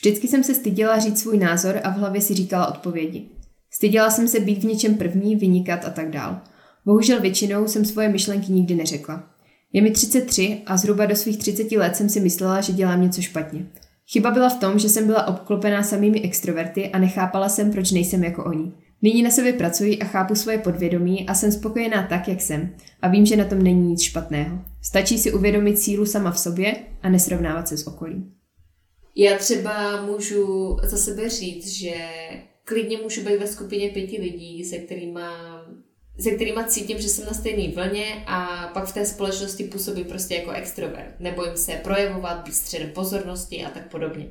Vždycky 0.00 0.28
jsem 0.28 0.44
se 0.44 0.54
styděla 0.54 0.98
říct 0.98 1.20
svůj 1.20 1.38
názor 1.38 1.80
a 1.84 1.90
v 1.90 1.96
hlavě 1.96 2.20
si 2.20 2.34
říkala 2.34 2.66
odpovědi. 2.66 3.28
Styděla 3.70 4.10
jsem 4.10 4.28
se 4.28 4.40
být 4.40 4.58
v 4.58 4.66
něčem 4.66 4.94
první, 4.94 5.36
vynikat 5.36 5.84
a 5.84 5.90
tak 5.90 6.10
dál. 6.10 6.40
Bohužel 6.84 7.20
většinou 7.20 7.66
jsem 7.66 7.84
svoje 7.84 8.08
myšlenky 8.08 8.52
nikdy 8.52 8.74
neřekla. 8.74 9.30
Je 9.72 9.82
mi 9.82 9.90
33 9.90 10.62
a 10.66 10.76
zhruba 10.76 11.06
do 11.06 11.16
svých 11.16 11.38
30 11.38 11.72
let 11.72 11.96
jsem 11.96 12.08
si 12.08 12.20
myslela, 12.20 12.60
že 12.60 12.72
dělám 12.72 13.02
něco 13.02 13.22
špatně. 13.22 13.66
Chyba 14.12 14.30
byla 14.30 14.48
v 14.48 14.60
tom, 14.60 14.78
že 14.78 14.88
jsem 14.88 15.06
byla 15.06 15.26
obklopená 15.26 15.82
samými 15.82 16.20
extroverty 16.20 16.88
a 16.88 16.98
nechápala 16.98 17.48
jsem, 17.48 17.70
proč 17.70 17.90
nejsem 17.90 18.24
jako 18.24 18.44
oni. 18.44 18.72
Nyní 19.02 19.22
na 19.22 19.30
sobě 19.30 19.52
pracuji 19.52 19.98
a 19.98 20.04
chápu 20.04 20.34
svoje 20.34 20.58
podvědomí 20.58 21.28
a 21.28 21.34
jsem 21.34 21.52
spokojená 21.52 22.06
tak, 22.06 22.28
jak 22.28 22.40
jsem. 22.40 22.70
A 23.02 23.08
vím, 23.08 23.26
že 23.26 23.36
na 23.36 23.44
tom 23.44 23.62
není 23.62 23.88
nic 23.88 24.02
špatného. 24.02 24.58
Stačí 24.82 25.18
si 25.18 25.32
uvědomit 25.32 25.78
sílu 25.78 26.06
sama 26.06 26.30
v 26.30 26.38
sobě 26.38 26.76
a 27.02 27.08
nesrovnávat 27.08 27.68
se 27.68 27.76
s 27.76 27.86
okolím. 27.86 28.35
Já 29.16 29.38
třeba 29.38 30.02
můžu 30.02 30.76
za 30.82 30.96
sebe 30.96 31.28
říct, 31.28 31.68
že 31.68 31.94
klidně 32.64 32.98
můžu 32.98 33.20
být 33.20 33.36
ve 33.36 33.46
skupině 33.46 33.88
pěti 33.90 34.20
lidí, 34.20 34.64
se 34.64 34.78
kterými 34.78 35.20
se 36.20 36.30
kterýma 36.30 36.64
cítím, 36.64 36.98
že 36.98 37.08
jsem 37.08 37.26
na 37.26 37.32
stejné 37.32 37.74
vlně 37.74 38.24
a 38.26 38.70
pak 38.74 38.84
v 38.84 38.94
té 38.94 39.06
společnosti 39.06 39.64
působím 39.64 40.04
prostě 40.04 40.34
jako 40.34 40.50
extrovert. 40.50 41.20
Nebojím 41.20 41.56
se 41.56 41.72
projevovat, 41.72 42.44
být 42.44 42.54
středem 42.54 42.90
pozornosti 42.90 43.64
a 43.64 43.70
tak 43.70 43.90
podobně. 43.90 44.30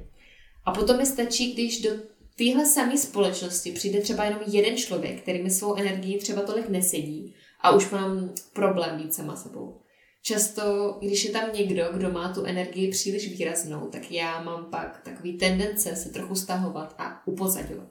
A 0.66 0.72
potom 0.72 0.98
mi 0.98 1.06
stačí, 1.06 1.54
když 1.54 1.82
do 1.82 1.90
téhle 2.38 2.66
samé 2.66 2.98
společnosti 2.98 3.72
přijde 3.72 4.02
třeba 4.02 4.24
jenom 4.24 4.40
jeden 4.48 4.78
člověk, 4.78 5.22
který 5.22 5.44
mi 5.44 5.52
svou 5.52 5.76
energii 5.76 6.18
třeba 6.18 6.42
tolik 6.42 6.70
nesedí 6.70 7.36
a 7.62 7.76
už 7.76 7.90
mám 7.90 8.34
problém 8.54 8.98
být 8.98 9.14
sama 9.14 9.36
sebou. 9.36 9.82
Často, 10.28 10.98
když 11.02 11.26
je 11.26 11.32
tam 11.32 11.44
někdo, 11.54 11.84
kdo 11.94 12.12
má 12.12 12.34
tu 12.34 12.44
energii 12.44 12.92
příliš 12.92 13.30
výraznou, 13.30 13.80
tak 13.80 14.12
já 14.12 14.42
mám 14.44 14.66
pak 14.66 15.02
takový 15.04 15.34
tendence 15.34 15.96
se 15.96 16.10
trochu 16.10 16.36
stahovat 16.36 16.96
a 16.98 17.22
upozadovat. 17.28 17.88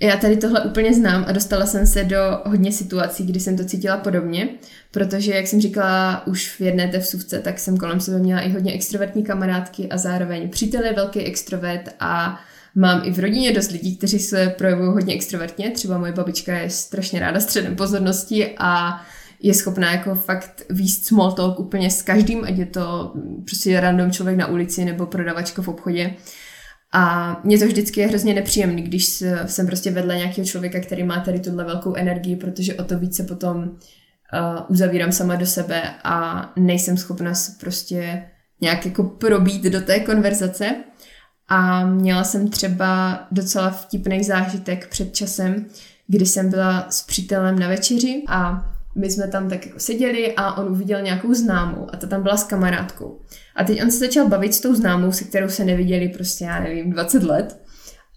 Já 0.00 0.16
tady 0.16 0.36
tohle 0.36 0.60
úplně 0.60 0.94
znám 0.94 1.24
a 1.28 1.32
dostala 1.32 1.66
jsem 1.66 1.86
se 1.86 2.04
do 2.04 2.18
hodně 2.44 2.72
situací, 2.72 3.26
kdy 3.26 3.40
jsem 3.40 3.56
to 3.56 3.64
cítila 3.64 3.96
podobně, 3.96 4.48
protože, 4.90 5.34
jak 5.34 5.46
jsem 5.46 5.60
říkala 5.60 6.26
už 6.26 6.56
v 6.56 6.60
jedné 6.60 6.88
té 6.88 6.98
vsuvce, 6.98 7.38
tak 7.38 7.58
jsem 7.58 7.76
kolem 7.76 8.00
sebe 8.00 8.18
měla 8.18 8.40
i 8.40 8.52
hodně 8.52 8.72
extrovertní 8.72 9.24
kamarádky 9.24 9.88
a 9.88 9.96
zároveň 9.96 10.48
přítel 10.48 10.84
je 10.84 10.92
velký 10.92 11.20
extrovert 11.20 11.94
a 12.00 12.40
mám 12.74 13.02
i 13.04 13.10
v 13.10 13.18
rodině 13.18 13.52
dost 13.52 13.70
lidí, 13.70 13.96
kteří 13.96 14.18
se 14.18 14.54
projevují 14.58 14.88
hodně 14.88 15.14
extrovertně. 15.14 15.70
Třeba 15.70 15.98
moje 15.98 16.12
babička 16.12 16.58
je 16.58 16.70
strašně 16.70 17.20
ráda 17.20 17.40
středem 17.40 17.76
pozornosti 17.76 18.54
a 18.58 19.00
je 19.42 19.54
schopná 19.54 19.92
jako 19.92 20.14
fakt 20.14 20.62
výst 20.70 21.06
small 21.06 21.32
talk 21.32 21.60
úplně 21.60 21.90
s 21.90 22.02
každým, 22.02 22.44
ať 22.44 22.56
je 22.56 22.66
to 22.66 23.12
prostě 23.44 23.80
random 23.80 24.10
člověk 24.10 24.38
na 24.38 24.46
ulici 24.46 24.84
nebo 24.84 25.06
prodavačka 25.06 25.62
v 25.62 25.68
obchodě. 25.68 26.14
A 26.92 27.36
mě 27.44 27.58
to 27.58 27.66
vždycky 27.66 28.00
je 28.00 28.06
hrozně 28.06 28.34
nepříjemný, 28.34 28.82
když 28.82 29.24
jsem 29.46 29.66
prostě 29.66 29.90
vedle 29.90 30.16
nějakého 30.16 30.46
člověka, 30.46 30.80
který 30.80 31.02
má 31.02 31.20
tady 31.20 31.40
tuhle 31.40 31.64
velkou 31.64 31.94
energii, 31.94 32.36
protože 32.36 32.74
o 32.74 32.84
to 32.84 32.98
více 32.98 33.22
potom 33.22 33.56
uh, 33.58 33.68
uzavírám 34.68 35.12
sama 35.12 35.36
do 35.36 35.46
sebe 35.46 35.82
a 36.04 36.52
nejsem 36.56 36.96
schopna 36.96 37.34
se 37.34 37.52
prostě 37.60 38.22
nějak 38.60 38.86
jako 38.86 39.04
probít 39.04 39.62
do 39.62 39.80
té 39.80 40.00
konverzace. 40.00 40.74
A 41.48 41.86
měla 41.86 42.24
jsem 42.24 42.48
třeba 42.48 43.20
docela 43.30 43.70
vtipný 43.70 44.24
zážitek 44.24 44.88
před 44.88 45.14
časem, 45.14 45.66
kdy 46.06 46.26
jsem 46.26 46.50
byla 46.50 46.86
s 46.90 47.02
přítelem 47.02 47.58
na 47.58 47.68
večeři 47.68 48.24
a 48.28 48.70
my 48.98 49.10
jsme 49.10 49.28
tam 49.28 49.48
tak 49.48 49.66
jako 49.66 49.78
seděli 49.78 50.34
a 50.36 50.54
on 50.54 50.72
uviděl 50.72 51.02
nějakou 51.02 51.34
známou 51.34 51.86
a 51.92 51.96
ta 51.96 52.06
tam 52.06 52.22
byla 52.22 52.36
s 52.36 52.44
kamarádkou. 52.44 53.20
A 53.56 53.64
teď 53.64 53.82
on 53.82 53.90
se 53.90 53.98
začal 53.98 54.28
bavit 54.28 54.54
s 54.54 54.60
tou 54.60 54.74
známou, 54.74 55.12
se 55.12 55.24
kterou 55.24 55.48
se 55.48 55.64
neviděli 55.64 56.08
prostě, 56.08 56.44
já 56.44 56.60
nevím, 56.60 56.90
20 56.90 57.22
let. 57.22 57.58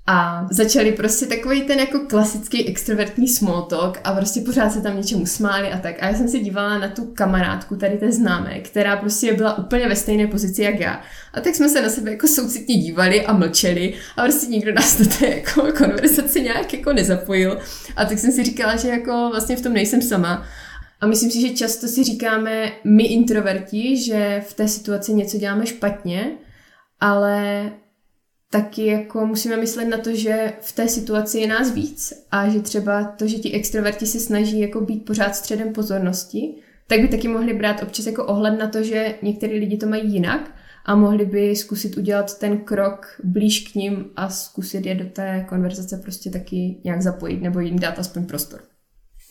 A 0.08 0.48
začali 0.52 0.92
prostě 0.92 1.26
takový 1.26 1.62
ten 1.62 1.80
jako 1.80 2.00
klasický 2.00 2.68
extrovertní 2.68 3.28
small 3.28 3.62
talk 3.62 4.00
a 4.04 4.14
prostě 4.14 4.42
pořád 4.42 4.70
se 4.70 4.82
tam 4.82 4.98
něčemu 4.98 5.26
smáli 5.26 5.72
a 5.72 5.80
tak. 5.80 6.04
A 6.04 6.08
já 6.08 6.14
jsem 6.14 6.28
se 6.28 6.40
dívala 6.40 6.78
na 6.78 6.88
tu 6.88 7.06
kamarádku 7.06 7.76
tady 7.76 7.98
té 7.98 8.12
známé, 8.12 8.60
která 8.60 8.98
prostě 8.98 9.34
byla 9.34 9.58
úplně 9.58 9.88
ve 9.88 9.96
stejné 9.96 10.28
pozici 10.28 10.62
jak 10.62 10.80
já. 10.80 11.02
A 11.34 11.42
tak 11.42 11.56
jsme 11.56 11.70
se 11.70 11.82
na 11.82 11.90
sebe 11.90 12.12
jako 12.12 12.28
soucitně 12.28 12.76
dívali 12.76 13.26
a 13.26 13.34
mlčeli 13.34 13.94
a 14.18 14.24
prostě 14.24 14.48
nikdo 14.48 14.74
nás 14.74 14.98
do 14.98 15.06
té 15.06 15.28
jako 15.28 15.62
konverzace 15.78 16.40
nějak 16.40 16.74
jako 16.74 16.94
nezapojil. 16.94 17.60
A 17.96 18.06
tak 18.06 18.20
jsem 18.20 18.32
si 18.32 18.44
říkala, 18.44 18.76
že 18.76 18.88
jako 18.88 19.30
vlastně 19.32 19.56
v 19.56 19.62
tom 19.62 19.74
nejsem 19.74 20.02
sama. 20.02 20.46
A 21.02 21.08
myslím 21.08 21.32
si, 21.32 21.42
že 21.42 21.50
často 21.50 21.88
si 21.88 22.04
říkáme 22.04 22.72
my 22.84 23.04
introverti, 23.04 23.98
že 23.98 24.44
v 24.48 24.54
té 24.54 24.68
situaci 24.68 25.14
něco 25.14 25.38
děláme 25.38 25.66
špatně, 25.66 26.32
ale 27.00 27.72
taky 28.50 28.86
jako 28.86 29.26
musíme 29.26 29.58
myslet 29.58 29.86
na 29.86 29.98
to, 29.98 30.16
že 30.16 30.54
v 30.62 30.72
té 30.72 30.88
situaci 30.88 31.40
je 31.40 31.48
nás 31.48 31.72
víc 31.72 32.14
a 32.32 32.50
že 32.50 32.60
třeba 32.60 33.04
to, 33.04 33.28
že 33.28 33.38
ti 33.38 33.52
extroverti 33.52 34.06
se 34.06 34.20
snaží 34.20 34.60
jako 34.60 34.82
být 34.82 35.06
pořád 35.06 35.36
středem 35.36 35.74
pozornosti, 35.74 36.56
tak 36.88 37.02
by 37.02 37.08
taky 37.08 37.28
mohli 37.28 37.54
brát 37.54 37.84
občas 37.84 38.06
jako 38.06 38.26
ohled 38.26 38.60
na 38.60 38.68
to, 38.68 38.84
že 38.84 39.16
některý 39.22 39.60
lidi 39.60 39.78
to 39.78 39.88
mají 39.88 40.14
jinak 40.14 40.52
a 40.86 40.96
mohli 40.96 41.26
by 41.26 41.56
zkusit 41.56 41.98
udělat 41.98 42.40
ten 42.40 42.58
krok 42.58 43.22
blíž 43.24 43.68
k 43.68 43.76
ním 43.76 44.06
a 44.16 44.30
zkusit 44.30 44.86
je 44.86 44.96
do 44.96 45.06
té 45.06 45.46
konverzace 45.50 45.98
prostě 45.98 46.30
taky 46.30 46.82
nějak 46.84 47.02
zapojit 47.02 47.42
nebo 47.42 47.60
jim 47.60 47.80
dát 47.80 48.00
aspoň 48.00 48.26
prostor. 48.26 48.62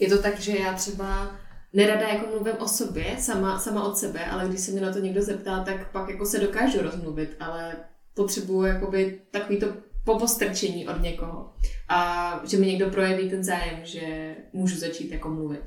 Je 0.01 0.09
to 0.09 0.19
tak, 0.19 0.41
že 0.41 0.59
já 0.59 0.73
třeba 0.73 1.40
nerada 1.73 2.09
jako 2.09 2.27
mluvím 2.27 2.55
o 2.59 2.69
sobě, 2.69 3.05
sama, 3.19 3.59
sama 3.59 3.85
od 3.85 3.99
sebe, 3.99 4.25
ale 4.25 4.49
když 4.49 4.61
se 4.61 4.73
mě 4.73 4.81
na 4.81 4.93
to 4.93 4.99
někdo 4.99 5.23
zeptá, 5.23 5.65
tak 5.65 5.93
pak 5.93 6.09
jako 6.09 6.27
se 6.27 6.39
dokážu 6.39 6.83
rozmluvit, 6.83 7.37
ale 7.41 7.73
potřebuju 8.15 8.63
jakoby 8.63 9.21
takový 9.31 9.59
to 9.59 9.67
popostrčení 10.05 10.89
od 10.89 11.03
někoho. 11.03 11.53
A 11.89 12.41
že 12.47 12.57
mi 12.57 12.67
někdo 12.67 12.91
projeví 12.91 13.31
ten 13.31 13.45
zájem, 13.45 13.81
že 13.85 14.35
můžu 14.53 14.79
začít 14.79 15.13
jako 15.13 15.29
mluvit. 15.29 15.63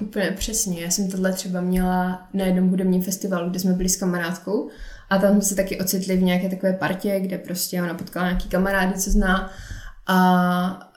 Úplně 0.00 0.30
přesně. 0.30 0.80
Já 0.80 0.90
jsem 0.90 1.10
tohle 1.10 1.32
třeba 1.32 1.60
měla 1.60 2.28
na 2.34 2.44
jednom 2.44 2.68
hudebním 2.68 3.02
festivalu, 3.02 3.50
kde 3.50 3.58
jsme 3.58 3.72
byli 3.72 3.88
s 3.88 3.96
kamarádkou 3.96 4.70
a 5.10 5.18
tam 5.18 5.32
jsme 5.32 5.42
se 5.42 5.54
taky 5.54 5.80
ocitli 5.80 6.16
v 6.16 6.22
nějaké 6.22 6.48
takové 6.48 6.72
partě, 6.72 7.20
kde 7.20 7.38
prostě 7.38 7.82
ona 7.82 7.94
potkala 7.94 8.26
nějaký 8.26 8.48
kamarády, 8.48 9.00
co 9.00 9.10
zná 9.10 9.50
a 10.06 10.90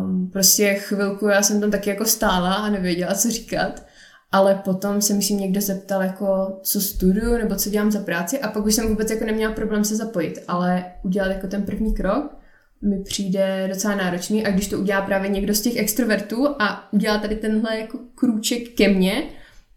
um, 0.00 0.30
prostě 0.30 0.74
chvilku 0.74 1.26
já 1.26 1.42
jsem 1.42 1.60
tam 1.60 1.70
taky 1.70 1.90
jako 1.90 2.04
stála 2.04 2.54
a 2.54 2.70
nevěděla, 2.70 3.14
co 3.14 3.30
říkat 3.30 3.87
ale 4.32 4.54
potom 4.54 5.02
se 5.02 5.14
myslím 5.14 5.38
někdo 5.38 5.60
zeptal, 5.60 6.02
jako 6.02 6.58
co 6.62 6.80
studuju 6.80 7.38
nebo 7.38 7.56
co 7.56 7.70
dělám 7.70 7.90
za 7.90 8.00
práci 8.00 8.40
a 8.40 8.48
pak 8.48 8.66
už 8.66 8.74
jsem 8.74 8.88
vůbec 8.88 9.10
jako 9.10 9.24
neměla 9.24 9.52
problém 9.52 9.84
se 9.84 9.96
zapojit, 9.96 10.38
ale 10.48 10.84
udělat 11.04 11.28
jako 11.28 11.46
ten 11.46 11.62
první 11.62 11.94
krok 11.94 12.36
mi 12.82 13.02
přijde 13.02 13.68
docela 13.68 13.94
náročný 13.94 14.46
a 14.46 14.50
když 14.50 14.68
to 14.68 14.78
udělá 14.78 15.02
právě 15.02 15.30
někdo 15.30 15.54
z 15.54 15.60
těch 15.60 15.76
extrovertů 15.76 16.48
a 16.58 16.92
udělá 16.92 17.18
tady 17.18 17.36
tenhle 17.36 17.78
jako 17.78 17.98
krůček 18.14 18.74
ke 18.74 18.88
mně, 18.88 19.30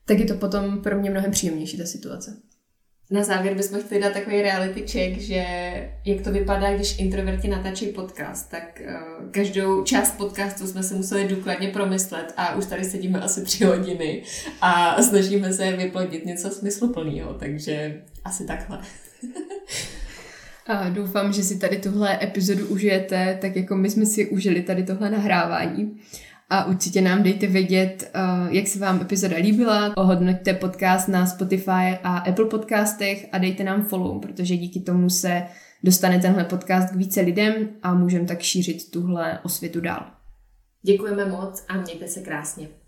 tak 0.05 0.19
je 0.19 0.25
to 0.25 0.35
potom 0.35 0.81
pro 0.81 0.99
mě 0.99 1.09
mnohem 1.09 1.31
příjemnější 1.31 1.77
ta 1.77 1.85
situace. 1.85 2.37
Na 3.11 3.23
závěr 3.23 3.53
bychom 3.53 3.81
chtěli 3.81 4.01
dát 4.01 4.13
takový 4.13 4.41
reality 4.41 4.87
check, 4.87 5.21
že 5.21 5.45
jak 6.05 6.21
to 6.21 6.31
vypadá, 6.31 6.73
když 6.73 6.99
introverti 6.99 7.47
natáčí 7.47 7.85
podcast, 7.85 8.51
tak 8.51 8.81
uh, 8.85 9.29
každou 9.31 9.83
část 9.83 10.17
podcastu 10.17 10.67
jsme 10.67 10.83
se 10.83 10.95
museli 10.95 11.27
důkladně 11.27 11.67
promyslet 11.67 12.33
a 12.37 12.55
už 12.55 12.65
tady 12.65 12.83
sedíme 12.83 13.21
asi 13.21 13.43
tři 13.43 13.65
hodiny 13.65 14.23
a 14.61 15.01
snažíme 15.01 15.53
se 15.53 15.71
vyplodit 15.71 16.25
něco 16.25 16.49
smysluplného, 16.49 17.33
takže 17.33 18.01
asi 18.23 18.45
takhle. 18.45 18.79
a 20.67 20.89
doufám, 20.89 21.33
že 21.33 21.43
si 21.43 21.59
tady 21.59 21.77
tuhle 21.77 22.23
epizodu 22.23 22.67
užijete, 22.67 23.37
tak 23.41 23.55
jako 23.55 23.75
my 23.75 23.89
jsme 23.89 24.05
si 24.05 24.29
užili 24.29 24.61
tady 24.61 24.83
tohle 24.83 25.09
nahrávání. 25.09 26.01
A 26.53 26.65
určitě 26.65 27.01
nám 27.01 27.23
dejte 27.23 27.47
vědět, 27.47 28.11
uh, 28.15 28.53
jak 28.53 28.67
se 28.67 28.79
vám 28.79 29.01
epizoda 29.01 29.37
líbila. 29.37 29.97
Ohodnoťte 29.97 30.53
podcast 30.53 31.07
na 31.07 31.25
Spotify 31.25 31.97
a 32.03 32.17
Apple 32.17 32.45
podcastech 32.45 33.27
a 33.31 33.37
dejte 33.37 33.63
nám 33.63 33.83
follow, 33.83 34.21
protože 34.21 34.57
díky 34.57 34.79
tomu 34.79 35.09
se 35.09 35.43
dostane 35.83 36.19
tenhle 36.19 36.43
podcast 36.43 36.93
k 36.93 36.95
více 36.95 37.21
lidem 37.21 37.53
a 37.83 37.93
můžeme 37.93 38.25
tak 38.25 38.41
šířit 38.41 38.91
tuhle 38.91 39.39
osvětu 39.43 39.81
dál. 39.81 40.05
Děkujeme 40.81 41.25
moc 41.25 41.65
a 41.67 41.77
mějte 41.77 42.07
se 42.07 42.21
krásně. 42.21 42.80